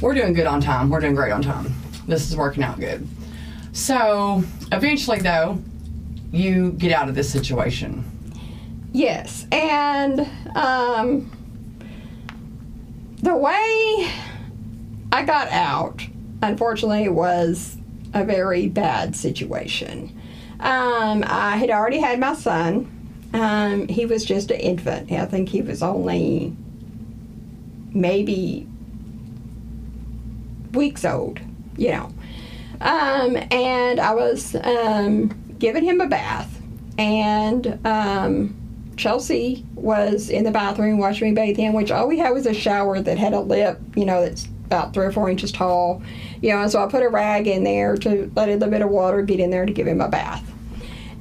we're 0.00 0.14
doing 0.14 0.32
good 0.32 0.46
on 0.46 0.60
time. 0.60 0.90
We're 0.90 1.00
doing 1.00 1.14
great 1.14 1.30
on 1.32 1.42
time. 1.42 1.72
This 2.08 2.28
is 2.28 2.36
working 2.36 2.64
out 2.64 2.80
good. 2.80 3.06
So, 3.72 4.42
eventually, 4.72 5.20
though, 5.20 5.58
you 6.32 6.72
get 6.72 6.92
out 6.92 7.08
of 7.08 7.14
this 7.14 7.30
situation. 7.30 8.04
yes. 8.92 9.46
And 9.52 10.20
um, 10.56 11.30
the 13.22 13.36
way 13.36 14.10
I 15.12 15.22
got 15.24 15.48
out, 15.48 16.02
unfortunately, 16.42 17.08
was 17.08 17.76
a 18.14 18.24
very 18.24 18.68
bad 18.68 19.14
situation. 19.14 20.18
Um, 20.62 21.24
I 21.26 21.56
had 21.56 21.70
already 21.70 21.98
had 21.98 22.20
my 22.20 22.34
son. 22.34 22.88
Um, 23.34 23.88
he 23.88 24.06
was 24.06 24.24
just 24.24 24.50
an 24.50 24.60
infant. 24.60 25.10
I 25.10 25.26
think 25.26 25.48
he 25.48 25.60
was 25.60 25.82
only 25.82 26.56
maybe 27.92 28.66
weeks 30.72 31.04
old, 31.04 31.40
you 31.76 31.90
know. 31.90 32.12
Um, 32.80 33.36
and 33.50 34.00
I 34.00 34.14
was 34.14 34.54
um, 34.54 35.28
giving 35.58 35.84
him 35.84 36.00
a 36.00 36.06
bath, 36.06 36.60
and 36.96 37.78
um, 37.84 38.56
Chelsea 38.96 39.64
was 39.74 40.30
in 40.30 40.44
the 40.44 40.50
bathroom 40.50 40.98
watching 40.98 41.28
me 41.28 41.34
bathe 41.34 41.56
him, 41.56 41.72
which 41.72 41.90
all 41.90 42.06
we 42.06 42.18
had 42.18 42.30
was 42.30 42.46
a 42.46 42.54
shower 42.54 43.00
that 43.00 43.18
had 43.18 43.32
a 43.32 43.40
lip, 43.40 43.80
you 43.96 44.04
know, 44.04 44.22
that's 44.22 44.46
about 44.66 44.94
three 44.94 45.06
or 45.06 45.12
four 45.12 45.28
inches 45.28 45.50
tall. 45.52 46.02
You 46.40 46.50
know, 46.50 46.62
and 46.62 46.70
so 46.70 46.84
I 46.84 46.88
put 46.88 47.02
a 47.02 47.08
rag 47.08 47.46
in 47.46 47.64
there 47.64 47.96
to 47.98 48.30
let 48.34 48.48
a 48.48 48.52
little 48.52 48.70
bit 48.70 48.82
of 48.82 48.90
water 48.90 49.22
get 49.22 49.40
in 49.40 49.50
there 49.50 49.66
to 49.66 49.72
give 49.72 49.86
him 49.86 50.00
a 50.00 50.08
bath. 50.08 50.51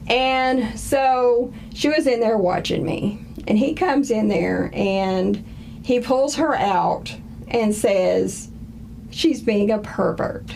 And 0.07 0.77
so 0.79 1.53
she 1.73 1.89
was 1.89 2.07
in 2.07 2.19
there 2.19 2.37
watching 2.37 2.85
me. 2.85 3.23
And 3.47 3.57
he 3.57 3.73
comes 3.73 4.11
in 4.11 4.27
there 4.27 4.69
and 4.73 5.43
he 5.83 5.99
pulls 5.99 6.35
her 6.35 6.53
out 6.55 7.15
and 7.47 7.73
says, 7.73 8.49
She's 9.09 9.41
being 9.41 9.71
a 9.71 9.79
pervert. 9.79 10.53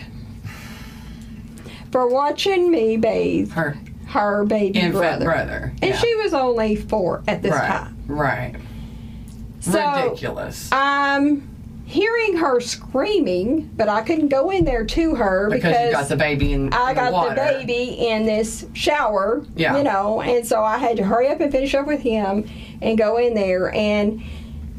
For 1.92 2.08
watching 2.08 2.70
me 2.70 2.96
bathe 2.96 3.52
Her 3.52 3.76
her 4.08 4.44
baby 4.44 4.78
infant 4.78 4.92
brother. 4.94 5.24
brother. 5.24 5.72
And 5.82 5.90
Yeah. 5.90 5.98
she 5.98 6.14
was 6.16 6.32
only 6.32 6.76
four 6.76 7.22
at 7.26 7.42
this 7.42 7.52
right. 7.52 7.66
time. 7.68 7.96
Right. 8.06 8.54
So 9.60 10.04
Ridiculous. 10.04 10.70
I'm 10.72 11.48
hearing 11.86 12.36
her 12.36 12.60
screaming, 12.60 13.70
but 13.76 13.88
I 13.88 14.02
couldn't 14.02 14.28
go 14.28 14.50
in 14.50 14.64
there 14.64 14.84
to 14.84 15.14
her 15.14 15.48
because, 15.48 15.70
because, 15.72 15.86
you 15.86 15.92
got 15.92 16.08
the 16.08 16.16
baby 16.16 16.52
in, 16.52 16.72
I 16.72 16.90
in 16.90 16.96
the 16.96 17.00
got 17.00 17.12
water. 17.12 17.28
the 17.30 17.36
baby 17.64 18.08
in 18.08 18.26
this 18.26 18.66
shower, 18.74 19.44
Yeah. 19.54 19.76
you 19.78 19.84
know, 19.84 20.20
and 20.20 20.44
so 20.44 20.62
I 20.64 20.78
had 20.78 20.96
to 20.96 21.04
hurry 21.04 21.28
up 21.28 21.40
and 21.40 21.50
finish 21.52 21.74
up 21.74 21.86
with 21.86 22.00
him 22.00 22.48
and 22.82 22.98
go 22.98 23.16
in 23.18 23.34
there. 23.34 23.72
And 23.72 24.20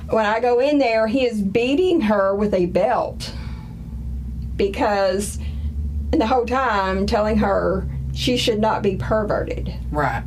when 0.09 0.25
I 0.25 0.39
go 0.41 0.59
in 0.59 0.79
there, 0.79 1.07
he 1.07 1.25
is 1.25 1.41
beating 1.41 2.01
her 2.01 2.35
with 2.35 2.53
a 2.53 2.65
belt 2.65 3.33
because 4.55 5.39
and 6.11 6.21
the 6.21 6.27
whole 6.27 6.45
time 6.45 7.05
telling 7.05 7.37
her 7.37 7.87
she 8.13 8.37
should 8.37 8.59
not 8.59 8.81
be 8.81 8.95
perverted. 8.97 9.73
Right. 9.91 10.23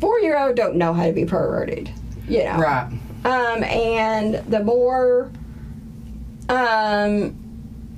Four 0.00 0.18
year 0.20 0.38
old 0.38 0.56
don't 0.56 0.76
know 0.76 0.94
how 0.94 1.06
to 1.06 1.12
be 1.12 1.24
perverted, 1.26 1.90
you 2.28 2.44
know. 2.44 2.56
Right. 2.58 2.90
Um, 3.24 3.62
and 3.64 4.36
the 4.50 4.64
more 4.64 5.30
um, 6.50 7.36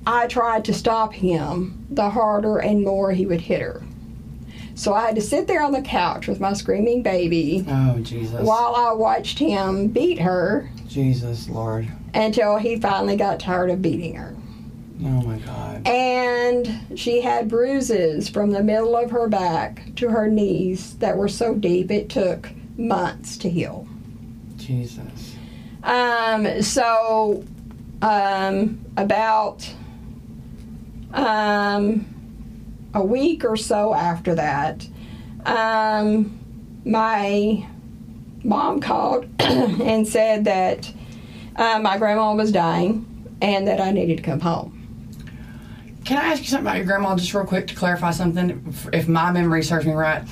I 0.07 0.26
tried 0.26 0.64
to 0.66 0.74
stop 0.74 1.12
him, 1.14 1.86
the 1.90 2.11
harder 2.11 2.59
and 2.59 2.82
more 2.84 3.12
he 3.12 3.26
would 3.26 3.40
hit 3.40 3.61
her. 3.61 3.82
So 4.74 4.94
I 4.94 5.07
had 5.07 5.14
to 5.16 5.20
sit 5.22 5.46
there 5.46 5.62
on 5.62 5.72
the 5.72 5.82
couch 5.82 6.26
with 6.26 6.40
my 6.40 6.53
screaming 6.55 7.03
baby 7.03 7.64
Oh 7.68 7.98
Jesus. 8.00 8.40
while 8.40 8.74
I 8.74 8.92
watched 8.92 9.38
him 9.38 9.88
beat 9.88 10.18
her 10.18 10.70
Jesus 10.88 11.48
Lord. 11.48 11.86
until 12.14 12.57
he 12.57 12.80
finally 12.80 13.16
got 13.16 13.38
tired 13.38 13.70
of 13.70 13.82
beating 13.82 14.14
her. 14.14 14.34
Oh 15.05 15.20
my 15.22 15.36
God. 15.38 15.86
And 15.86 16.80
she 16.98 17.20
had 17.20 17.48
bruises 17.48 18.28
from 18.28 18.50
the 18.50 18.62
middle 18.62 18.96
of 18.96 19.11
her 19.11 19.28
back 19.28 19.94
to 19.96 20.09
her 20.11 20.26
knees 20.28 20.94
that 20.98 21.16
were 21.16 21.28
so 21.28 21.55
deep 21.55 21.90
it 21.90 22.09
took 22.09 22.50
months 22.78 23.36
to 23.38 23.50
heal. 23.50 23.86
Jesus. 24.57 25.34
Um, 25.82 26.62
so, 26.62 27.44
um, 28.03 28.84
about 28.96 29.68
um, 31.14 32.05
a 32.94 33.03
week 33.03 33.44
or 33.44 33.57
so 33.57 33.94
after 33.94 34.34
that, 34.34 34.86
um, 35.46 36.38
my 36.84 37.66
mom 38.44 38.80
called 38.80 39.26
and 39.40 40.07
said 40.07 40.44
that 40.44 40.92
uh, 41.57 41.78
my 41.78 41.96
grandma 41.96 42.34
was 42.34 42.50
dying 42.50 43.07
and 43.40 43.66
that 43.68 43.80
I 43.80 43.92
needed 43.92 44.18
to 44.18 44.22
come 44.22 44.40
home. 44.40 44.78
Can 46.05 46.18
I 46.18 46.32
ask 46.32 46.42
you 46.42 46.48
something 46.48 46.66
about 46.66 46.76
your 46.78 46.86
grandma, 46.86 47.14
just 47.16 47.32
real 47.32 47.44
quick 47.44 47.68
to 47.68 47.74
clarify 47.76 48.11
something? 48.11 48.74
If- 48.92 49.09
my 49.09 49.30
memory 49.30 49.62
serves 49.62 49.86
me 49.86 49.92
right, 49.92 50.22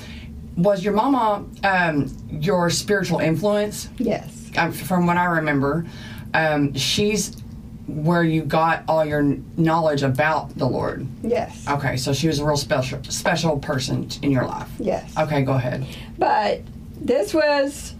was 0.57 0.83
your 0.83 0.93
mama 0.93 1.45
um, 1.63 2.11
your 2.29 2.69
spiritual 2.69 3.19
influence? 3.19 3.87
Yes. 3.97 4.51
Um, 4.57 4.73
from 4.73 5.07
what 5.07 5.15
I 5.15 5.23
remember, 5.25 5.85
um, 6.33 6.73
she's 6.73 7.40
where 7.87 8.23
you 8.23 8.43
got 8.43 8.83
all 8.87 9.03
your 9.05 9.37
knowledge 9.57 10.03
about 10.03 10.55
the 10.57 10.65
Lord. 10.65 11.05
Yes. 11.23 11.65
Okay, 11.67 11.97
so 11.97 12.13
she 12.13 12.27
was 12.27 12.39
a 12.39 12.45
real 12.45 12.57
special 12.57 13.03
special 13.05 13.57
person 13.59 14.07
in 14.21 14.31
your 14.31 14.45
life. 14.45 14.69
Yes. 14.79 15.15
Okay, 15.17 15.41
go 15.43 15.53
ahead. 15.53 15.85
But 16.17 16.61
this 16.95 17.33
was 17.33 17.93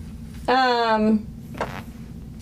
um, 0.48 1.28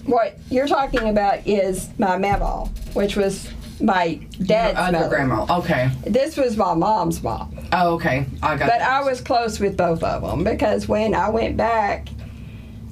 what 0.06 0.38
you're 0.50 0.68
talking 0.68 1.08
about 1.10 1.46
is 1.48 1.90
my 1.98 2.18
mama, 2.18 2.66
which 2.94 3.16
was 3.16 3.50
my 3.82 4.16
dad's 4.44 4.78
Your 4.78 4.88
other 4.88 4.98
mother. 5.00 5.10
grandma. 5.10 5.58
Okay. 5.60 5.90
This 6.06 6.36
was 6.36 6.58
my 6.58 6.74
mom's 6.74 7.24
mom. 7.24 7.56
Oh, 7.72 7.94
okay. 7.96 8.26
I 8.44 8.58
got. 8.58 8.68
But 8.70 8.82
I 8.82 9.02
was 9.04 9.22
close 9.22 9.60
with 9.60 9.78
both 9.78 10.04
of 10.04 10.22
them 10.22 10.44
because 10.44 10.88
when 10.88 11.16
I 11.16 11.30
went 11.30 11.56
back, 11.56 12.10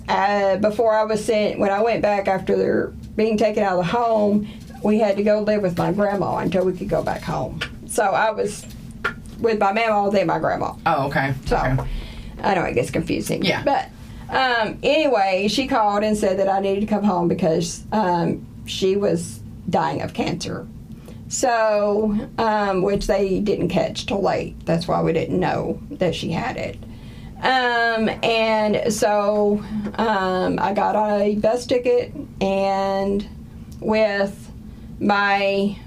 uh, 0.08 0.58
before 0.58 0.94
I 0.94 1.04
was 1.04 1.24
sent, 1.24 1.60
when 1.60 1.72
I 1.72 1.82
went 1.82 2.02
back 2.02 2.28
after 2.28 2.94
being 3.16 3.38
taken 3.38 3.64
out 3.64 3.80
of 3.80 3.86
the 3.86 3.92
home, 3.92 4.48
we 4.84 5.00
had 5.00 5.18
to 5.18 5.24
go 5.24 5.42
live 5.42 5.62
with 5.62 5.78
my 5.78 5.92
grandma 5.92 6.38
until 6.38 6.66
we 6.66 6.74
could 6.74 6.90
go 6.90 7.04
back 7.04 7.22
home. 7.22 7.60
So 7.88 8.04
I 8.04 8.32
was 8.32 8.66
with 9.40 9.60
my 9.60 9.74
mama, 9.74 10.12
then 10.12 10.28
my 10.28 10.40
grandma. 10.40 10.76
Oh, 10.86 11.08
okay. 11.08 11.34
So 11.46 11.58
okay. 11.58 11.90
I 12.44 12.56
know 12.56 12.64
it 12.64 12.74
gets 12.74 12.92
confusing. 12.92 13.44
Yeah. 13.44 13.64
But 13.64 13.90
um, 14.30 14.78
anyway, 14.84 15.48
she 15.48 15.68
called 15.68 16.04
and 16.04 16.18
said 16.18 16.40
that 16.40 16.50
I 16.50 16.60
needed 16.60 16.82
to 16.82 16.88
come 16.88 17.04
home 17.04 17.28
because 17.28 17.84
um, 17.92 18.46
she 18.66 18.96
was 18.96 19.40
dying 19.70 20.02
of 20.02 20.14
cancer. 20.14 20.68
So, 21.30 22.18
um, 22.38 22.82
which 22.84 23.08
they 23.08 23.40
didn't 23.40 23.70
catch 23.70 24.06
till 24.06 24.22
late. 24.22 24.66
That's 24.66 24.88
why 24.88 25.02
we 25.02 25.12
didn't 25.12 25.40
know 25.40 25.82
that 25.92 26.16
she 26.16 26.32
had 26.32 26.56
it. 26.56 26.78
Um, 27.42 28.10
and 28.24 28.92
so 28.92 29.64
um, 29.96 30.60
I 30.60 30.74
got 30.74 30.96
a 30.96 31.36
bus 31.36 31.66
ticket 31.66 32.14
and 32.42 33.28
with 33.80 34.52
my 35.00 35.78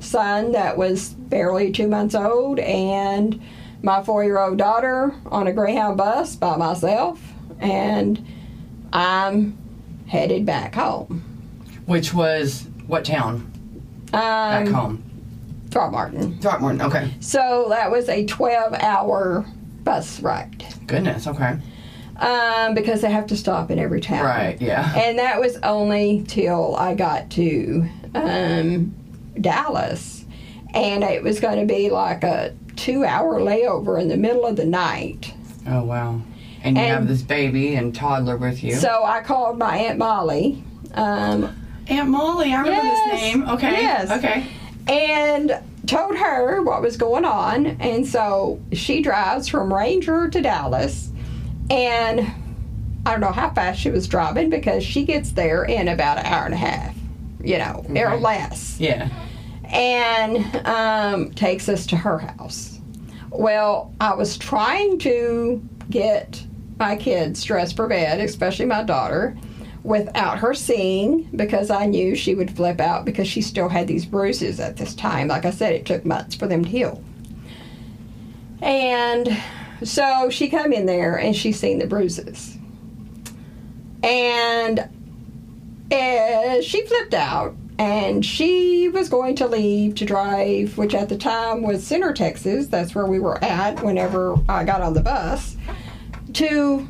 son 0.00 0.52
that 0.52 0.76
was 0.76 1.10
barely 1.10 1.70
two 1.72 1.86
months 1.88 2.14
old 2.14 2.58
and 2.58 3.40
my 3.82 4.02
four 4.02 4.24
year 4.24 4.38
old 4.38 4.58
daughter 4.58 5.14
on 5.26 5.46
a 5.46 5.52
Greyhound 5.52 5.96
bus 5.96 6.34
by 6.34 6.56
myself, 6.56 7.20
and 7.60 8.24
I'm 8.92 9.56
headed 10.08 10.44
back 10.44 10.74
home. 10.74 11.22
Which 11.86 12.12
was 12.12 12.66
what 12.88 13.04
town? 13.04 13.52
Back 14.10 14.66
Um, 14.66 14.72
home. 14.74 15.02
Throckmorton. 15.70 16.38
Throckmorton. 16.40 16.80
Okay. 16.82 17.14
So 17.20 17.66
that 17.68 17.90
was 17.90 18.08
a 18.08 18.24
12 18.26 18.72
hour 18.74 19.46
bus 19.88 20.20
ride 20.20 20.64
Goodness. 20.86 21.26
Okay. 21.26 21.56
um, 22.16 22.74
because 22.74 23.00
they 23.00 23.10
have 23.10 23.26
to 23.28 23.36
stop 23.36 23.70
in 23.70 23.78
every 23.78 24.00
town. 24.02 24.24
Right. 24.24 24.60
Yeah. 24.60 24.92
And 24.96 25.18
that 25.18 25.40
was 25.40 25.56
only 25.62 26.24
till 26.28 26.76
I 26.76 26.94
got 26.94 27.30
to 27.30 27.88
um, 28.14 28.94
Dallas. 29.40 30.24
And 30.74 31.02
it 31.02 31.22
was 31.22 31.40
going 31.40 31.58
to 31.66 31.74
be 31.74 31.88
like 31.88 32.22
a 32.24 32.54
two 32.76 33.04
hour 33.04 33.40
layover 33.40 33.98
in 34.00 34.08
the 34.08 34.16
middle 34.16 34.44
of 34.44 34.56
the 34.56 34.66
night. 34.66 35.32
Oh 35.66 35.84
wow. 35.84 36.20
And 36.62 36.76
you 36.76 36.82
have 36.84 37.08
this 37.08 37.22
baby 37.22 37.74
and 37.76 37.94
toddler 37.94 38.36
with 38.36 38.62
you. 38.62 38.74
So 38.74 39.04
I 39.04 39.22
called 39.22 39.58
my 39.58 39.76
Aunt 39.78 39.98
Molly. 39.98 40.62
Um, 40.94 41.54
Aunt 41.88 42.08
Molly, 42.10 42.52
I 42.52 42.60
remember 42.60 42.84
Yes. 42.84 43.10
this 43.12 43.20
name. 43.22 43.48
Okay. 43.48 43.72
Yes. 43.82 44.10
Okay. 44.10 44.46
and 44.88 45.52
told 45.88 46.16
her 46.16 46.62
what 46.62 46.82
was 46.82 46.96
going 46.96 47.24
on. 47.24 47.66
And 47.80 48.06
so 48.06 48.60
she 48.72 49.02
drives 49.02 49.48
from 49.48 49.72
Ranger 49.72 50.28
to 50.28 50.40
Dallas. 50.40 51.10
And 51.70 52.20
I 53.04 53.10
don't 53.12 53.20
know 53.20 53.32
how 53.32 53.50
fast 53.50 53.80
she 53.80 53.90
was 53.90 54.06
driving 54.06 54.50
because 54.50 54.84
she 54.84 55.04
gets 55.04 55.32
there 55.32 55.64
in 55.64 55.88
about 55.88 56.18
an 56.18 56.26
hour 56.26 56.44
and 56.44 56.54
a 56.54 56.58
half, 56.58 56.94
you 57.42 57.58
know, 57.58 57.84
or 57.88 58.16
less. 58.18 58.78
Yeah. 58.78 59.08
and 59.64 60.66
um, 60.66 61.32
takes 61.32 61.68
us 61.68 61.86
to 61.86 61.96
her 61.96 62.18
house. 62.18 62.80
Well, 63.30 63.94
I 64.00 64.14
was 64.14 64.38
trying 64.38 64.98
to 65.00 65.62
get 65.90 66.42
my 66.78 66.96
kids 66.96 67.42
dressed 67.44 67.76
for 67.76 67.86
bed, 67.86 68.20
especially 68.20 68.64
my 68.66 68.82
daughter, 68.84 69.36
without 69.88 70.38
her 70.38 70.52
seeing 70.52 71.22
because 71.34 71.70
I 71.70 71.86
knew 71.86 72.14
she 72.14 72.34
would 72.34 72.54
flip 72.54 72.78
out 72.78 73.06
because 73.06 73.26
she 73.26 73.40
still 73.40 73.70
had 73.70 73.88
these 73.88 74.04
bruises 74.04 74.60
at 74.60 74.76
this 74.76 74.94
time. 74.94 75.28
Like 75.28 75.46
I 75.46 75.50
said, 75.50 75.72
it 75.72 75.86
took 75.86 76.04
months 76.04 76.34
for 76.34 76.46
them 76.46 76.62
to 76.62 76.68
heal. 76.68 77.02
And 78.60 79.34
so 79.82 80.28
she 80.28 80.50
come 80.50 80.74
in 80.74 80.84
there 80.84 81.16
and 81.16 81.34
she 81.34 81.52
seen 81.52 81.78
the 81.78 81.86
bruises. 81.86 82.58
And 84.02 84.80
uh, 85.90 86.60
she 86.60 86.84
flipped 86.86 87.14
out 87.14 87.56
and 87.78 88.22
she 88.26 88.90
was 88.90 89.08
going 89.08 89.36
to 89.36 89.46
leave 89.46 89.94
to 89.94 90.04
drive, 90.04 90.76
which 90.76 90.94
at 90.94 91.08
the 91.08 91.16
time 91.16 91.62
was 91.62 91.86
Center, 91.86 92.12
Texas. 92.12 92.66
That's 92.66 92.94
where 92.94 93.06
we 93.06 93.20
were 93.20 93.42
at 93.42 93.82
whenever 93.82 94.36
I 94.50 94.64
got 94.64 94.82
on 94.82 94.92
the 94.92 95.00
bus 95.00 95.56
to 96.34 96.86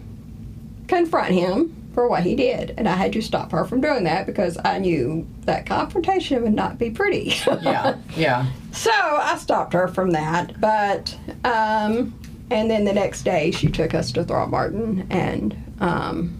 confront 0.88 1.32
him 1.32 1.77
for 1.98 2.06
what 2.06 2.22
he 2.22 2.36
did. 2.36 2.74
And 2.78 2.88
I 2.88 2.94
had 2.94 3.12
to 3.14 3.20
stop 3.20 3.50
her 3.50 3.64
from 3.64 3.80
doing 3.80 4.04
that 4.04 4.24
because 4.24 4.56
I 4.64 4.78
knew 4.78 5.26
that 5.46 5.66
confrontation 5.66 6.44
would 6.44 6.54
not 6.54 6.78
be 6.78 6.90
pretty. 6.90 7.34
Yeah. 7.60 7.96
Yeah. 8.16 8.46
So 8.70 8.92
I 8.92 9.36
stopped 9.36 9.72
her 9.72 9.88
from 9.88 10.12
that, 10.12 10.60
but 10.60 11.16
um, 11.42 12.16
and 12.50 12.70
then 12.70 12.84
the 12.84 12.92
next 12.92 13.22
day 13.24 13.50
she 13.50 13.66
took 13.66 13.94
us 13.94 14.12
to 14.12 14.22
Throckmorton, 14.22 15.08
and 15.10 15.56
um, 15.80 16.38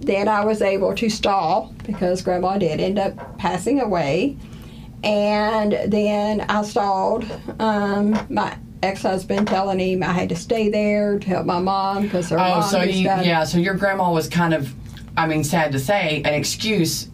then 0.00 0.26
I 0.26 0.44
was 0.44 0.62
able 0.62 0.92
to 0.96 1.08
stall 1.08 1.72
because 1.86 2.20
Grandma 2.22 2.58
did 2.58 2.80
end 2.80 2.98
up 2.98 3.38
passing 3.38 3.80
away, 3.80 4.36
and 5.04 5.78
then 5.86 6.40
I 6.48 6.62
stalled. 6.64 7.24
Um, 7.60 8.18
my 8.28 8.56
ex-husband 8.82 9.46
telling 9.48 9.78
him 9.80 10.02
I 10.02 10.12
had 10.12 10.28
to 10.28 10.36
stay 10.36 10.68
there 10.70 11.18
to 11.18 11.26
help 11.28 11.46
my 11.46 11.58
mom 11.60 12.02
because 12.02 12.28
her 12.30 12.38
Oh, 12.38 12.60
mom 12.60 12.62
so 12.62 12.82
you, 12.82 13.02
yeah, 13.04 13.44
so 13.44 13.58
your 13.58 13.74
grandma 13.74 14.12
was 14.12 14.28
kind 14.28 14.54
of, 14.54 14.72
I 15.16 15.26
mean, 15.26 15.44
sad 15.44 15.72
to 15.72 15.78
say, 15.78 16.22
an 16.24 16.34
excuse 16.34 17.08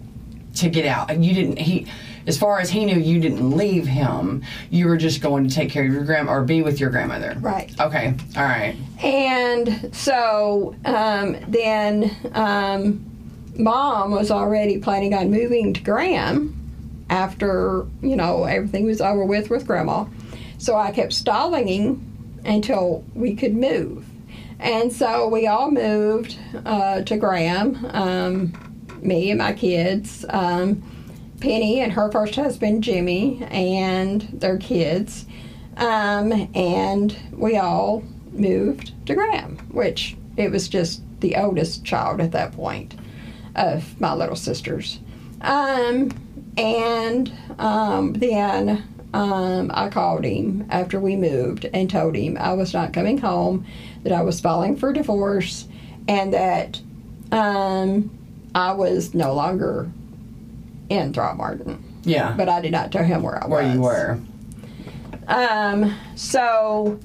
to 0.57 0.68
get 0.68 0.86
out. 0.86 1.11
And 1.11 1.24
you 1.24 1.34
didn't, 1.34 1.59
he, 1.59 1.86
as 2.26 2.38
far 2.38 2.59
as 2.59 2.70
he 2.70 2.84
knew, 2.84 2.99
you 2.99 3.20
didn't 3.20 3.51
leave 3.51 3.86
him. 3.86 4.42
You 4.70 4.86
were 4.86 4.97
just 4.97 5.20
going 5.20 5.49
to 5.49 5.55
take 5.55 5.70
care 5.70 5.84
of 5.84 5.92
your 5.92 6.05
grandma 6.05 6.32
or 6.32 6.42
be 6.42 6.62
with 6.62 6.80
your 6.80 6.90
grandmother. 6.90 7.36
Right. 7.40 7.78
Okay, 7.80 8.14
all 8.36 8.42
right. 8.42 8.76
And 9.03 9.95
so 9.95 10.74
um, 10.84 11.36
then 11.49 12.16
um, 12.32 13.05
mom 13.57 14.12
was 14.12 14.30
already 14.30 14.78
planning 14.78 15.14
on 15.14 15.30
moving 15.30 15.74
to 15.74 15.82
Graham 15.82 16.61
after, 17.11 17.86
you 18.01 18.16
know, 18.16 18.45
everything 18.45 18.86
was 18.86 19.01
over 19.01 19.24
with 19.24 19.51
with 19.51 19.66
grandma. 19.66 20.07
So 20.59 20.76
I 20.76 20.92
kept 20.92 21.12
stalling 21.12 21.68
him 21.68 22.40
until 22.47 23.05
we 23.14 23.34
could 23.34 23.55
move. 23.55 24.07
And 24.59 24.93
so 24.93 25.29
we 25.29 25.47
all 25.47 25.71
moved 25.71 26.39
uh, 26.65 27.03
to 27.03 27.17
Graham, 27.17 27.85
um, 27.91 28.53
me 29.03 29.31
and 29.31 29.39
my 29.39 29.53
kids, 29.53 30.25
um, 30.31 30.83
Penny 31.41 31.81
and 31.81 31.93
her 31.93 32.11
first 32.11 32.37
husband, 32.37 32.83
Jimmy, 32.83 33.45
and 33.51 34.23
their 34.33 34.57
kids. 34.57 35.27
Um, 35.77 36.49
and 36.55 37.17
we 37.33 37.57
all 37.57 38.03
moved 38.33 38.93
to 39.07 39.15
Graham, 39.15 39.59
which 39.71 40.17
it 40.37 40.51
was 40.51 40.69
just 40.69 41.03
the 41.21 41.37
oldest 41.37 41.85
child 41.85 42.21
at 42.21 42.33
that 42.33 42.53
point 42.53 42.95
of 43.57 44.01
my 44.01 44.15
little 44.15 44.37
sisters. 44.37 45.01
Um, 45.41 46.11
and 46.57 47.33
um, 47.59 48.15
then 48.15 48.85
um, 49.13 49.71
I 49.73 49.89
called 49.91 50.25
him 50.25 50.67
after 50.71 50.99
we 50.99 51.17
moved 51.17 51.67
and 51.73 51.89
told 51.89 52.17
him 52.17 52.37
I 52.39 52.53
was 52.53 52.75
not 52.75 52.93
coming 52.93 53.19
home, 53.19 53.67
that 54.05 54.13
I 54.13 54.23
was 54.23 54.41
filing 54.41 54.77
for 54.77 54.93
divorce, 54.93 55.67
and 56.07 56.33
that 56.33 56.81
um, 57.33 58.11
I 58.55 58.73
was 58.73 59.15
no 59.15 59.35
longer 59.35 59.91
in 60.89 61.13
Throckmorton. 61.13 61.83
Yeah. 62.05 62.35
But 62.37 62.49
I 62.49 62.61
did 62.61 62.73
not 62.73 62.93
tell 62.93 63.05
him 63.05 63.23
where 63.23 63.43
I 63.43 63.47
was. 63.47 63.51
Where 63.51 63.75
you 63.75 63.81
were. 63.81 64.19
Um, 65.27 65.97
so 66.15 67.01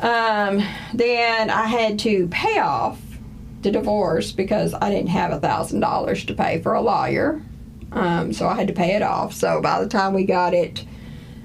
um, 0.00 0.62
then 0.94 1.50
I 1.50 1.66
had 1.66 1.98
to 2.00 2.28
pay 2.28 2.58
off 2.58 3.00
the 3.62 3.70
divorce 3.70 4.30
because 4.30 4.74
I 4.74 4.90
didn't 4.90 5.08
have 5.08 5.32
a 5.32 5.40
thousand 5.40 5.80
dollars 5.80 6.24
to 6.26 6.34
pay 6.34 6.60
for 6.60 6.74
a 6.74 6.80
lawyer. 6.80 7.42
Um, 7.92 8.32
so 8.32 8.46
I 8.46 8.54
had 8.54 8.68
to 8.68 8.74
pay 8.74 8.94
it 8.94 9.02
off. 9.02 9.32
So 9.32 9.60
by 9.60 9.82
the 9.82 9.88
time 9.88 10.12
we 10.14 10.24
got 10.24 10.54
it, 10.54 10.84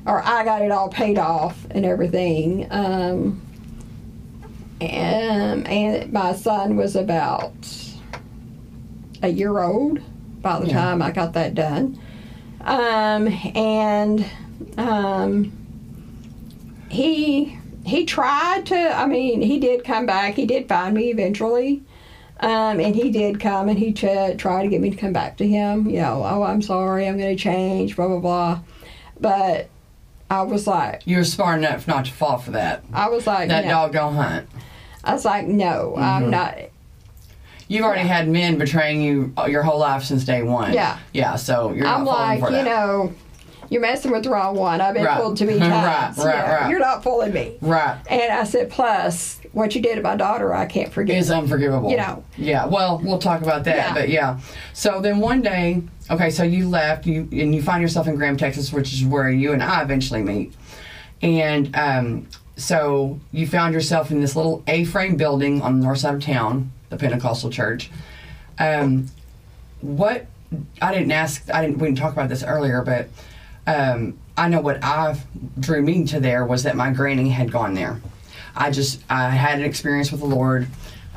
or 0.05 0.21
I 0.21 0.43
got 0.43 0.61
it 0.61 0.71
all 0.71 0.89
paid 0.89 1.17
off 1.17 1.65
and 1.71 1.85
everything, 1.85 2.67
um, 2.69 3.41
and, 4.89 5.67
and 5.67 6.11
my 6.13 6.33
son 6.33 6.75
was 6.75 6.95
about 6.95 7.53
a 9.21 9.29
year 9.29 9.59
old 9.59 9.99
by 10.41 10.59
the 10.59 10.67
Yeah. 10.67 10.73
time 10.73 11.01
I 11.01 11.11
got 11.11 11.33
that 11.33 11.55
done. 11.55 11.99
Um, 12.61 13.27
and 13.55 14.25
um, 14.77 15.51
he 16.89 17.57
he 17.85 18.05
tried 18.05 18.65
to. 18.67 18.75
I 18.77 19.05
mean, 19.05 19.41
he 19.41 19.59
did 19.59 19.83
come 19.83 20.05
back. 20.05 20.35
He 20.35 20.45
did 20.45 20.67
find 20.69 20.95
me 20.95 21.09
eventually. 21.11 21.81
Um, 22.39 22.79
and 22.79 22.95
he 22.95 23.09
did 23.09 23.39
come 23.39 23.69
and 23.69 23.77
he 23.79 23.93
ch- 23.93 24.37
tried 24.37 24.63
to 24.63 24.67
get 24.67 24.81
me 24.81 24.89
to 24.89 24.97
come 24.97 25.13
back 25.13 25.37
to 25.37 25.47
him. 25.47 25.89
You 25.89 26.01
know, 26.01 26.23
oh, 26.25 26.43
I'm 26.43 26.61
sorry, 26.61 27.07
I'm 27.07 27.17
going 27.17 27.35
to 27.35 27.41
change, 27.41 27.95
blah 27.95 28.07
blah 28.07 28.19
blah. 28.19 28.59
But 29.19 29.69
I 30.29 30.41
was 30.41 30.67
like, 30.67 31.03
You 31.05 31.17
were 31.17 31.23
smart 31.23 31.59
enough 31.59 31.87
not 31.87 32.05
to 32.05 32.11
fall 32.11 32.37
for 32.37 32.51
that. 32.51 32.83
I 32.91 33.07
was 33.09 33.27
like, 33.27 33.47
That 33.49 33.65
no. 33.65 33.71
dog 33.71 33.93
don't 33.93 34.15
hunt. 34.15 34.49
I 35.03 35.13
was 35.13 35.25
like, 35.25 35.47
no, 35.47 35.95
I'm 35.97 36.23
Mhm. 36.25 36.29
not. 36.29 36.55
You've 37.67 37.83
already 37.85 38.07
had 38.07 38.27
men 38.27 38.57
betraying 38.57 39.01
you 39.01 39.33
your 39.47 39.63
whole 39.63 39.79
life 39.79 40.03
since 40.03 40.23
day 40.25 40.43
one. 40.43 40.73
Yeah. 40.73 40.97
Yeah, 41.13 41.35
so 41.35 41.71
you're 41.73 41.87
I'm 41.87 42.05
like, 42.05 42.39
you 42.41 42.49
that. 42.49 42.65
know, 42.65 43.13
you're 43.69 43.81
messing 43.81 44.11
with 44.11 44.23
the 44.23 44.29
wrong 44.29 44.55
one. 44.55 44.79
I've 44.81 44.93
been 44.93 45.05
Right. 45.05 45.17
fooled 45.17 45.37
too 45.37 45.45
many 45.45 45.59
Right, 45.61 45.69
times. 45.69 46.17
right, 46.17 46.35
Yeah, 46.35 46.55
right. 46.55 46.69
You're 46.69 46.79
not 46.79 47.03
fooling 47.03 47.33
me. 47.33 47.53
Right. 47.61 47.95
And 48.09 48.31
I 48.33 48.43
said, 48.43 48.69
plus, 48.69 49.39
what 49.53 49.73
you 49.75 49.81
did 49.81 49.95
to 49.95 50.01
my 50.01 50.15
daughter, 50.15 50.53
I 50.53 50.65
can't 50.65 50.91
forget. 50.91 51.17
is 51.17 51.31
unforgivable. 51.31 51.89
You 51.89 51.97
know. 51.97 52.23
Yeah. 52.37 52.65
Well, 52.65 52.99
we'll 53.03 53.17
talk 53.19 53.41
about 53.41 53.63
that. 53.63 53.75
Yeah. 53.75 53.93
But 53.93 54.09
yeah. 54.09 54.39
So 54.73 54.99
then 54.99 55.19
one 55.19 55.41
day, 55.41 55.81
okay, 56.11 56.29
so 56.29 56.43
you 56.43 56.67
left, 56.69 57.05
you 57.07 57.27
and 57.31 57.55
you 57.55 57.61
find 57.63 57.81
yourself 57.81 58.07
in 58.07 58.15
Graham, 58.15 58.37
Texas, 58.37 58.71
which 58.73 58.93
is 58.93 59.03
where 59.05 59.29
you 59.29 59.53
and 59.53 59.63
I 59.63 59.81
eventually 59.81 60.21
meet. 60.21 60.53
And 61.21 61.73
um, 61.75 62.27
so 62.55 63.19
you 63.31 63.47
found 63.47 63.73
yourself 63.73 64.11
in 64.11 64.21
this 64.21 64.35
little 64.35 64.63
A-frame 64.67 65.15
building 65.15 65.61
on 65.61 65.79
the 65.79 65.85
north 65.85 65.99
side 65.99 66.15
of 66.15 66.21
town, 66.21 66.71
the 66.89 66.97
Pentecostal 66.97 67.49
church. 67.49 67.89
Um, 68.59 69.07
what 69.81 70.27
I 70.81 70.93
didn't 70.93 71.11
ask, 71.11 71.49
I 71.51 71.65
didn't. 71.65 71.79
We 71.79 71.87
didn't 71.87 71.97
talk 71.97 72.13
about 72.13 72.29
this 72.29 72.43
earlier, 72.43 72.83
but 72.83 73.09
um, 73.65 74.17
I 74.37 74.49
know 74.49 74.61
what 74.61 74.83
I 74.83 75.17
drew 75.59 75.81
me 75.81 76.05
to 76.05 76.19
there 76.19 76.45
was 76.45 76.63
that 76.63 76.75
my 76.75 76.91
granny 76.91 77.29
had 77.29 77.51
gone 77.51 77.73
there. 77.73 77.99
I 78.55 78.71
just 78.71 79.01
I 79.09 79.29
had 79.29 79.59
an 79.59 79.65
experience 79.65 80.11
with 80.11 80.21
the 80.21 80.27
Lord. 80.27 80.67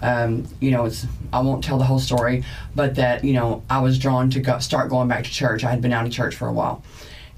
Um, 0.00 0.46
you 0.60 0.70
know, 0.70 0.86
it's 0.86 1.06
I 1.32 1.40
won't 1.40 1.64
tell 1.64 1.78
the 1.78 1.84
whole 1.84 1.98
story, 1.98 2.44
but 2.74 2.94
that 2.96 3.24
you 3.24 3.34
know 3.34 3.62
I 3.68 3.80
was 3.80 3.98
drawn 3.98 4.30
to 4.30 4.40
go, 4.40 4.58
start 4.58 4.88
going 4.88 5.08
back 5.08 5.24
to 5.24 5.30
church. 5.30 5.64
I 5.64 5.70
had 5.70 5.82
been 5.82 5.92
out 5.92 6.06
of 6.06 6.12
church 6.12 6.34
for 6.34 6.48
a 6.48 6.52
while, 6.52 6.82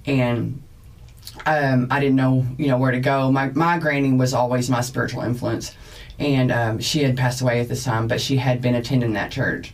and 0.06 0.62
um, 1.46 1.88
I 1.90 2.00
didn't 2.00 2.16
know 2.16 2.46
you 2.56 2.68
know 2.68 2.78
where 2.78 2.92
to 2.92 3.00
go. 3.00 3.30
My 3.32 3.50
my 3.50 3.78
granny 3.78 4.12
was 4.12 4.34
always 4.34 4.68
my 4.70 4.80
spiritual 4.80 5.22
influence, 5.22 5.74
and 6.18 6.50
um, 6.52 6.78
she 6.78 7.02
had 7.02 7.16
passed 7.16 7.40
away 7.40 7.60
at 7.60 7.68
this 7.68 7.84
time, 7.84 8.08
but 8.08 8.20
she 8.20 8.36
had 8.36 8.60
been 8.60 8.74
attending 8.74 9.12
that 9.14 9.30
church, 9.30 9.72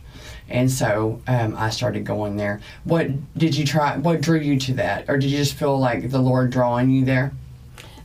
and 0.49 0.69
so 0.71 1.21
um, 1.27 1.55
I 1.57 1.69
started 1.69 2.05
going 2.05 2.37
there. 2.37 2.61
What 2.83 3.07
did 3.37 3.55
you 3.55 3.65
try? 3.65 3.97
What 3.97 4.21
drew 4.21 4.39
you 4.39 4.59
to 4.61 4.73
that, 4.75 5.09
or 5.09 5.17
did 5.17 5.29
you 5.29 5.37
just 5.37 5.55
feel 5.55 5.77
like 5.77 6.09
the 6.09 6.19
Lord 6.21 6.51
drawing 6.51 6.89
you 6.89 7.05
there? 7.05 7.31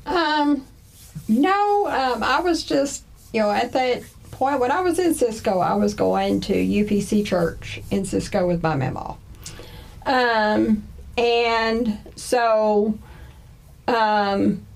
Um, 0.06 0.66
No, 1.28 1.86
um, 1.88 2.22
I 2.24 2.40
was 2.40 2.64
just, 2.64 3.04
you 3.32 3.40
know, 3.40 3.50
at 3.50 3.72
that 3.72 4.02
point 4.32 4.58
when 4.58 4.70
I 4.72 4.80
was 4.80 4.98
in 4.98 5.14
Cisco, 5.14 5.60
I 5.60 5.74
was 5.74 5.94
going 5.94 6.40
to 6.42 6.54
UPC 6.54 7.24
Church 7.24 7.80
in 7.90 8.04
Cisco 8.04 8.46
with 8.46 8.62
my 8.62 8.74
mama. 8.74 9.16
Um, 10.06 10.82
and 11.16 11.98
so 12.16 12.98
um, 13.90 14.66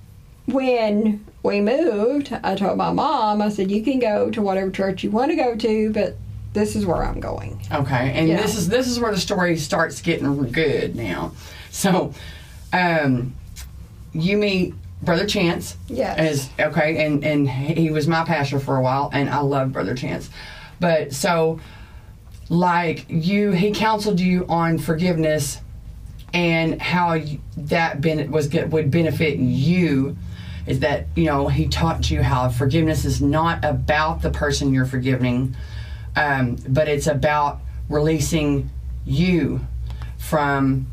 when 0.47 1.25
we 1.43 1.61
moved, 1.61 2.33
I 2.43 2.55
told 2.55 2.77
my 2.79 2.93
mom, 2.93 3.41
I 3.43 3.49
said, 3.49 3.71
you 3.71 3.83
can 3.83 3.99
go 3.99 4.31
to 4.31 4.43
whatever 4.43 4.71
church 4.71 5.03
you 5.05 5.11
want 5.11 5.31
to 5.31 5.37
go 5.37 5.57
to, 5.57 5.93
but 5.93 6.17
this 6.53 6.77
is 6.77 6.87
where 6.87 7.03
I'm 7.05 7.21
going. 7.21 7.61
Okay, 7.73 8.13
and 8.15 8.29
Yeah. 8.29 8.41
this 8.41 8.57
is 8.57 8.69
this 8.69 8.87
is 8.87 9.01
where 9.01 9.13
the 9.13 9.21
story 9.21 9.57
starts 9.57 10.01
getting 10.01 10.51
good 10.53 10.95
now. 10.95 11.33
So, 11.71 12.13
um, 12.73 13.35
you 14.13 14.37
meet 14.37 14.75
Brother 15.03 15.27
Chance. 15.27 15.77
Yes. 15.89 16.19
As 16.59 16.67
okay, 16.69 17.05
and 17.05 17.25
and 17.25 17.49
he 17.51 17.91
was 17.91 18.07
my 18.07 18.25
pastor 18.25 18.61
for 18.61 18.77
a 18.77 18.83
while, 18.83 19.11
and 19.13 19.29
I 19.29 19.41
love 19.41 19.73
Brother 19.73 19.95
Chance. 19.95 20.31
But 20.79 21.13
so, 21.13 21.59
like 22.49 23.07
you, 23.09 23.51
he 23.53 23.73
counseled 23.73 24.21
you 24.21 24.47
on 24.49 24.79
forgiveness 24.79 25.59
and 26.35 26.83
how 26.83 27.19
that 27.57 28.01
ben- 28.01 28.31
was 28.31 28.53
would 28.53 28.91
benefit 28.91 29.39
you. 29.39 30.17
Is 30.67 30.81
that 30.81 31.07
you 31.15 31.27
know 31.27 31.49
he 31.49 31.69
taught 31.69 32.11
you 32.11 32.23
how 32.23 32.49
forgiveness 32.49 33.05
is 33.05 33.23
not 33.23 33.65
about 33.65 34.23
the 34.23 34.31
person 34.31 34.75
you're 34.75 34.87
forgiving, 34.87 35.55
um, 36.17 36.57
but 36.69 36.89
it's 36.89 37.07
about 37.07 37.61
releasing 37.89 38.71
you 39.05 39.61
from 40.19 40.87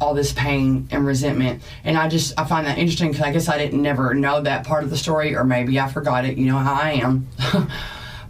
all 0.00 0.14
this 0.14 0.32
pain 0.32 0.86
and 0.92 1.04
resentment. 1.04 1.62
And 1.82 1.96
I 1.96 2.08
just 2.08 2.38
I 2.38 2.44
find 2.44 2.66
that 2.66 2.78
interesting 2.78 3.10
because 3.10 3.24
I 3.24 3.32
guess 3.32 3.48
I 3.48 3.58
didn't 3.58 3.82
never 3.82 4.14
know 4.14 4.40
that 4.40 4.64
part 4.64 4.84
of 4.84 4.90
the 4.90 4.96
story, 4.96 5.34
or 5.34 5.44
maybe 5.44 5.78
I 5.78 5.88
forgot 5.88 6.24
it. 6.24 6.38
You 6.38 6.46
know 6.46 6.58
how 6.58 6.74
I 6.74 6.90
am. 6.92 7.26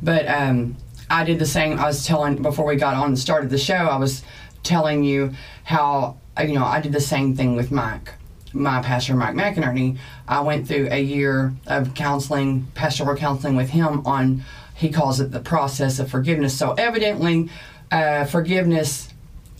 but 0.02 0.26
um, 0.26 0.76
I 1.10 1.24
did 1.24 1.38
the 1.38 1.46
same. 1.46 1.78
I 1.78 1.86
was 1.86 2.06
telling 2.06 2.40
before 2.40 2.64
we 2.64 2.76
got 2.76 2.94
on 2.94 3.08
and 3.08 3.18
started 3.18 3.50
the 3.50 3.58
show. 3.58 3.74
I 3.74 3.96
was 3.96 4.24
telling 4.62 5.04
you 5.04 5.34
how 5.64 6.16
you 6.42 6.54
know 6.54 6.64
I 6.64 6.80
did 6.80 6.92
the 6.92 7.00
same 7.00 7.34
thing 7.36 7.56
with 7.56 7.70
Mike. 7.70 8.12
My 8.54 8.80
pastor, 8.80 9.14
Mike 9.14 9.34
McInerney, 9.34 9.98
I 10.26 10.40
went 10.40 10.66
through 10.66 10.88
a 10.90 11.00
year 11.02 11.52
of 11.66 11.94
counseling, 11.94 12.66
pastoral 12.74 13.14
counseling 13.14 13.56
with 13.56 13.70
him 13.70 14.06
on, 14.06 14.42
he 14.74 14.88
calls 14.88 15.20
it 15.20 15.30
the 15.32 15.40
process 15.40 15.98
of 15.98 16.10
forgiveness. 16.10 16.56
So, 16.56 16.72
evidently, 16.72 17.50
uh, 17.92 18.24
forgiveness 18.24 19.10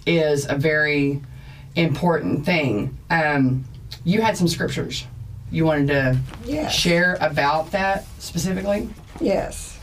is 0.07 0.47
a 0.49 0.57
very 0.57 1.21
important 1.77 2.47
thing. 2.47 2.97
Um, 3.11 3.65
you 4.05 4.23
had 4.23 4.37
some 4.39 4.49
scriptures 4.49 5.07
you 5.51 5.65
wanted 5.67 5.89
to 5.89 6.19
Yes. 6.47 6.75
share 6.75 7.17
about 7.21 7.71
that 7.73 8.07
specifically. 8.19 8.89
Yes. 9.21 9.78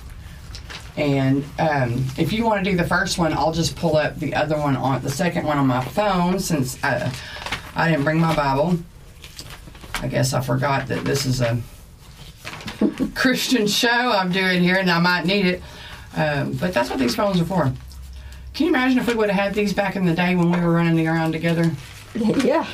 And 0.97 1.43
um, 1.59 2.05
if 2.17 2.31
you 2.31 2.45
want 2.45 2.63
to 2.63 2.71
do 2.71 2.77
the 2.77 2.87
first 2.87 3.17
one, 3.17 3.33
I'll 3.33 3.51
just 3.51 3.75
pull 3.75 3.97
up 3.97 4.17
the 4.17 4.33
other 4.33 4.57
one 4.57 4.77
on 4.77 5.01
the 5.01 5.09
second 5.09 5.45
one 5.45 5.57
on 5.57 5.67
my 5.67 5.83
phone 5.83 6.39
since 6.39 6.81
uh, 6.83 7.11
I 7.75 7.89
didn't 7.89 8.05
bring 8.05 8.19
my 8.19 8.35
Bible. 8.35 8.77
I 9.95 10.07
guess 10.07 10.33
I 10.33 10.41
forgot 10.41 10.87
that 10.87 11.03
this 11.03 11.25
is 11.25 11.41
a 11.41 11.59
Christian 13.15 13.67
show 13.67 13.89
I'm 13.89 14.31
doing 14.31 14.61
here, 14.61 14.75
and 14.75 14.89
I 14.89 14.99
might 14.99 15.25
need 15.25 15.45
it. 15.45 15.61
Um, 16.15 16.53
but 16.53 16.73
that's 16.73 16.89
what 16.89 16.99
these 16.99 17.15
phones 17.15 17.41
are 17.41 17.45
for. 17.45 17.73
Can 18.53 18.67
you 18.67 18.69
imagine 18.69 18.99
if 18.99 19.07
we 19.07 19.15
would 19.15 19.29
have 19.29 19.47
had 19.47 19.53
these 19.53 19.73
back 19.73 19.97
in 19.97 20.05
the 20.05 20.13
day 20.13 20.33
when 20.35 20.49
we 20.49 20.59
were 20.59 20.71
running 20.71 21.07
around 21.07 21.33
together? 21.33 21.71
Yeah. 22.15 22.65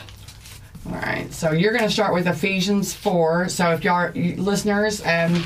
All 0.85 0.93
right, 0.93 1.31
so 1.33 1.51
you're 1.51 1.73
going 1.73 1.83
to 1.83 1.91
start 1.91 2.13
with 2.13 2.27
Ephesians 2.27 2.93
4. 2.93 3.49
So 3.49 3.71
if 3.71 3.83
y'all 3.83 3.95
are 3.95 4.11
listeners, 4.13 5.03
um, 5.05 5.43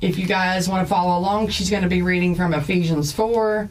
if 0.00 0.18
you 0.18 0.26
guys 0.26 0.68
want 0.68 0.86
to 0.86 0.88
follow 0.92 1.18
along, 1.18 1.48
she's 1.48 1.70
going 1.70 1.82
to 1.82 1.88
be 1.88 2.02
reading 2.02 2.34
from 2.34 2.54
Ephesians 2.54 3.12
4 3.12 3.68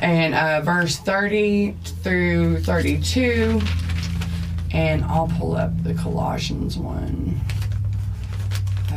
and 0.00 0.34
uh, 0.34 0.60
verse 0.62 0.98
30 0.98 1.76
through 2.02 2.60
32. 2.62 3.60
And 4.72 5.04
I'll 5.04 5.28
pull 5.28 5.54
up 5.54 5.82
the 5.84 5.94
Colossians 5.94 6.78
one. 6.78 7.40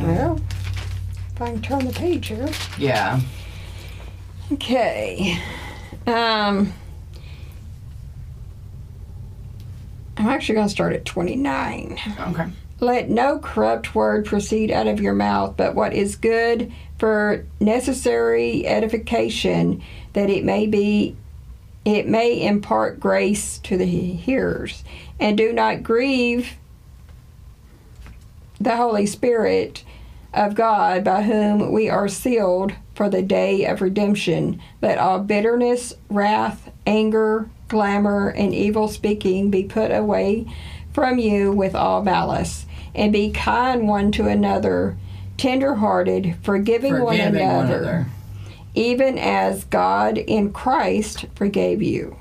Well, 0.00 0.40
if 1.34 1.42
I 1.42 1.50
can 1.52 1.62
turn 1.62 1.86
the 1.86 1.92
page 1.92 2.28
here. 2.28 2.48
Yeah. 2.78 3.20
Okay. 4.52 5.38
Um, 6.06 6.72
I'm 10.16 10.28
actually 10.28 10.54
going 10.54 10.66
to 10.66 10.72
start 10.72 10.94
at 10.94 11.04
29. 11.04 11.98
Okay. 12.28 12.46
Let 12.78 13.08
no 13.08 13.38
corrupt 13.38 13.94
word 13.94 14.26
proceed 14.26 14.70
out 14.70 14.86
of 14.86 15.00
your 15.00 15.14
mouth, 15.14 15.56
but 15.56 15.74
what 15.74 15.94
is 15.94 16.16
good 16.16 16.72
for 16.98 17.46
necessary 17.58 18.66
edification, 18.66 19.82
that 20.12 20.28
it 20.28 20.44
may 20.44 20.66
be 20.66 21.16
it 21.84 22.08
may 22.08 22.44
impart 22.44 22.98
grace 22.98 23.58
to 23.58 23.76
the 23.76 23.86
hearers. 23.86 24.82
And 25.20 25.38
do 25.38 25.52
not 25.52 25.84
grieve 25.84 26.54
the 28.60 28.76
Holy 28.76 29.06
Spirit 29.06 29.84
of 30.34 30.56
God, 30.56 31.04
by 31.04 31.22
whom 31.22 31.72
we 31.72 31.88
are 31.88 32.08
sealed 32.08 32.72
for 32.94 33.08
the 33.08 33.22
day 33.22 33.64
of 33.66 33.80
redemption. 33.80 34.60
Let 34.82 34.98
all 34.98 35.20
bitterness, 35.20 35.94
wrath, 36.10 36.70
anger, 36.86 37.48
clamor, 37.68 38.30
and 38.30 38.52
evil 38.52 38.88
speaking 38.88 39.50
be 39.50 39.62
put 39.62 39.92
away 39.92 40.46
from 40.96 41.18
you 41.18 41.52
with 41.52 41.74
all 41.74 42.02
malice, 42.02 42.64
and 42.94 43.12
be 43.12 43.30
kind 43.30 43.86
one 43.86 44.10
to 44.10 44.26
another, 44.26 44.96
tender 45.36 45.74
hearted, 45.74 46.34
forgiving, 46.42 47.02
one, 47.02 47.18
Forgiving 47.18 47.42
another, 47.42 48.06
even 48.74 49.18
as 49.18 49.64
God 49.64 50.16
in 50.16 50.54
Christ 50.54 51.26
forgave 51.34 51.82
you. 51.82 52.16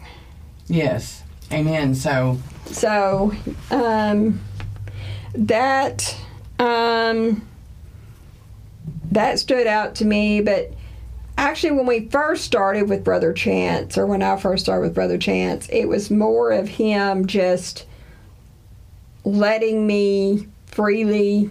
Yes. 0.68 1.24
Amen. 1.54 1.96
So, 1.96 2.38
So, 2.66 3.32
um, 3.72 4.42
that 5.36 6.18
um, 6.60 7.48
that 9.10 9.40
stood 9.40 9.68
out 9.68 9.96
to 9.96 10.06
me. 10.06 10.42
But 10.42 10.74
actually, 11.38 11.72
when 11.72 11.86
we 11.86 12.10
first 12.10 12.44
started 12.44 12.90
with 12.90 13.06
Brother 13.06 13.32
Chance, 13.32 13.98
or 13.98 14.06
when 14.06 14.22
I 14.22 14.36
first 14.36 14.66
started 14.66 14.82
with 14.82 14.94
Brother 14.94 15.18
Chance, 15.18 15.70
it 15.70 15.86
was 15.86 16.12
more 16.12 16.52
of 16.52 16.68
him 16.68 17.26
just 17.26 17.86
letting 19.26 19.86
me 19.88 20.48
freely 20.68 21.50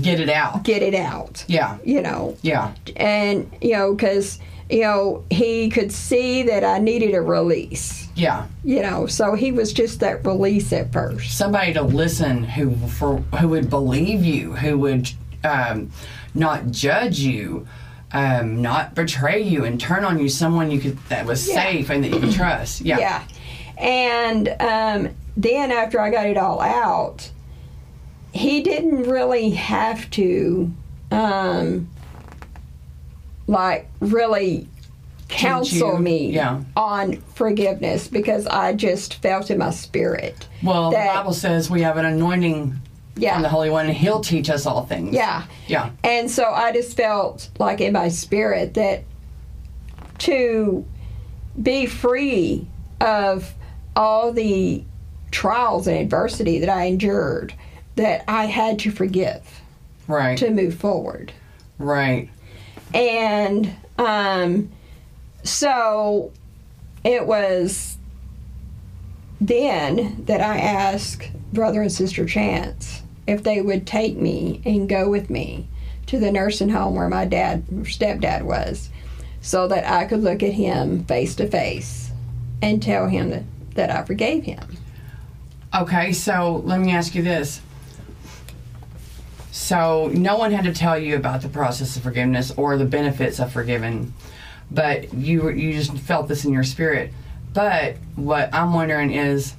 get 0.00 0.18
it 0.20 0.28
out. 0.30 0.64
get 0.64 0.82
it 0.82 0.94
out. 0.94 1.44
Yeah. 1.46 1.76
You 1.84 2.00
know, 2.02 2.36
Yeah. 2.42 2.72
and 2.96 3.50
you 3.60 3.72
know, 3.72 3.94
because 3.94 4.38
you 4.70 4.80
know 4.80 5.22
he 5.30 5.68
could 5.68 5.92
see 5.92 6.42
that 6.44 6.64
I 6.64 6.78
needed 6.78 7.14
a 7.14 7.20
release. 7.20 8.08
Yeah. 8.14 8.46
You 8.64 8.82
know, 8.82 9.06
so 9.06 9.34
he 9.34 9.52
was 9.52 9.72
just 9.72 10.00
that 10.00 10.24
release 10.26 10.72
at 10.72 10.92
first. 10.92 11.36
somebody 11.36 11.72
to 11.74 11.82
listen 11.82 12.42
who 12.44 12.74
for 12.88 13.16
who 13.38 13.48
would 13.48 13.68
believe 13.70 14.24
you, 14.24 14.54
who 14.54 14.78
would 14.78 15.10
um, 15.44 15.90
not 16.34 16.70
judge 16.70 17.18
you, 17.18 17.66
um, 18.12 18.62
not 18.62 18.94
betray 18.94 19.42
you, 19.42 19.64
and 19.64 19.78
turn 19.80 20.04
on 20.04 20.18
you. 20.18 20.28
Someone 20.28 20.70
you 20.70 20.78
could 20.80 20.96
that 21.08 21.26
was 21.26 21.46
Yeah. 21.46 21.54
safe 21.62 21.90
and 21.90 22.02
that 22.04 22.08
you 22.10 22.20
could 22.20 22.32
trust. 22.32 22.80
Yeah. 22.80 22.98
Yeah. 22.98 23.22
And 23.78 24.48
um, 24.60 25.14
then 25.36 25.70
after 25.70 26.00
I 26.00 26.10
got 26.10 26.26
it 26.26 26.36
all 26.36 26.60
out, 26.60 27.30
he 28.32 28.62
didn't 28.62 29.02
really 29.04 29.50
have 29.50 30.08
to, 30.10 30.72
um, 31.10 31.88
like, 33.46 33.88
really 34.00 34.68
counsel 35.28 35.98
me 35.98 36.30
yeah. 36.32 36.60
on 36.76 37.16
forgiveness 37.34 38.06
because 38.08 38.46
I 38.46 38.74
just 38.74 39.14
felt 39.22 39.50
in 39.50 39.58
my 39.58 39.70
spirit. 39.70 40.46
Well, 40.62 40.90
That- 40.90 41.12
the 41.14 41.18
Bible 41.18 41.32
says 41.32 41.70
we 41.70 41.82
have 41.82 41.96
an 41.96 42.04
anointing 42.04 42.78
Yeah. 43.16 43.34
from 43.34 43.42
the 43.42 43.48
Holy 43.48 43.70
One, 43.70 43.86
and 43.86 43.94
He'll 43.96 44.20
teach 44.20 44.50
us 44.50 44.66
all 44.66 44.84
things. 44.84 45.14
Yeah. 45.14 45.42
Yeah. 45.66 45.90
And 46.04 46.30
so 46.30 46.44
I 46.52 46.72
just 46.72 46.96
felt 46.96 47.48
like 47.58 47.80
in 47.80 47.92
my 47.94 48.08
spirit 48.08 48.74
that 48.74 49.04
to 50.18 50.84
be 51.60 51.86
free 51.86 52.66
of 53.00 53.52
all 53.96 54.32
the 54.32 54.84
trials 55.32 55.88
and 55.88 55.96
adversity 55.96 56.60
that 56.60 56.68
I 56.68 56.84
endured, 56.84 57.52
that 57.96 58.22
I 58.28 58.44
had 58.44 58.78
to 58.80 58.90
forgive 58.92 59.42
Right. 60.06 60.38
to 60.38 60.50
move 60.50 60.74
forward. 60.76 61.32
right. 61.78 62.28
And 62.94 63.72
um, 63.98 64.70
so 65.42 66.30
it 67.04 67.26
was 67.26 67.96
then 69.40 70.22
that 70.26 70.40
I 70.40 70.58
asked 70.58 71.30
Brother 71.52 71.82
and 71.82 71.90
Sister 71.90 72.26
Chance 72.26 73.02
if 73.26 73.42
they 73.42 73.60
would 73.60 73.86
take 73.86 74.16
me 74.16 74.60
and 74.64 74.88
go 74.88 75.08
with 75.08 75.30
me 75.30 75.66
to 76.06 76.18
the 76.18 76.30
nursing 76.30 76.68
home 76.68 76.94
where 76.94 77.08
my 77.08 77.24
dad, 77.24 77.66
stepdad 77.84 78.42
was, 78.42 78.90
so 79.40 79.66
that 79.68 79.90
I 79.90 80.04
could 80.04 80.22
look 80.22 80.42
at 80.42 80.52
him 80.52 81.04
face 81.04 81.34
to 81.36 81.48
face 81.48 82.10
and 82.60 82.82
tell 82.82 83.08
him 83.08 83.30
that, 83.30 83.44
that 83.74 83.90
I 83.90 84.02
forgave 84.04 84.44
him. 84.44 84.76
Okay. 85.74 86.12
So 86.12 86.62
let 86.64 86.80
me 86.80 86.92
ask 86.92 87.14
you 87.14 87.22
this: 87.22 87.60
So 89.50 90.10
no 90.14 90.36
one 90.36 90.52
had 90.52 90.64
to 90.64 90.72
tell 90.74 90.98
you 90.98 91.16
about 91.16 91.42
the 91.42 91.48
process 91.48 91.96
of 91.96 92.02
forgiveness 92.02 92.52
or 92.56 92.76
the 92.76 92.84
benefits 92.84 93.38
of 93.38 93.52
forgiving, 93.52 94.12
but 94.70 95.12
you 95.14 95.48
you 95.50 95.72
just 95.74 95.96
felt 95.98 96.28
this 96.28 96.44
in 96.44 96.52
your 96.52 96.64
spirit. 96.64 97.12
But 97.54 97.96
what 98.16 98.52
I'm 98.54 98.72
wondering 98.72 99.12
is, 99.12 99.54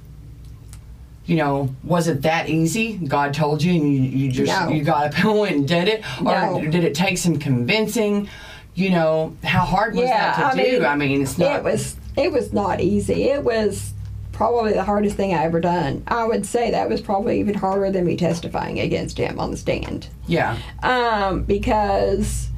you 1.26 1.36
know, 1.36 1.76
was 1.84 2.08
it 2.08 2.24
that 2.24 2.50
easy? 2.50 2.98
God 2.98 3.34
told 3.36 3.62
you, 3.62 3.74
and 3.74 3.94
you, 3.94 4.02
you 4.02 4.32
just 4.32 4.52
No. 4.62 4.70
you 4.70 4.84
got 4.84 5.08
up 5.08 5.20
and 5.26 5.40
went 5.40 5.56
and 5.56 5.68
did 5.68 5.88
it, 5.88 6.04
or 6.20 6.24
No. 6.26 6.62
did 6.62 6.84
it 6.84 6.96
take 6.96 7.18
some 7.18 7.38
convincing? 7.38 8.30
You 8.76 8.90
know, 8.90 9.36
how 9.44 9.60
hard 9.66 9.94
was 9.94 10.06
Yeah, 10.10 10.36
that 10.36 10.54
to 10.56 10.60
I 10.60 10.64
do? 10.66 10.72
mean, 10.80 10.86
I 10.86 10.96
mean, 10.96 11.22
it's 11.22 11.38
not. 11.38 11.58
It 11.58 11.64
was 11.64 11.96
it 12.18 12.32
was 12.32 12.52
not 12.52 12.82
easy. 12.82 13.26
It 13.26 13.44
was 13.44 13.94
probably 14.34 14.74
the 14.74 14.84
hardest 14.84 15.16
thing 15.16 15.34
I 15.34 15.44
ever 15.46 15.62
done. 15.62 16.04
I 16.08 16.26
would 16.26 16.46
say 16.46 16.72
that 16.72 16.90
was 16.90 17.00
probably 17.02 17.40
even 17.40 17.54
harder 17.54 17.90
than 17.92 18.06
me 18.06 18.18
testifying 18.18 18.80
against 18.80 19.18
him 19.18 19.40
on 19.40 19.52
the 19.52 19.58
stand. 19.58 20.08
yeah, 20.28 20.58
Um, 20.82 21.44
because 21.44 22.50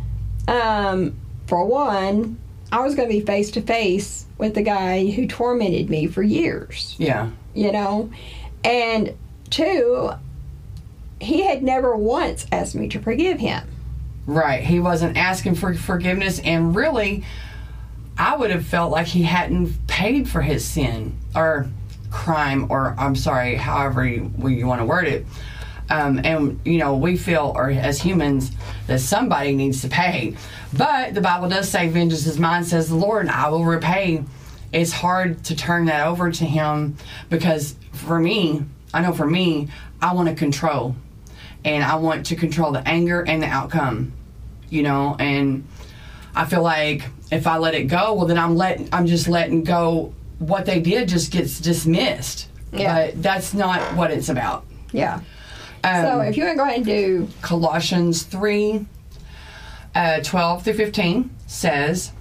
um, 0.47 1.15
for 1.47 1.63
one, 1.65 2.39
I 2.71 2.79
was 2.81 2.95
going 2.95 3.07
to 3.09 3.13
be 3.13 3.21
face 3.23 3.51
to 3.51 3.61
face 3.61 4.25
with 4.37 4.55
the 4.55 4.63
guy 4.63 5.05
who 5.11 5.27
tormented 5.27 5.89
me 5.89 6.07
for 6.07 6.23
years. 6.23 6.95
yeah, 6.97 7.29
You 7.53 7.71
know, 7.71 8.09
and 8.63 9.13
two, 9.49 10.11
he 11.21 11.43
had 11.43 11.61
never 11.61 11.95
once 11.95 12.47
asked 12.51 12.75
me 12.75 12.87
to 12.89 12.99
forgive 12.99 13.39
him. 13.39 13.67
right. 14.25 14.63
He 14.63 14.79
wasn't 14.79 15.17
asking 15.17 15.55
for 15.55 15.73
forgiveness, 15.73 16.39
and 16.39 16.75
really, 16.75 17.23
I 18.17 18.35
would 18.37 18.49
have 18.51 18.65
felt 18.65 18.91
like 18.91 19.07
he 19.07 19.23
hadn't 19.23 19.87
paid 19.87 20.27
for 20.29 20.41
his 20.41 20.65
sin 20.65 21.17
or 21.35 21.67
crime, 22.11 22.67
or 22.69 22.95
I'm 22.97 23.15
sorry, 23.15 23.55
however 23.55 24.05
you, 24.05 24.31
you 24.47 24.65
want 24.67 24.81
to 24.81 24.85
word 24.85 25.07
it. 25.07 25.25
Um, 25.89 26.21
and 26.23 26.59
you 26.65 26.79
know, 26.79 26.95
we 26.95 27.17
feel, 27.17 27.53
or 27.55 27.69
as 27.69 28.01
humans, 28.01 28.51
that 28.87 28.99
somebody 28.99 29.53
needs 29.53 29.81
to 29.81 29.87
pay. 29.87 30.35
But 30.75 31.13
the 31.13 31.21
Bible 31.21 31.47
does 31.47 31.69
say, 31.69 31.87
"Vengeance 31.89 32.25
is 32.25 32.39
mine," 32.39 32.63
says 32.63 32.89
the 32.89 32.95
Lord, 32.95 33.21
and 33.23 33.31
I 33.31 33.49
will 33.49 33.63
repay. 33.63 34.23
It's 34.73 34.91
hard 34.91 35.43
to 35.45 35.55
turn 35.55 35.85
that 35.85 36.07
over 36.07 36.31
to 36.31 36.45
Him 36.45 36.97
because 37.29 37.75
for 37.91 38.19
me, 38.19 38.63
I 38.93 39.01
know 39.01 39.13
for 39.13 39.27
me, 39.27 39.69
I 40.01 40.13
want 40.13 40.27
to 40.29 40.35
control, 40.35 40.95
and 41.63 41.83
I 41.83 41.95
want 41.97 42.25
to 42.27 42.35
control 42.35 42.71
the 42.71 42.85
anger 42.87 43.21
and 43.21 43.43
the 43.43 43.47
outcome. 43.47 44.13
You 44.69 44.81
know, 44.81 45.15
and 45.19 45.67
I 46.35 46.45
feel 46.45 46.63
like 46.63 47.03
if 47.31 47.45
I 47.45 47.57
let 47.57 47.75
it 47.75 47.83
go, 47.83 48.13
well, 48.13 48.25
then 48.25 48.39
I'm 48.39 48.55
let 48.55 48.81
I'm 48.91 49.05
just 49.05 49.27
letting 49.27 49.63
go. 49.63 50.13
What 50.39 50.65
they 50.65 50.79
did 50.79 51.07
just 51.09 51.31
gets 51.31 51.59
dismissed. 51.59 52.47
Yeah. 52.71 53.07
But 53.07 53.21
that's 53.23 53.53
not 53.53 53.81
what 53.95 54.11
it's 54.11 54.29
about. 54.29 54.65
Yeah. 54.91 55.21
Um, 55.83 56.01
So 56.03 56.19
if 56.21 56.35
you 56.37 56.43
want 56.43 56.53
to 56.55 56.57
go 56.57 56.63
ahead 56.63 56.77
and 56.77 56.85
do 56.85 57.27
Colossians 57.41 58.23
3 58.23 58.85
uh, 59.95 60.19
12 60.21 60.63
through 60.63 60.73
15 60.73 61.29
says, 61.47 62.11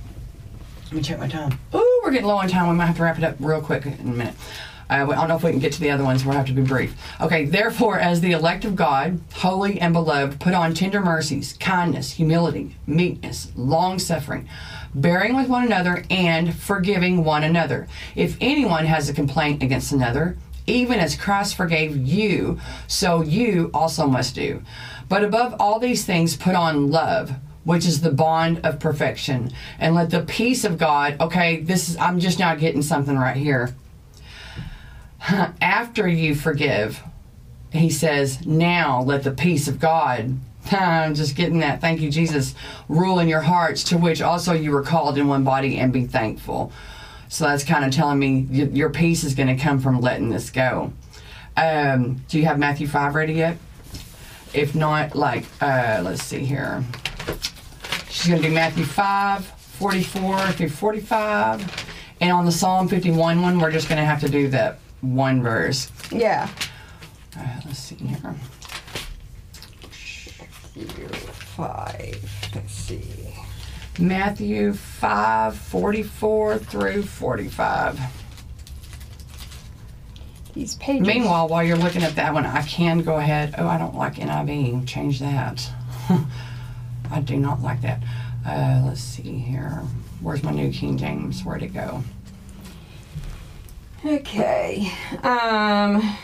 let 0.87 0.93
me 0.93 1.03
check 1.03 1.19
my 1.19 1.27
time. 1.29 1.59
Ooh, 1.75 2.01
we're 2.05 2.13
getting 2.13 2.27
low 2.27 2.37
on 2.37 2.49
time. 2.49 2.69
We 2.69 2.77
might 2.77 2.87
have 2.87 2.97
to 2.97 3.03
wrap 3.03 3.19
it 3.19 3.25
up 3.25 3.37
real 3.41 3.61
quick 3.61 3.85
in 3.87 3.93
a 4.01 4.05
minute. 4.05 4.35
Uh, 4.89 4.93
I 4.95 5.15
don't 5.15 5.29
know 5.29 5.37
if 5.37 5.43
we 5.43 5.51
can 5.51 5.61
get 5.61 5.73
to 5.73 5.81
the 5.81 5.91
other 5.91 6.05
ones. 6.05 6.25
We'll 6.25 6.37
have 6.37 6.47
to 6.47 6.53
be 6.53 6.63
brief. 6.63 6.95
Okay, 7.21 7.47
therefore, 7.47 7.99
as 7.99 8.21
the 8.21 8.33
elect 8.33 8.65
of 8.65 8.77
God, 8.77 9.19
holy 9.33 9.81
and 9.81 9.93
beloved, 9.95 10.39
put 10.39 10.53
on 10.55 10.75
tender 10.75 11.01
mercies, 11.01 11.55
kindness, 11.55 12.13
humility, 12.13 12.77
meekness, 12.87 13.51
long 13.57 13.99
suffering, 13.99 14.47
bearing 14.95 15.35
with 15.37 15.49
one 15.49 15.65
another, 15.65 16.05
and 16.11 16.55
forgiving 16.55 17.25
one 17.25 17.45
another. 17.45 17.89
If 18.15 18.37
anyone 18.41 18.87
has 18.87 19.09
a 19.09 19.15
complaint 19.15 19.63
against 19.63 19.93
another, 19.93 20.37
even 20.67 20.99
as 20.99 21.17
Christ 21.17 21.57
forgave 21.57 21.97
you, 21.97 22.59
so 22.87 23.23
you 23.23 23.71
also 23.75 24.07
must 24.07 24.35
do. 24.35 24.63
But 25.09 25.25
above 25.25 25.57
all 25.61 25.79
these 25.79 26.05
things, 26.05 26.37
put 26.37 26.55
on 26.55 26.91
love, 26.91 27.33
which 27.65 27.87
is 27.87 28.01
the 28.01 28.11
bond 28.11 28.61
of 28.65 28.81
perfection. 28.81 29.51
And 29.79 29.95
let 29.95 30.11
the 30.11 30.23
peace 30.23 30.65
of 30.65 30.79
God, 30.79 31.21
okay, 31.21 31.61
this 31.61 31.89
is, 31.89 31.97
I'm 31.99 32.21
just 32.21 32.39
now 32.39 32.55
getting 32.55 32.83
something 32.83 33.19
right 33.19 33.37
here. 33.37 33.75
After 35.21 36.07
you 36.07 36.35
forgive, 36.35 37.03
he 37.73 37.91
says, 37.91 38.47
now 38.47 39.03
let 39.03 39.25
the 39.25 39.33
peace 39.33 39.69
of 39.69 39.81
God. 39.81 40.39
Just 40.71 41.37
getting 41.37 41.61
that. 41.61 41.81
Thank 41.81 42.01
you, 42.01 42.11
Jesus. 42.11 42.55
Rule 42.89 43.19
in 43.19 43.29
your 43.29 43.41
hearts, 43.43 43.85
to 43.85 43.99
which 43.99 44.23
also 44.23 44.53
you 44.53 44.71
were 44.71 44.83
called 44.83 45.19
in 45.19 45.29
one 45.29 45.45
body, 45.45 45.79
and 45.79 45.93
be 45.93 46.07
thankful. 46.07 46.73
So 47.29 47.45
that's 47.45 47.65
kind 47.65 47.85
of 47.85 47.93
telling 47.93 48.19
me 48.19 48.47
your 48.51 48.91
peace 48.91 49.25
is 49.25 49.35
going 49.35 49.49
to 49.55 49.63
come 49.63 49.81
from 49.81 50.01
letting 50.01 50.31
this 50.31 50.51
go. 50.51 50.93
Um, 51.57 52.21
do 52.29 52.39
you 52.39 52.45
have 52.47 52.59
Matthew 52.59 52.87
5 52.87 53.15
ready 53.15 53.35
yet? 53.35 53.57
If 54.53 54.75
not, 54.75 55.15
like, 55.17 55.45
uh, 55.61 56.01
let's 56.05 56.23
see 56.23 56.45
here. 56.45 56.85
She's 58.09 58.29
going 58.29 58.43
to 58.43 58.49
do 58.49 58.55
Matthew 58.55 58.85
5, 58.85 59.45
44 59.45 60.39
through 60.53 60.69
45. 60.69 61.87
And 62.21 62.33
on 62.33 62.45
the 62.45 62.53
Psalm 62.53 62.87
51 62.89 63.43
one, 63.43 63.59
we're 63.59 63.73
just 63.73 63.89
going 63.89 63.99
to 63.99 64.05
have 64.05 64.21
to 64.21 64.29
do 64.29 64.49
that 64.49 64.79
one 65.01 65.43
verse. 65.43 65.91
yeah. 66.11 66.49
Uh, 67.37 67.61
let's 67.67 67.81
see 67.81 67.97
here. 67.97 68.35
Five. 70.75 72.51
Let's 72.55 72.73
see. 72.73 73.35
Matthew 73.99 74.73
5, 74.73 75.57
44 75.57 76.59
through 76.59 77.03
45. 77.05 78.01
These 80.53 80.75
pages. 80.77 81.07
Meanwhile, 81.07 81.49
while 81.49 81.63
you're 81.65 81.77
looking 81.77 82.03
at 82.03 82.17
that 82.17 82.33
one, 82.35 82.45
I 82.45 82.63
can 82.63 83.03
go 83.03 83.17
ahead. 83.17 83.55
Oh, 83.59 83.67
I 83.67 83.79
don't 83.79 83.95
like 83.95 84.17
NIV. 84.17 84.87
Change 84.87 85.21
that. 85.21 85.69
I 87.11 87.21
do 87.21 87.37
not 87.37 87.61
like 87.61 87.81
that. 87.83 88.03
Uh, 88.47 88.83
let's 88.85 89.01
see 89.01 89.39
here. 89.39 89.83
Where's 90.21 90.43
my 90.43 90.53
New 90.53 90.73
King 90.73 90.97
James? 90.97 91.45
Where'd 91.45 91.63
it 91.63 91.75
go? 91.75 92.03
Okay. 94.05 94.93
Um, 95.23 96.17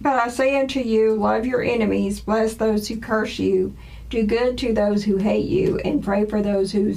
but 0.00 0.18
I 0.18 0.28
say 0.28 0.58
unto 0.58 0.80
you, 0.80 1.14
love 1.14 1.46
your 1.46 1.62
enemies, 1.62 2.20
bless 2.20 2.54
those 2.54 2.88
who 2.88 2.98
curse 2.98 3.38
you, 3.38 3.76
do 4.08 4.24
good 4.24 4.56
to 4.58 4.72
those 4.72 5.04
who 5.04 5.16
hate 5.18 5.46
you, 5.46 5.78
and 5.78 6.02
pray 6.02 6.24
for 6.24 6.42
those 6.42 6.72
who 6.72 6.94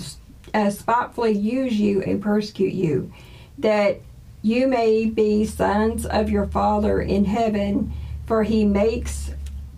uh, 0.54 0.70
spitefully 0.70 1.32
use 1.38 1.74
you 1.80 2.01
and 2.04 2.22
persecute 2.22 2.74
you, 2.74 3.12
that 3.58 3.99
you 4.41 4.68
may 4.68 5.06
be 5.06 5.45
sons 5.45 6.06
of 6.06 6.30
your 6.30 6.47
Father 6.47 7.01
in 7.01 7.26
heaven, 7.26 7.93
for 8.26 8.43
he 8.43 8.66
makes 8.66 9.32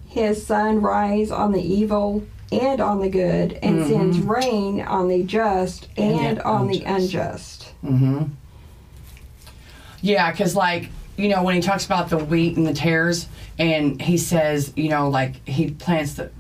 his 0.07 0.45
sun 0.45 0.81
rise 0.81 1.29
on 1.31 1.51
the 1.51 1.61
evil 1.61 2.25
and 2.51 2.79
on 2.79 3.01
the 3.01 3.09
good, 3.09 3.53
and 3.61 3.85
sends 3.87 4.19
rain 4.19 4.79
on 4.81 5.07
the 5.09 5.23
just 5.23 5.89
And 5.97 6.19
and, 6.19 6.37
the 6.37 6.45
on 6.45 6.67
the 6.67 6.83
unjust. 6.83 7.73
unjust. 7.73 7.73
Mm-hmm. 7.83 8.23
Yeah, 10.01 10.31
because 10.31 10.55
like 10.55 10.89
you 11.17 11.29
know 11.29 11.43
when 11.43 11.55
he 11.55 11.61
talks 11.61 11.85
about 11.85 12.09
the 12.09 12.17
wheat 12.17 12.57
and 12.57 12.65
the 12.65 12.73
tares, 12.73 13.27
and 13.57 14.01
he 14.01 14.17
says 14.17 14.73
you 14.75 14.89
know 14.89 15.09
like 15.09 15.47
he 15.47 15.71
plants 15.71 16.13
the. 16.15 16.31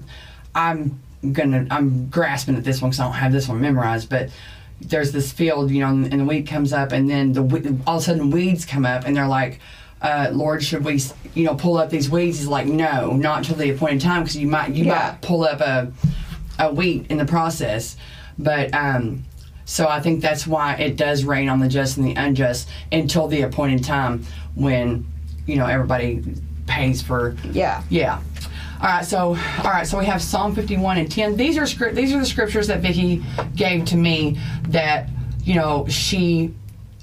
I'm 0.53 0.99
gonna 1.31 1.67
I'm 1.71 2.07
grasping 2.09 2.55
at 2.55 2.63
this 2.63 2.81
one 2.81 2.91
because 2.91 2.99
I 2.99 3.03
don't 3.05 3.13
have 3.13 3.31
this 3.31 3.47
one 3.47 3.61
memorized, 3.61 4.09
but 4.09 4.29
there's 4.81 5.11
this 5.11 5.31
field 5.31 5.71
you 5.71 5.79
know 5.81 5.87
and, 5.89 6.11
and 6.11 6.21
the 6.21 6.25
wheat 6.25 6.47
comes 6.47 6.73
up 6.73 6.91
and 6.91 7.09
then 7.09 7.33
the 7.33 7.41
all 7.87 7.97
of 7.97 8.01
a 8.01 8.05
sudden 8.05 8.29
weeds 8.31 8.65
come 8.65 8.85
up 8.85 9.05
and 9.05 9.15
they're 9.15 9.27
like. 9.27 9.59
Uh, 10.01 10.29
Lord, 10.31 10.61
should 10.61 10.83
we, 10.85 11.01
you 11.33 11.45
know, 11.45 11.55
pull 11.55 11.77
up 11.77 11.89
these 11.89 12.11
weeds? 12.11 12.37
He's 12.37 12.47
like, 12.47 12.67
no, 12.67 13.13
not 13.13 13.39
until 13.39 13.55
the 13.55 13.71
appointed 13.71 14.01
time, 14.01 14.21
because 14.21 14.37
you 14.37 14.45
might, 14.45 14.71
you 14.71 14.83
Yeah. 14.85 14.91
might 15.13 15.21
pull 15.21 15.43
up 15.45 15.61
a, 15.61 15.91
a 16.59 16.71
wheat 16.71 17.07
in 17.09 17.17
the 17.17 17.25
process. 17.25 17.95
But 18.37 18.71
um, 18.75 19.23
so 19.65 19.87
I 19.87 19.99
think 19.99 20.21
that's 20.21 20.45
why 20.45 20.75
it 20.75 20.95
does 20.95 21.23
rain 21.23 21.49
on 21.49 21.59
the 21.59 21.67
just 21.67 21.97
and 21.97 22.05
the 22.05 22.13
unjust 22.13 22.69
until 22.91 23.27
the 23.27 23.41
appointed 23.41 23.83
time 23.83 24.23
when, 24.53 25.05
you 25.47 25.57
know, 25.57 25.65
everybody 25.65 26.23
pays 26.67 27.01
for. 27.01 27.35
Yeah. 27.51 27.83
Yeah. 27.89 28.21
All 28.81 28.87
right. 28.87 29.05
So 29.05 29.19
all 29.19 29.71
right. 29.71 29.87
So 29.87 29.97
we 29.97 30.05
have 30.05 30.21
Psalm 30.21 30.53
51 30.53 30.97
and 30.97 31.11
10. 31.11 31.35
These 31.35 31.57
are 31.57 31.65
script. 31.65 31.95
These 31.95 32.13
are 32.13 32.19
the 32.19 32.25
scriptures 32.25 32.67
that 32.67 32.81
Vicki 32.81 33.23
gave 33.55 33.85
to 33.85 33.97
me 33.97 34.39
that 34.69 35.09
you 35.43 35.55
know 35.55 35.87
she 35.87 36.53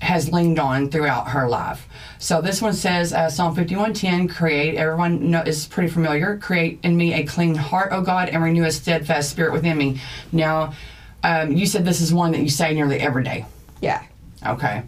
has 0.00 0.32
leaned 0.32 0.58
on 0.58 0.90
throughout 0.90 1.28
her 1.28 1.48
life. 1.48 1.88
So 2.18 2.40
this 2.40 2.60
one 2.60 2.74
says 2.74 3.12
uh, 3.12 3.30
Psalm 3.30 3.56
51:10. 3.56 4.30
Create. 4.30 4.76
Everyone 4.76 5.30
know, 5.30 5.42
is 5.42 5.66
pretty 5.66 5.90
familiar. 5.90 6.38
Create 6.38 6.78
in 6.82 6.96
me 6.96 7.14
a 7.14 7.24
clean 7.24 7.54
heart, 7.54 7.92
O 7.92 8.02
God, 8.02 8.28
and 8.28 8.42
renew 8.42 8.64
a 8.64 8.70
steadfast 8.70 9.30
spirit 9.30 9.52
within 9.52 9.78
me. 9.78 10.00
Now, 10.30 10.74
um, 11.23 11.53
you 11.53 11.66
said 11.66 11.85
this 11.85 12.01
is 12.01 12.12
one 12.12 12.33
that 12.33 12.41
you 12.41 12.49
say 12.49 12.75
nearly 12.75 12.99
every 12.99 13.25
day. 13.25 13.47
Yeah. 13.81 14.03
Okay. 14.47 14.83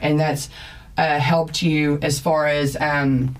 And 0.00 0.18
that's 0.18 0.48
uh, 0.96 1.18
helped 1.18 1.62
you 1.62 1.98
as 2.02 2.18
far 2.18 2.46
as, 2.46 2.76
um, 2.80 3.36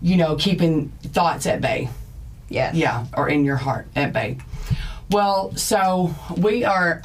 you 0.00 0.16
know, 0.16 0.36
keeping 0.36 0.90
thoughts 1.02 1.46
at 1.46 1.60
bay. 1.60 1.88
Yes. 2.48 2.74
Yeah, 2.74 3.06
or 3.16 3.28
in 3.28 3.44
your 3.44 3.56
heart 3.56 3.86
at 3.96 4.12
bay. 4.12 4.38
Well, 5.10 5.54
so 5.56 6.14
we 6.36 6.64
are, 6.64 7.02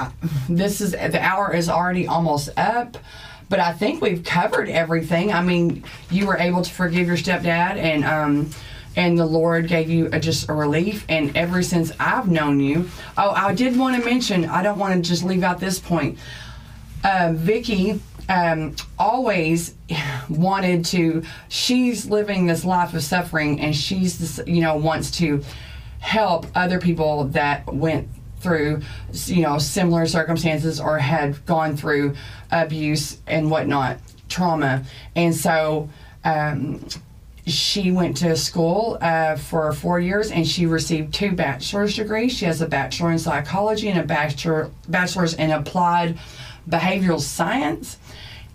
this 0.49 0.81
is, 0.81 0.91
the 0.91 1.21
hour 1.21 1.53
is 1.53 1.69
already 1.69 2.07
almost 2.07 2.49
up, 2.57 2.97
but 3.49 3.59
I 3.59 3.73
think 3.73 4.01
we've 4.01 4.23
covered 4.23 4.69
everything. 4.69 5.33
I 5.33 5.41
mean, 5.41 5.83
you 6.09 6.27
were 6.27 6.37
able 6.37 6.61
to 6.61 6.69
forgive 6.69 7.07
your 7.07 7.17
stepdad 7.17 7.77
and, 7.77 8.03
um, 8.05 8.49
and 8.97 9.17
the 9.17 9.25
Lord 9.25 9.67
gave 9.67 9.89
you 9.89 10.09
a, 10.11 10.19
just 10.19 10.49
a 10.49 10.53
relief. 10.53 11.05
And 11.07 11.37
ever 11.37 11.61
since 11.61 11.91
I've 11.99 12.29
known 12.29 12.59
you, 12.59 12.89
oh, 13.17 13.29
I 13.29 13.53
did 13.53 13.77
want 13.77 13.95
to 13.95 14.03
mention, 14.03 14.45
I 14.45 14.63
don't 14.63 14.79
want 14.79 14.95
to 14.95 15.07
just 15.07 15.23
leave 15.23 15.43
out 15.43 15.59
this 15.59 15.79
point. 15.79 16.17
Uh, 17.03 17.31
Vicki 17.33 18.01
um, 18.27 18.75
always 18.97 19.75
wanted 20.29 20.83
to. 20.85 21.23
She's 21.47 22.07
living 22.07 22.47
this 22.47 22.65
life 22.65 22.93
of 22.95 23.03
suffering, 23.03 23.61
and 23.61 23.73
she's 23.73 24.17
this, 24.17 24.45
you 24.47 24.61
know 24.61 24.75
wants 24.75 25.11
to 25.11 25.43
help 25.99 26.47
other 26.55 26.79
people 26.79 27.25
that 27.25 27.71
went 27.71 28.09
through 28.39 28.81
you 29.25 29.41
know 29.41 29.57
similar 29.57 30.05
circumstances 30.05 30.79
or 30.79 30.99
had 30.99 31.43
gone 31.45 31.75
through 31.75 32.15
abuse 32.51 33.17
and 33.25 33.49
whatnot 33.49 33.97
trauma 34.29 34.83
and 35.15 35.33
so 35.33 35.89
um, 36.23 36.85
she 37.47 37.91
went 37.91 38.17
to 38.17 38.35
school 38.35 38.97
uh, 39.01 39.37
for 39.37 39.71
four 39.71 39.99
years 39.99 40.31
and 40.31 40.45
she 40.45 40.65
received 40.65 41.13
two 41.13 41.31
bachelor's 41.31 41.95
degrees. 41.95 42.33
She 42.33 42.45
has 42.45 42.61
a 42.61 42.67
bachelor 42.67 43.11
in 43.11 43.19
psychology 43.19 43.87
and 43.89 43.99
a 43.99 44.03
bachelor 44.03 44.69
bachelor's 44.89 45.33
in 45.33 45.51
applied 45.51 46.19
behavioral 46.69 47.21
science. 47.21 47.97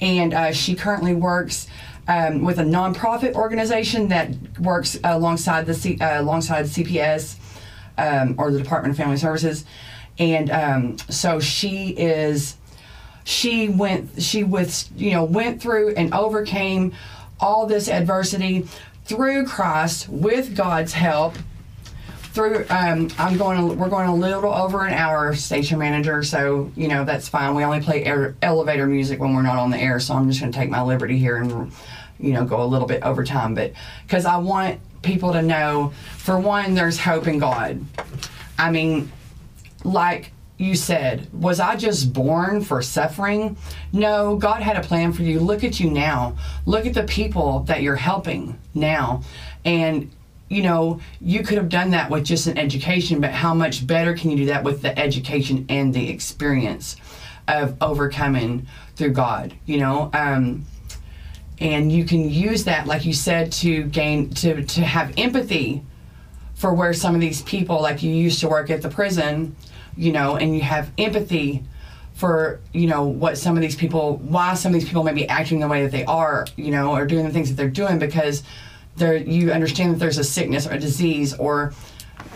And 0.00 0.34
uh, 0.34 0.52
she 0.52 0.74
currently 0.74 1.14
works 1.14 1.68
um, 2.06 2.42
with 2.42 2.58
a 2.58 2.64
nonprofit 2.64 3.34
organization 3.34 4.08
that 4.08 4.30
works 4.58 4.98
alongside 5.04 5.66
the 5.66 5.74
C, 5.74 5.98
uh, 6.00 6.20
alongside 6.20 6.66
CPS 6.66 7.36
um, 7.96 8.34
or 8.38 8.50
the 8.50 8.58
Department 8.58 8.92
of 8.92 8.98
Family 8.98 9.16
Services, 9.16 9.64
and 10.18 10.50
um, 10.50 10.98
so 10.98 11.40
she 11.40 11.90
is 11.90 12.56
she 13.24 13.68
went 13.68 14.20
she 14.20 14.42
with 14.42 14.90
you 14.96 15.12
know 15.12 15.24
went 15.24 15.62
through 15.62 15.94
and 15.94 16.12
overcame 16.12 16.92
all 17.42 17.66
this 17.66 17.88
adversity 17.88 18.66
through 19.04 19.46
Christ 19.46 20.08
with 20.08 20.56
God's 20.56 20.92
help. 20.92 21.34
Through, 22.32 22.64
um, 22.70 23.10
I'm 23.18 23.36
going. 23.36 23.76
We're 23.78 23.90
going 23.90 24.08
a 24.08 24.14
little 24.14 24.54
over 24.54 24.86
an 24.86 24.94
hour, 24.94 25.34
station 25.34 25.78
manager. 25.78 26.22
So 26.22 26.72
you 26.74 26.88
know 26.88 27.04
that's 27.04 27.28
fine. 27.28 27.54
We 27.54 27.62
only 27.62 27.80
play 27.80 28.04
air, 28.04 28.36
elevator 28.40 28.86
music 28.86 29.20
when 29.20 29.34
we're 29.34 29.42
not 29.42 29.58
on 29.58 29.70
the 29.70 29.76
air. 29.76 30.00
So 30.00 30.14
I'm 30.14 30.30
just 30.30 30.40
going 30.40 30.50
to 30.50 30.58
take 30.58 30.70
my 30.70 30.80
liberty 30.80 31.18
here 31.18 31.36
and 31.36 31.70
you 32.18 32.32
know 32.32 32.46
go 32.46 32.62
a 32.62 32.64
little 32.64 32.88
bit 32.88 33.02
over 33.02 33.22
time. 33.22 33.54
But 33.54 33.74
because 34.06 34.24
I 34.24 34.38
want 34.38 34.80
people 35.02 35.34
to 35.34 35.42
know, 35.42 35.92
for 36.16 36.38
one, 36.38 36.72
there's 36.72 36.98
hope 36.98 37.26
in 37.26 37.38
God. 37.38 37.84
I 38.58 38.70
mean, 38.70 39.12
like 39.84 40.32
you 40.62 40.76
said, 40.76 41.28
was 41.32 41.58
I 41.58 41.76
just 41.76 42.12
born 42.12 42.62
for 42.62 42.82
suffering? 42.82 43.56
No, 43.92 44.36
God 44.36 44.62
had 44.62 44.76
a 44.76 44.86
plan 44.86 45.12
for 45.12 45.22
you. 45.22 45.40
Look 45.40 45.64
at 45.64 45.80
you 45.80 45.90
now. 45.90 46.36
Look 46.66 46.86
at 46.86 46.94
the 46.94 47.02
people 47.02 47.60
that 47.60 47.82
you're 47.82 47.96
helping 47.96 48.58
now. 48.72 49.22
And, 49.64 50.10
you 50.48 50.62
know, 50.62 51.00
you 51.20 51.42
could 51.42 51.58
have 51.58 51.68
done 51.68 51.90
that 51.90 52.10
with 52.10 52.24
just 52.24 52.46
an 52.46 52.58
education, 52.58 53.20
but 53.20 53.32
how 53.32 53.54
much 53.54 53.86
better 53.86 54.14
can 54.14 54.30
you 54.30 54.36
do 54.36 54.46
that 54.46 54.62
with 54.62 54.82
the 54.82 54.96
education 54.98 55.66
and 55.68 55.92
the 55.92 56.08
experience 56.08 56.96
of 57.48 57.76
overcoming 57.82 58.66
through 58.94 59.12
God? 59.12 59.54
You 59.66 59.78
know, 59.78 60.10
um, 60.12 60.64
and 61.58 61.90
you 61.90 62.04
can 62.04 62.30
use 62.30 62.64
that, 62.64 62.86
like 62.86 63.04
you 63.04 63.12
said, 63.14 63.50
to 63.52 63.84
gain, 63.84 64.30
to, 64.30 64.64
to 64.64 64.80
have 64.82 65.12
empathy 65.16 65.82
for 66.54 66.72
where 66.72 66.94
some 66.94 67.14
of 67.16 67.20
these 67.20 67.42
people, 67.42 67.82
like 67.82 68.02
you 68.02 68.12
used 68.12 68.38
to 68.40 68.48
work 68.48 68.70
at 68.70 68.82
the 68.82 68.88
prison, 68.88 69.56
you 69.96 70.12
know, 70.12 70.36
and 70.36 70.54
you 70.54 70.62
have 70.62 70.90
empathy 70.98 71.62
for 72.14 72.60
you 72.72 72.86
know 72.86 73.04
what 73.04 73.38
some 73.38 73.56
of 73.56 73.62
these 73.62 73.74
people 73.74 74.18
why 74.18 74.52
some 74.52 74.74
of 74.74 74.78
these 74.78 74.86
people 74.86 75.02
may 75.02 75.14
be 75.14 75.26
acting 75.28 75.60
the 75.60 75.66
way 75.66 75.82
that 75.82 75.90
they 75.90 76.04
are 76.04 76.46
you 76.56 76.70
know 76.70 76.92
or 76.92 77.06
doing 77.06 77.24
the 77.24 77.32
things 77.32 77.48
that 77.48 77.54
they're 77.56 77.70
doing 77.70 77.98
because 77.98 78.42
they're 78.96 79.16
you 79.16 79.50
understand 79.50 79.94
that 79.94 79.98
there's 79.98 80.18
a 80.18 80.24
sickness 80.24 80.66
or 80.66 80.72
a 80.72 80.78
disease 80.78 81.32
or 81.34 81.72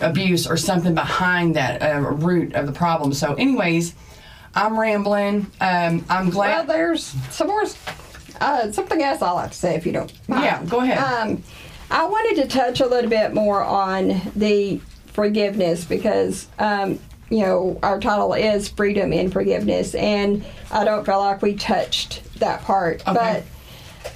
abuse 0.00 0.46
or 0.46 0.56
something 0.56 0.94
behind 0.94 1.54
that 1.56 1.82
uh, 1.82 2.00
root 2.00 2.54
of 2.54 2.66
the 2.66 2.72
problem 2.72 3.12
so 3.12 3.34
anyways 3.34 3.94
i'm 4.54 4.80
rambling 4.80 5.46
um, 5.60 6.02
i'm 6.08 6.30
glad 6.30 6.66
Well, 6.66 6.76
there's 6.76 7.04
some 7.30 7.48
more, 7.48 7.64
uh, 8.40 8.72
something 8.72 9.02
else 9.02 9.20
I'd 9.20 9.30
like 9.32 9.50
to 9.50 9.56
say 9.56 9.74
if 9.74 9.84
you 9.84 9.92
don't 9.92 10.12
mind. 10.26 10.42
Yeah, 10.42 10.64
go 10.64 10.80
ahead. 10.80 10.98
Um, 10.98 11.42
I 11.90 12.06
wanted 12.06 12.42
to 12.42 12.48
touch 12.48 12.80
a 12.80 12.86
little 12.86 13.10
bit 13.10 13.34
more 13.34 13.62
on 13.62 14.20
the 14.34 14.80
forgiveness 15.06 15.84
because, 15.84 16.48
um, 16.58 16.98
you 17.30 17.40
know, 17.40 17.78
our 17.82 17.98
title 18.00 18.32
is 18.34 18.68
Freedom 18.68 19.12
in 19.12 19.30
Forgiveness, 19.30 19.94
and 19.94 20.44
I 20.70 20.84
don't 20.84 21.04
feel 21.04 21.18
like 21.18 21.42
we 21.42 21.54
touched 21.54 22.22
that 22.38 22.62
part. 22.62 23.06
Okay. 23.06 23.42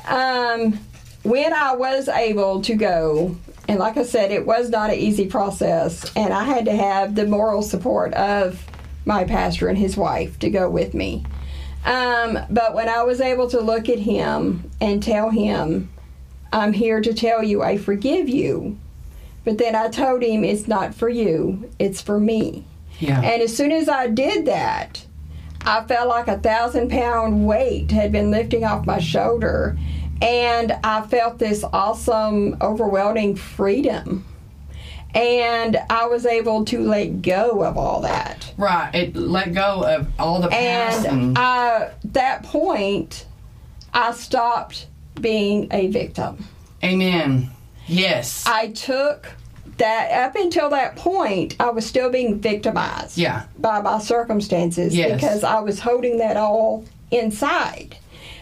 But 0.06 0.12
um, 0.12 0.78
when 1.22 1.52
I 1.52 1.74
was 1.74 2.08
able 2.08 2.62
to 2.62 2.74
go, 2.74 3.36
and 3.68 3.78
like 3.78 3.96
I 3.96 4.04
said, 4.04 4.30
it 4.30 4.46
was 4.46 4.70
not 4.70 4.90
an 4.90 4.96
easy 4.96 5.26
process, 5.26 6.10
and 6.14 6.32
I 6.32 6.44
had 6.44 6.64
to 6.66 6.74
have 6.74 7.14
the 7.14 7.26
moral 7.26 7.62
support 7.62 8.14
of 8.14 8.64
my 9.04 9.24
pastor 9.24 9.68
and 9.68 9.78
his 9.78 9.96
wife 9.96 10.38
to 10.38 10.50
go 10.50 10.70
with 10.70 10.94
me. 10.94 11.24
Um, 11.84 12.38
but 12.50 12.74
when 12.74 12.88
I 12.88 13.02
was 13.02 13.20
able 13.20 13.48
to 13.50 13.60
look 13.60 13.88
at 13.88 13.98
him 13.98 14.70
and 14.80 15.02
tell 15.02 15.30
him, 15.30 15.90
I'm 16.52 16.72
here 16.72 17.00
to 17.00 17.14
tell 17.14 17.42
you 17.42 17.62
I 17.62 17.78
forgive 17.78 18.28
you, 18.28 18.78
but 19.44 19.58
then 19.58 19.74
I 19.74 19.88
told 19.88 20.22
him 20.22 20.44
it's 20.44 20.68
not 20.68 20.94
for 20.94 21.08
you, 21.08 21.70
it's 21.78 22.00
for 22.00 22.20
me. 22.20 22.64
Yeah 23.00 23.20
And 23.20 23.42
as 23.42 23.56
soon 23.56 23.72
as 23.72 23.88
I 23.88 24.06
did 24.06 24.46
that, 24.46 25.04
I 25.62 25.84
felt 25.84 26.08
like 26.08 26.28
a 26.28 26.38
thousand 26.38 26.90
pound 26.90 27.46
weight 27.46 27.90
had 27.90 28.12
been 28.12 28.30
lifting 28.30 28.64
off 28.64 28.86
my 28.86 28.98
shoulder. 28.98 29.76
And 30.22 30.72
I 30.84 31.00
felt 31.02 31.38
this 31.38 31.64
awesome, 31.72 32.56
overwhelming 32.60 33.36
freedom. 33.36 34.24
And 35.14 35.76
I 35.88 36.06
was 36.06 36.24
able 36.24 36.64
to 36.66 36.78
let 36.80 37.20
go 37.22 37.64
of 37.64 37.76
all 37.76 38.00
that. 38.02 38.52
right 38.56 38.94
it 38.94 39.16
let 39.16 39.52
go 39.54 39.82
of 39.82 40.06
all 40.18 40.40
the 40.40 40.48
past 40.48 41.04
And 41.06 41.22
and, 41.22 41.38
I, 41.38 41.90
that 42.04 42.44
point, 42.44 43.26
I 43.92 44.12
stopped 44.12 44.86
being 45.20 45.66
a 45.72 45.88
victim. 45.88 46.44
amen 46.84 47.50
yes 47.86 48.44
I 48.46 48.68
took 48.68 49.26
that, 49.80 50.10
up 50.28 50.36
until 50.36 50.70
that 50.70 50.94
point, 50.96 51.56
I 51.60 51.70
was 51.70 51.84
still 51.84 52.08
being 52.10 52.38
victimized. 52.38 53.18
yeah 53.18 53.46
by 53.58 53.80
my 53.82 53.98
circumstances 53.98 54.94
Yes. 54.96 55.12
because 55.20 55.44
I 55.44 55.60
was 55.60 55.80
holding 55.80 56.18
that 56.18 56.36
all 56.36 56.84
inside. 57.10 57.96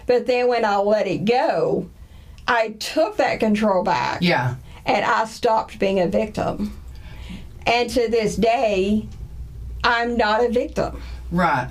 But 0.07 0.27
then 0.27 0.47
when 0.49 0.65
I 0.65 0.77
let 0.77 1.07
it 1.07 1.25
go, 1.25 1.89
I 2.47 2.71
took 2.79 3.17
that 3.17 3.41
control 3.41 3.83
back 3.83 4.19
yeah 4.23 4.55
and 4.87 5.05
I 5.05 5.25
stopped 5.25 5.79
being 5.79 5.99
a 6.01 6.07
victim. 6.07 6.73
And 7.67 7.91
to 7.91 8.09
this 8.09 8.37
day, 8.37 9.07
I'm 9.85 10.17
not 10.17 10.43
a 10.45 10.49
victim. 10.49 11.03
Right. 11.31 11.69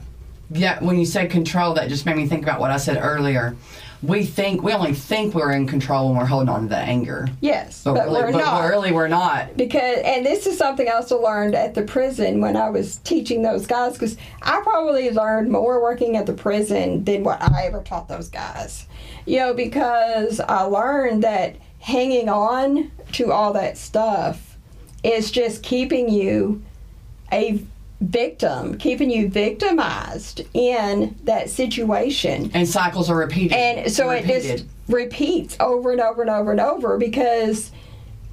Yeah, 0.51 0.81
when 0.83 0.97
you 0.99 1.05
said 1.05 1.31
control, 1.31 1.73
that 1.73 1.89
just 1.89 2.05
made 2.05 2.15
me 2.15 2.27
think 2.27 2.43
about 2.43 2.59
what 2.59 2.69
I 2.71 2.77
said 2.77 2.97
earlier. 3.01 3.55
We 4.03 4.25
think 4.25 4.61
we 4.61 4.73
only 4.73 4.93
think 4.93 5.33
we're 5.33 5.51
in 5.53 5.65
control 5.67 6.09
when 6.09 6.17
we're 6.17 6.25
holding 6.25 6.49
on 6.49 6.63
to 6.63 6.67
the 6.69 6.77
anger, 6.77 7.27
Yes, 7.41 7.81
but, 7.83 7.95
but, 7.95 8.05
really, 8.05 8.21
we're 8.21 8.31
but 8.33 8.37
not. 8.37 8.69
really 8.69 8.91
we're 8.91 9.07
not. 9.07 9.57
because 9.57 9.99
and 10.05 10.25
this 10.25 10.45
is 10.45 10.57
something 10.57 10.87
I 10.87 10.91
also 10.91 11.21
learned 11.21 11.55
at 11.55 11.73
the 11.73 11.81
prison 11.81 12.39
when 12.39 12.55
I 12.55 12.69
was 12.69 12.97
teaching 12.97 13.41
those 13.41 13.65
guys 13.65 13.93
because 13.93 14.15
I 14.43 14.61
probably 14.63 15.09
learned 15.09 15.49
more 15.51 15.81
working 15.81 16.15
at 16.15 16.27
the 16.27 16.33
prison 16.33 17.03
than 17.05 17.23
what 17.23 17.41
I 17.41 17.65
ever 17.65 17.81
taught 17.81 18.07
those 18.07 18.29
guys. 18.29 18.85
You 19.25 19.39
know, 19.39 19.53
because 19.55 20.39
I 20.39 20.61
learned 20.61 21.23
that 21.23 21.55
hanging 21.79 22.29
on 22.29 22.91
to 23.13 23.31
all 23.31 23.53
that 23.53 23.77
stuff 23.77 24.57
is 25.03 25.31
just 25.31 25.63
keeping 25.63 26.09
you 26.09 26.61
a 27.31 27.61
victim, 28.01 28.77
keeping 28.77 29.09
you 29.09 29.27
victimized 29.29 30.41
in 30.53 31.15
that 31.23 31.49
situation. 31.49 32.51
And 32.53 32.67
cycles 32.67 33.09
are 33.09 33.17
repeated. 33.17 33.53
And 33.57 33.91
so 33.91 34.09
it 34.11 34.25
just 34.25 34.65
repeats 34.87 35.57
over 35.59 35.91
and 35.91 35.99
over 36.01 36.21
and 36.21 36.29
over 36.29 36.51
and 36.51 36.59
over 36.61 36.97
because 36.97 37.71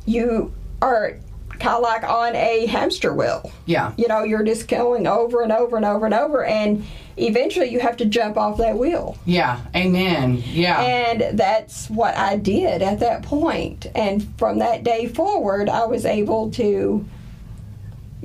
you 0.06 0.52
are 0.82 1.18
kind 1.58 1.76
of 1.76 1.82
like 1.82 2.02
on 2.04 2.34
a 2.36 2.66
hamster 2.66 3.14
wheel. 3.14 3.50
yeah, 3.64 3.92
You 3.96 4.08
know, 4.08 4.22
you're 4.24 4.42
just 4.42 4.68
going 4.68 5.06
over 5.06 5.40
and 5.42 5.52
over 5.52 5.76
and 5.76 5.84
over 5.84 6.04
and 6.04 6.14
over, 6.14 6.44
and 6.44 6.84
eventually 7.16 7.68
you 7.70 7.78
have 7.80 7.96
to 7.98 8.04
jump 8.04 8.36
off 8.36 8.58
that 8.58 8.76
wheel. 8.76 9.16
yeah, 9.24 9.60
amen. 9.74 10.42
Yeah, 10.46 10.80
And 10.82 11.38
that's 11.38 11.88
what 11.88 12.16
I 12.16 12.36
did 12.36 12.82
at 12.82 12.98
that 13.00 13.22
point. 13.22 13.86
And 13.94 14.26
from 14.36 14.58
that 14.58 14.82
day 14.82 15.06
forward, 15.06 15.68
I 15.68 15.86
was 15.86 16.04
able 16.04 16.50
to 16.52 17.06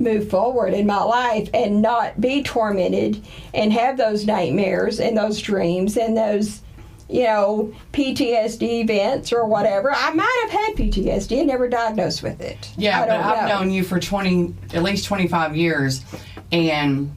move 0.00 0.28
forward 0.30 0.72
in 0.74 0.86
my 0.86 1.02
life 1.02 1.48
and 1.54 1.82
not 1.82 2.20
be 2.20 2.42
tormented 2.42 3.22
and 3.54 3.72
have 3.72 3.96
those 3.96 4.26
nightmares 4.26 4.98
and 4.98 5.16
those 5.16 5.40
dreams 5.40 5.96
and 5.96 6.16
those 6.16 6.62
you 7.08 7.24
know 7.24 7.72
PTSD 7.92 8.62
events 8.82 9.32
or 9.32 9.44
whatever. 9.46 9.92
I 9.92 10.12
might 10.14 10.38
have 10.48 10.50
had 10.50 10.76
PTSD 10.76 11.38
and 11.38 11.48
never 11.48 11.68
diagnosed 11.68 12.22
with 12.22 12.40
it. 12.40 12.70
yeah. 12.76 13.00
But 13.04 13.10
I've 13.10 13.48
know. 13.48 13.58
known 13.60 13.70
you 13.70 13.84
for 13.84 14.00
twenty, 14.00 14.54
at 14.72 14.82
least 14.82 15.04
twenty 15.06 15.28
five 15.28 15.54
years, 15.56 16.02
and 16.50 17.14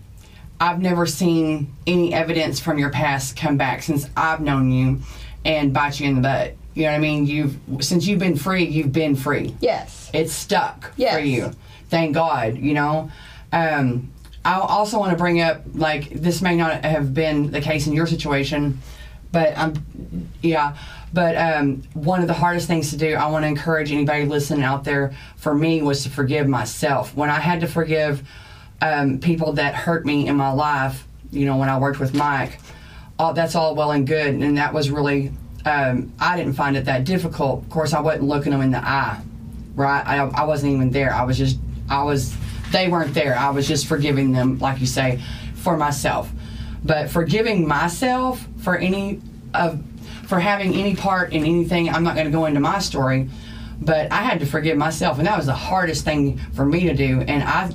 I've 0.60 0.82
never 0.82 1.06
seen 1.06 1.74
any 1.88 2.14
evidence 2.14 2.60
from 2.60 2.78
your 2.78 2.90
past 2.90 3.36
come 3.38 3.58
back 3.58 3.82
since 3.82 4.10
I've 4.16 4.42
known 4.42 4.72
you 4.72 5.00
and 5.46 5.74
bite 5.74 6.00
you 6.00 6.08
in 6.08 6.16
the 6.16 6.22
butt. 6.22 6.56
You 6.74 6.84
know 6.84 6.90
what 6.92 6.96
I 6.96 7.00
mean? 7.00 7.28
You've 7.28 7.58
since 7.82 8.08
you've 8.08 8.20
been 8.20 8.36
free, 8.36 8.66
you've 8.66 8.92
been 8.92 9.16
free. 9.16 9.56
Yes. 9.62 10.10
It's 10.14 10.34
stuck 10.34 10.86
for 10.96 11.02
Yes. 11.02 11.26
you. 11.26 11.52
Thank 11.94 12.16
God. 12.16 12.58
You 12.58 12.74
know. 12.74 13.12
Um, 13.52 14.10
I 14.44 14.60
also 14.60 14.98
want 14.98 15.12
to 15.12 15.18
bring 15.18 15.40
up 15.42 15.62
like 15.76 16.10
this 16.10 16.42
may 16.42 16.56
not 16.56 16.84
have 16.84 17.14
been 17.14 17.52
the 17.52 17.62
case 17.62 17.86
in 17.88 17.94
your 17.94 18.08
situation, 18.08 18.80
but 19.32 19.56
I'm 19.56 19.74
yeah. 20.42 20.76
But 21.14 21.38
um, 21.38 21.84
one 21.94 22.22
of 22.22 22.28
the 22.28 22.34
hardest 22.34 22.66
things 22.66 22.90
to 22.90 22.98
do, 22.98 23.14
I 23.14 23.28
want 23.28 23.44
to 23.44 23.48
encourage 23.48 23.92
anybody 23.92 24.26
listening 24.26 24.64
out 24.64 24.84
there. 24.84 25.14
For 25.38 25.54
me, 25.54 25.84
was 25.84 26.02
to 26.04 26.10
forgive 26.10 26.48
myself 26.48 27.16
when 27.16 27.30
I 27.30 27.40
had 27.40 27.62
to 27.62 27.68
forgive 27.68 28.28
um, 28.82 29.20
people 29.20 29.54
that 29.54 29.76
hurt 29.76 30.04
me 30.04 30.28
in 30.28 30.36
my 30.36 30.52
life. 30.52 31.08
You 31.32 31.46
know, 31.46 31.58
when 31.58 31.70
I 31.70 31.78
worked 31.78 32.00
with 32.00 32.16
Mike, 32.16 32.60
all, 33.20 33.34
that's 33.34 33.54
all 33.54 33.76
well 33.76 33.92
and 33.92 34.08
good, 34.08 34.34
and 34.34 34.58
that 34.58 34.74
was 34.74 34.90
really. 34.90 35.32
Um, 35.64 36.12
I 36.20 36.36
didn't 36.38 36.54
find 36.54 36.76
it 36.76 36.86
that 36.86 37.06
difficult. 37.06 37.64
Of 37.64 37.70
course, 37.70 37.94
I 37.94 38.02
wasn't 38.02 38.24
looking 38.24 38.52
them 38.52 38.62
in 38.62 38.72
the 38.72 38.84
eye, 38.84 39.22
right? 39.76 40.04
I, 40.06 40.18
I 40.42 40.44
wasn't 40.44 40.74
even 40.74 40.90
there. 40.90 41.14
I 41.14 41.24
was 41.24 41.38
just, 41.38 41.58
I 41.94 42.04
was, 42.04 42.36
they 42.72 42.88
weren't 42.88 43.14
there. 43.14 43.38
I 43.38 43.50
was 43.52 43.68
just 43.68 43.88
forgiving 43.88 44.32
them, 44.32 44.58
like 44.60 44.80
you 44.80 44.88
say, 44.88 45.22
for 45.56 45.78
myself. 45.78 46.32
But 46.84 47.10
forgiving 47.10 47.68
myself 47.68 48.46
for 48.58 48.76
any 48.78 49.22
of, 49.54 49.82
for 50.28 50.40
having 50.40 50.74
any 50.74 50.96
part 50.96 51.34
in 51.34 51.44
anything, 51.44 51.90
I'm 51.90 52.04
not 52.04 52.16
going 52.16 52.26
to 52.26 52.32
go 52.32 52.46
into 52.46 52.60
my 52.60 52.80
story, 52.80 53.30
but 53.82 54.12
I 54.12 54.24
had 54.24 54.40
to 54.40 54.46
forgive 54.46 54.78
myself, 54.78 55.18
and 55.20 55.28
that 55.28 55.38
was 55.38 55.46
the 55.46 55.54
hardest 55.54 56.04
thing 56.04 56.40
for 56.54 56.66
me 56.66 56.88
to 56.88 56.94
do. 56.96 57.22
And 57.22 57.44
I, 57.44 57.72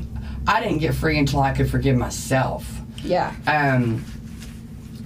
I 0.47 0.61
didn't 0.63 0.79
get 0.79 0.95
free 0.95 1.19
until 1.19 1.41
I 1.41 1.53
could 1.55 1.71
forgive 1.71 1.97
myself. 1.97 2.67
Yeah. 3.03 3.33
Um, 3.47 4.05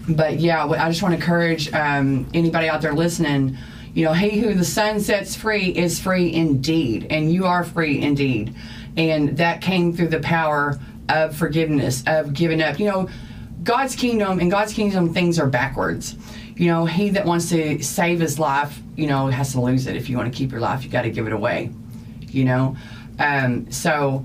but 0.09 0.41
yeah, 0.41 0.65
I 0.65 0.89
just 0.89 1.03
want 1.03 1.13
to 1.13 1.21
encourage 1.21 1.73
um, 1.73 2.27
anybody 2.33 2.69
out 2.69 2.81
there 2.81 2.95
listening. 2.95 3.59
You 3.95 4.07
know, 4.07 4.13
he 4.15 4.41
who 4.41 4.55
the 4.55 4.65
sun 4.65 5.01
sets 5.01 5.37
free 5.37 5.69
is 5.69 6.01
free 6.01 6.33
indeed, 6.33 7.09
and 7.11 7.33
you 7.33 7.45
are 7.45 7.63
free 7.63 8.01
indeed. 8.01 8.55
And 8.97 9.37
that 9.39 9.61
came 9.61 9.93
through 9.93 10.09
the 10.09 10.21
power 10.21 10.79
of 11.09 11.37
forgiveness, 11.37 12.03
of 12.07 12.33
giving 12.35 12.63
up. 12.63 12.79
You 12.79 12.87
know, 12.87 13.09
God's 13.63 13.95
kingdom 13.95 14.41
and 14.41 14.51
God's 14.51 14.73
kingdom 14.73 15.13
things 15.13 15.39
are 15.39 15.47
backwards. 15.47 16.17
You 16.57 16.67
know, 16.67 16.85
he 16.85 17.11
that 17.11 17.25
wants 17.25 17.49
to 17.51 17.83
save 17.83 18.21
his 18.21 18.39
life, 18.39 18.79
you 18.97 19.07
know, 19.07 19.29
has 19.29 19.53
to 19.53 19.61
lose 19.61 19.87
it. 19.87 19.97
If 19.97 20.09
you 20.09 20.17
want 20.17 20.33
to 20.33 20.37
keep 20.37 20.51
your 20.51 20.61
life, 20.61 20.85
you 20.85 20.91
got 20.91 21.03
to 21.03 21.11
give 21.11 21.27
it 21.27 21.33
away. 21.33 21.71
You 22.29 22.45
know, 22.45 22.77
um, 23.19 23.71
so 23.71 24.25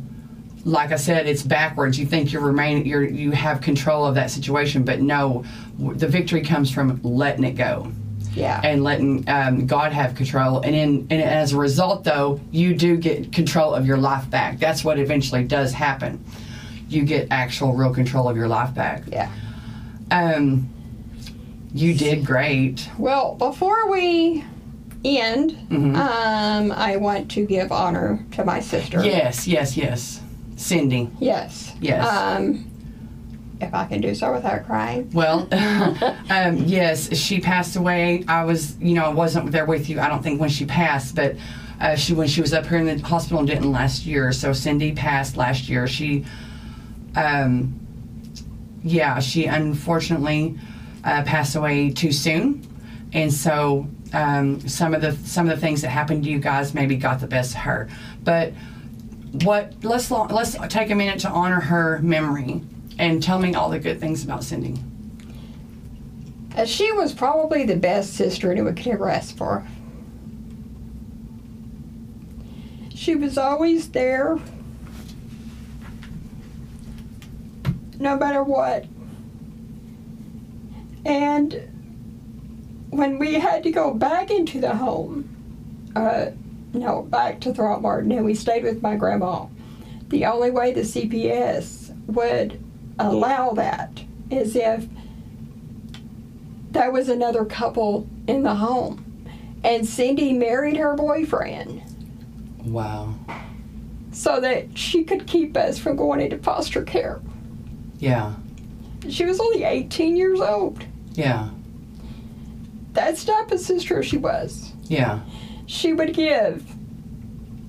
like 0.65 0.91
I 0.91 0.97
said, 0.97 1.27
it's 1.27 1.43
backwards. 1.43 1.97
You 1.97 2.05
think 2.05 2.31
you're 2.31 2.41
remain, 2.41 2.85
you're 2.85 3.03
you 3.03 3.31
have 3.31 3.61
control 3.61 4.05
of 4.05 4.15
that 4.15 4.31
situation, 4.31 4.83
but 4.83 5.01
no, 5.01 5.45
the 5.77 6.07
victory 6.07 6.41
comes 6.41 6.69
from 6.69 6.99
letting 7.03 7.43
it 7.43 7.53
go 7.53 7.91
Yeah. 8.37 8.61
and 8.63 8.83
letting 8.83 9.27
um, 9.27 9.65
God 9.67 9.91
have 9.93 10.15
control. 10.15 10.59
And 10.61 10.75
in 10.75 11.07
and 11.09 11.21
as 11.21 11.53
a 11.53 11.57
result, 11.57 12.03
though, 12.03 12.39
you 12.51 12.75
do 12.75 12.97
get 12.97 13.31
control 13.33 13.73
of 13.73 13.85
your 13.85 13.97
life 13.97 14.29
back. 14.29 14.59
That's 14.59 14.83
what 14.83 14.99
eventually 14.99 15.43
does 15.43 15.73
happen. 15.73 16.23
You 16.89 17.03
get 17.03 17.27
actual, 17.31 17.73
real 17.73 17.93
control 17.93 18.29
of 18.29 18.37
your 18.37 18.47
life 18.47 18.73
back. 18.73 19.03
yeah. 19.11 19.29
Um, 20.11 20.69
you 21.73 21.93
did 21.93 22.25
great. 22.25 22.89
Well, 22.97 23.35
before 23.35 23.91
we 23.91 24.43
end, 25.03 25.51
Mhm. 25.69 25.95
um, 25.97 26.71
I 26.71 26.95
want 26.97 27.29
to 27.31 27.45
give 27.45 27.71
honor 27.73 28.25
to 28.31 28.45
my 28.45 28.61
sister. 28.61 29.03
Yes, 29.03 29.47
yes, 29.47 29.75
yes. 29.75 30.21
Cindy. 30.55 31.09
Yes. 31.19 31.73
Yes. 31.81 32.07
Um, 32.07 32.66
if 33.61 33.73
I 33.73 33.85
can 33.85 34.01
do 34.01 34.13
so 34.13 34.31
without 34.33 34.65
crying. 34.65 35.09
Well, 35.11 35.47
um, 36.29 36.57
yes, 36.65 37.15
she 37.17 37.39
passed 37.39 37.75
away. 37.75 38.23
I 38.27 38.43
was, 38.43 38.77
you 38.79 38.93
know, 38.93 39.05
I 39.05 39.09
wasn't 39.09 39.51
there 39.51 39.65
with 39.65 39.89
you. 39.89 39.99
I 39.99 40.07
don't 40.07 40.23
think 40.23 40.39
when 40.39 40.49
she 40.49 40.65
passed, 40.65 41.15
but 41.15 41.35
uh, 41.79 41.95
she 41.95 42.13
when 42.13 42.27
she 42.27 42.41
was 42.41 42.53
up 42.53 42.65
here 42.65 42.79
in 42.79 42.85
the 42.85 43.05
hospital 43.05 43.39
in 43.39 43.45
Denton 43.45 43.71
last 43.71 44.05
year. 44.05 44.31
So 44.31 44.53
Cindy 44.53 44.93
passed 44.93 45.37
last 45.37 45.69
year. 45.69 45.87
She, 45.87 46.25
um, 47.15 47.79
yeah, 48.83 49.19
she 49.19 49.45
unfortunately 49.45 50.57
uh, 51.03 51.23
passed 51.23 51.55
away 51.55 51.91
too 51.91 52.11
soon, 52.11 52.67
and 53.13 53.31
so 53.31 53.87
um, 54.13 54.67
some 54.67 54.93
of 54.93 55.01
the 55.01 55.11
some 55.27 55.49
of 55.49 55.55
the 55.55 55.61
things 55.61 55.81
that 55.81 55.89
happened 55.89 56.23
to 56.23 56.29
you 56.29 56.39
guys 56.39 56.73
maybe 56.73 56.95
got 56.95 57.19
the 57.19 57.27
best 57.27 57.55
of 57.55 57.61
her. 57.61 57.89
But 58.23 58.53
what 59.43 59.73
let's 59.83 60.09
let's 60.09 60.55
take 60.69 60.89
a 60.89 60.95
minute 60.95 61.19
to 61.19 61.29
honor 61.29 61.59
her 61.59 61.99
memory 61.99 62.63
and 62.99 63.21
tell 63.21 63.39
me 63.39 63.53
all 63.53 63.69
the 63.69 63.79
good 63.79 63.99
things 63.99 64.23
about 64.23 64.43
Cindy. 64.43 64.75
Uh, 66.55 66.65
she 66.65 66.91
was 66.91 67.13
probably 67.13 67.65
the 67.65 67.75
best 67.75 68.13
sister 68.13 68.51
anyone 68.51 68.75
could 68.75 68.87
ever 68.87 69.09
ask 69.09 69.35
for. 69.37 69.65
She 72.93 73.13
was 73.13 73.37
always 73.37 73.89
there, 73.91 74.39
no 77.99 78.17
matter 78.17 78.43
what. 78.43 78.85
And 81.05 81.71
when 82.89 83.19
we 83.19 83.35
had 83.35 83.63
to 83.63 83.71
go 83.71 83.93
back 83.93 84.31
into 84.31 84.59
the 84.59 84.75
home, 84.75 85.29
uh, 85.95 86.31
no, 86.73 87.03
back 87.03 87.39
to 87.41 87.53
Throckmorton, 87.53 88.11
and 88.11 88.25
we 88.25 88.33
stayed 88.33 88.63
with 88.63 88.81
my 88.81 88.95
grandma, 88.95 89.45
the 90.09 90.25
only 90.25 90.51
way 90.51 90.73
the 90.73 90.81
CPS 90.81 91.95
would 92.07 92.61
allow 92.99 93.51
that 93.51 94.01
is 94.29 94.55
if 94.55 94.85
there 96.71 96.91
was 96.91 97.09
another 97.09 97.45
couple 97.45 98.07
in 98.27 98.43
the 98.43 98.55
home. 98.55 99.03
And 99.63 99.85
Cindy 99.85 100.33
married 100.33 100.77
her 100.77 100.95
boyfriend 100.95 101.81
Wow. 102.63 103.15
so 104.11 104.39
that 104.39 104.77
she 104.77 105.03
could 105.03 105.25
keep 105.27 105.57
us 105.57 105.79
from 105.79 105.95
going 105.95 106.21
into 106.21 106.37
foster 106.37 106.83
care. 106.83 107.19
Yeah. 107.99 108.33
She 109.09 109.25
was 109.25 109.39
only 109.39 109.63
18 109.63 110.15
years 110.15 110.39
old. 110.39 110.83
Yeah. 111.13 111.49
That's 112.93 113.23
the 113.23 113.31
type 113.31 113.51
of 113.51 113.59
sister 113.59 114.03
she 114.03 114.17
was. 114.17 114.73
Yeah. 114.83 115.21
She 115.65 115.93
would 115.93 116.13
give 116.13 116.63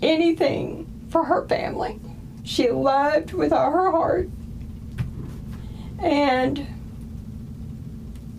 anything 0.03 0.87
for 1.11 1.25
her 1.25 1.47
family. 1.49 1.99
She 2.45 2.71
loved 2.71 3.33
with 3.33 3.53
all 3.53 3.71
her 3.71 3.91
heart. 3.91 4.29
And, 5.99 6.67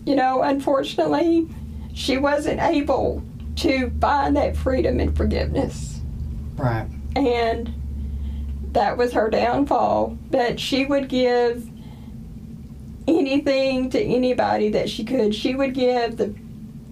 you 0.06 0.16
know, 0.16 0.42
unfortunately, 0.42 1.48
she 1.94 2.16
wasn't 2.16 2.60
able 2.60 3.22
to 3.56 3.90
find 4.00 4.36
that 4.36 4.56
freedom 4.56 5.00
and 5.00 5.16
forgiveness. 5.16 6.00
Right. 6.56 6.86
And 7.16 7.72
that 8.72 8.96
was 8.96 9.12
her 9.12 9.28
downfall. 9.28 10.16
But 10.30 10.58
she 10.58 10.84
would 10.86 11.08
give 11.08 11.68
anything 13.08 13.90
to 13.90 14.00
anybody 14.00 14.70
that 14.70 14.88
she 14.88 15.04
could. 15.04 15.34
She 15.34 15.54
would 15.54 15.74
give 15.74 16.16
the 16.16 16.34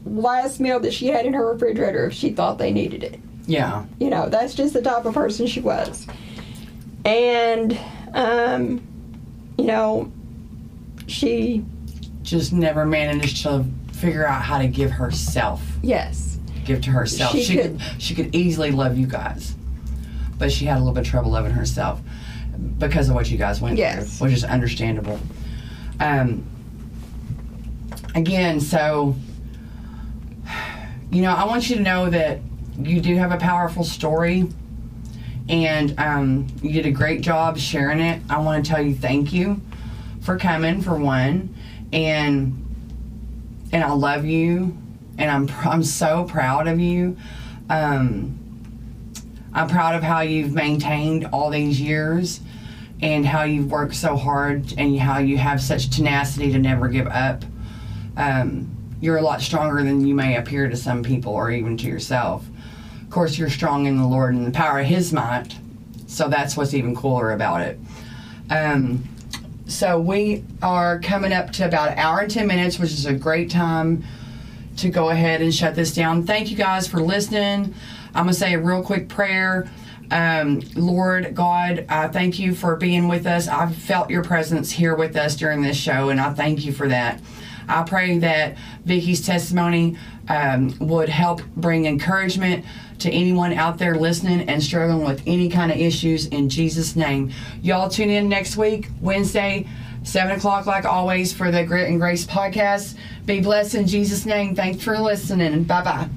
last 0.05 0.61
meal 0.61 0.81
that 0.81 0.93
she 0.93 1.09
had 1.09 1.27
in 1.27 1.33
her 1.35 1.53
refrigerator 1.53 2.07
if 2.07 2.13
she 2.13 2.31
thought 2.31 2.59
they 2.59 2.73
needed 2.73 3.03
it. 3.03 3.21
Yeah. 3.47 3.85
You 3.99 4.11
know, 4.11 4.29
that's 4.29 4.55
just 4.55 4.75
the 4.75 4.83
type 4.83 5.07
of 5.07 5.15
person 5.15 5.47
she 5.47 5.61
was. 5.61 6.07
And, 7.05 7.79
um, 8.13 8.87
you 9.57 9.65
know, 9.65 10.13
she, 11.09 11.65
Just 12.23 12.53
never 12.53 12.85
managed 12.85 13.43
to 13.45 13.65
figure 13.93 14.27
out 14.27 14.43
how 14.43 14.59
to 14.59 14.69
give 14.69 14.91
herself, 14.91 15.61
yes, 15.83 16.39
give 16.65 16.81
to 16.83 16.91
herself. 16.91 17.33
She 17.33 17.43
She, 17.43 17.57
could. 17.57 17.81
She 17.99 18.15
could 18.15 18.35
easily 18.35 18.71
love 18.71 18.97
you 18.97 19.07
guys, 19.07 19.55
but 20.39 20.53
she 20.53 20.65
had 20.67 20.77
a 20.77 20.81
little 20.81 20.95
bit 20.95 21.01
of 21.07 21.11
trouble 21.11 21.31
loving 21.33 21.53
herself 21.53 22.01
because 22.79 23.09
of 23.09 23.15
what 23.15 23.31
you 23.31 23.39
guys 23.39 23.61
went 23.61 23.77
Yes. 23.79 24.19
through, 24.19 24.27
which 24.29 24.37
is 24.37 24.45
understandable. 24.45 25.19
Um. 26.01 26.45
Again, 28.15 28.61
so 28.61 29.15
you 31.11 31.23
know, 31.23 31.33
I 31.35 31.45
want 31.45 31.69
you 31.71 31.77
to 31.77 31.83
know 31.83 32.11
that 32.11 32.41
you 32.79 33.01
do 33.01 33.17
have 33.17 33.33
a 33.33 33.37
powerful 33.39 33.85
story. 33.85 34.49
And 35.49 35.99
um, 35.99 36.47
you 36.63 36.73
did 36.73 36.85
a 36.85 36.91
great 36.91 37.23
job 37.23 37.57
sharing 37.57 38.01
it. 38.01 38.21
I 38.29 38.39
want 38.39 38.63
to 38.65 38.71
tell 38.71 38.83
you 38.85 38.95
thank 38.95 39.33
you 39.33 39.61
for 40.29 40.37
coming 40.37 40.83
for 40.83 40.95
one, 40.95 41.55
and 41.91 42.63
and 43.73 43.83
I 43.83 43.91
love 43.93 44.27
you, 44.27 44.77
and 45.17 45.31
I'm 45.31 45.49
I'm 45.67 45.83
so 45.83 46.25
proud 46.25 46.69
of 46.69 46.79
you. 46.79 47.17
Um, 47.71 48.39
I'm 49.55 49.69
proud 49.69 49.95
of 49.95 50.03
how 50.03 50.21
you've 50.21 50.53
maintained 50.53 51.31
all 51.33 51.49
these 51.49 51.81
years, 51.81 52.41
and 53.01 53.25
how 53.25 53.45
you've 53.45 53.71
worked 53.71 53.95
so 53.95 54.17
hard, 54.17 54.75
and 54.77 55.01
how 55.01 55.17
you 55.17 55.39
have 55.39 55.63
such 55.63 55.89
tenacity 55.89 56.53
to 56.53 56.59
never 56.59 56.89
give 56.89 57.07
up. 57.07 57.43
Um, 58.19 58.71
you're 59.01 59.17
a 59.17 59.23
lot 59.23 59.41
stronger 59.41 59.83
than 59.83 60.07
you 60.07 60.15
may 60.15 60.37
appear 60.37 60.69
to 60.69 60.77
some 60.77 61.03
people, 61.03 61.33
or 61.33 61.51
even 61.51 61.79
to 61.79 61.87
yourself. 61.87 62.47
Of 63.01 63.09
course, 63.09 63.39
you're 63.39 63.49
strong 63.49 63.87
in 63.87 63.97
the 63.97 64.07
Lord 64.07 64.35
and 64.35 64.47
the 64.47 64.51
power 64.51 64.81
of 64.81 64.87
His 64.87 65.11
might. 65.11 65.57
So 66.07 66.29
that's 66.29 66.55
what's 66.55 66.75
even 66.75 66.95
cooler 66.95 67.33
about 67.33 67.63
it. 67.63 67.81
Um, 68.51 69.09
so 69.69 70.01
we 70.01 70.45
are 70.63 70.99
coming 70.99 71.33
up 71.33 71.53
to 71.53 71.67
about 71.67 71.93
an 71.93 71.99
hour 71.99 72.21
and 72.21 72.31
10 72.31 72.47
minutes, 72.47 72.79
which 72.79 72.91
is 72.91 73.05
a 73.05 73.13
great 73.13 73.51
time 73.51 74.03
to 74.79 74.89
go 74.89 75.11
ahead 75.11 75.43
and 75.43 75.55
shut 75.55 75.75
this 75.75 75.95
down. 75.95 76.25
Thank 76.25 76.51
you 76.51 76.57
guys 76.57 76.89
for 76.89 77.01
listening. 77.01 77.75
I'm 78.15 78.25
going 78.25 78.29
to 78.29 78.35
say 78.35 78.55
a 78.55 78.59
real 78.59 78.83
quick 78.83 79.09
prayer. 79.09 79.71
Um, 80.11 80.63
Lord 80.75 81.35
God, 81.35 81.85
I 81.91 82.09
thank 82.09 82.39
you 82.39 82.55
for 82.55 82.77
being 82.77 83.09
with 83.09 83.27
us. 83.27 83.47
I've 83.47 83.77
felt 83.77 84.09
your 84.09 84.25
presence 84.25 84.71
here 84.71 84.95
with 84.95 85.15
us 85.17 85.37
during 85.37 85.61
this 85.61 85.77
show, 85.77 86.09
and 86.09 86.19
I 86.19 86.33
thank 86.33 86.65
you 86.65 86.73
for 86.73 86.89
that. 86.89 87.21
I 87.69 87.83
pray 87.83 88.17
that 88.21 88.57
Vicki's 88.87 89.25
testimony 89.25 89.99
um, 90.31 90.75
would 90.79 91.11
help 91.11 91.43
bring 91.57 91.85
encouragement 91.85 92.65
to 93.01 93.11
anyone 93.11 93.53
out 93.53 93.79
there 93.79 93.97
listening 93.97 94.49
and 94.49 94.63
struggling 94.63 95.05
with 95.05 95.23
any 95.27 95.49
kind 95.49 95.71
of 95.71 95.79
issues 95.79 96.27
in 96.27 96.49
Jesus' 96.49 96.97
name. 96.97 97.33
Y'all 97.63 97.89
tune 97.89 98.11
in 98.11 98.29
next 98.29 98.57
week, 98.57 98.89
Wednesday, 99.01 99.67
7 100.03 100.37
o'clock, 100.37 100.67
like 100.67 100.85
always, 100.85 101.33
for 101.33 101.51
the 101.51 101.65
Grit 101.65 101.89
and 101.89 102.01
Grace 102.01 102.27
podcast. 102.27 102.97
Be 103.27 103.41
blessed 103.41 103.75
in 103.75 103.87
Jesus' 103.87 104.27
name. 104.27 104.55
Thanks 104.55 104.83
for 104.83 104.99
listening. 104.99 105.65
Bye 105.65 105.83
bye. 105.83 106.09